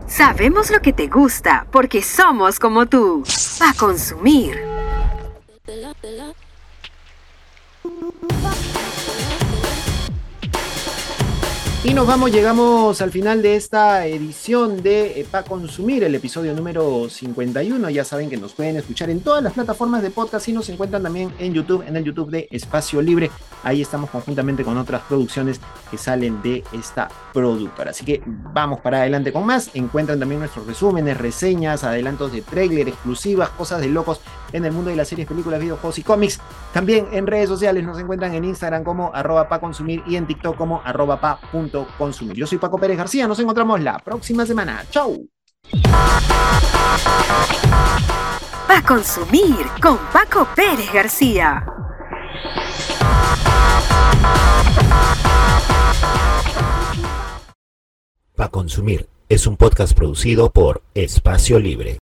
Sabemos 0.08 0.72
lo 0.72 0.80
que 0.80 0.94
te 0.94 1.08
gusta 1.08 1.68
porque 1.72 2.02
somos 2.02 2.60
como 2.60 2.86
tú, 2.86 3.24
para 3.60 3.74
consumir. 3.74 4.58
Y 11.88 11.94
nos 11.94 12.06
vamos, 12.06 12.34
llegamos 12.34 13.02
al 13.02 13.12
final 13.12 13.42
de 13.42 13.56
esta 13.56 14.06
edición 14.08 14.84
de 14.84 15.22
eh, 15.22 15.26
Pa 15.32 15.44
Consumir, 15.44 16.04
el 16.04 16.16
episodio 16.16 16.54
número 16.54 17.08
51. 17.10 17.90
Ya 17.92 18.04
saben 18.04 18.30
que 18.30 18.36
nos 18.36 18.52
pueden 18.52 18.76
escuchar 18.76 19.10
en 19.10 19.22
todas 19.22 19.42
las 19.42 19.54
plataformas 19.54 20.02
de 20.02 20.12
podcast 20.12 20.50
y 20.50 20.52
nos 20.52 20.68
encuentran 20.68 21.02
también 21.02 21.34
en 21.40 21.54
YouTube, 21.54 21.86
en 21.88 21.96
el 21.96 22.04
YouTube 22.04 22.30
de 22.30 22.50
Espacio 22.52 23.02
Libre. 23.02 23.32
Ahí 23.64 23.82
estamos 23.82 24.10
conjuntamente 24.10 24.66
con 24.66 24.78
otras 24.78 25.02
producciones 25.04 25.62
que 25.90 25.98
salen 25.98 26.42
de 26.42 26.62
esta 26.74 27.08
productora. 27.34 27.92
Así 27.92 28.04
que 28.04 28.22
vamos 28.26 28.82
para 28.82 28.98
adelante 28.98 29.32
con 29.32 29.46
más. 29.46 29.72
Encuentran 29.74 30.20
también 30.20 30.40
nuestros 30.40 30.68
resúmenes, 30.68 31.16
reseñas, 31.16 31.86
adelantos 31.86 32.34
de 32.34 32.42
trailer, 32.42 32.90
exclusivas, 32.90 33.48
cosas 33.52 33.80
de 33.80 33.88
locos 33.88 34.20
en 34.54 34.66
el 34.66 34.72
mundo 34.72 34.90
de 34.90 34.96
las 34.96 35.08
series, 35.08 35.28
películas, 35.28 35.60
videojuegos 35.60 35.98
y 36.00 36.04
cómics. 36.04 36.40
También 36.74 37.08
en 37.12 37.28
redes 37.28 37.50
sociales 37.50 37.84
nos 37.84 38.00
encuentran 38.00 38.34
en 38.34 38.46
Instagram 38.46 38.84
como 38.84 39.12
arroba 39.14 39.48
pa 39.48 39.60
consumir 39.60 40.04
y 40.06 40.16
en 40.16 40.28
TikTok 40.28 40.56
como 40.56 40.82
arroba 40.84 41.20
pa 41.20 41.40
consumir. 41.98 42.36
Yo 42.36 42.48
soy 42.48 42.58
Paco 42.58 42.78
Pérez 42.78 42.98
García, 42.98 43.28
nos 43.28 43.40
encontramos 43.40 43.82
la 43.82 44.00
próxima 44.00 44.46
semana. 44.46 44.84
¡Chau! 44.90 45.28
Pa 48.68 48.82
consumir 48.86 49.66
con 49.82 49.98
Paco 50.12 50.48
Pérez 50.56 50.92
García. 50.94 51.66
Pa 58.36 58.50
consumir 58.50 59.08
es 59.30 59.48
un 59.48 59.58
podcast 59.58 59.94
producido 59.94 60.52
por 60.52 60.84
Espacio 60.94 61.60
Libre. 61.60 61.96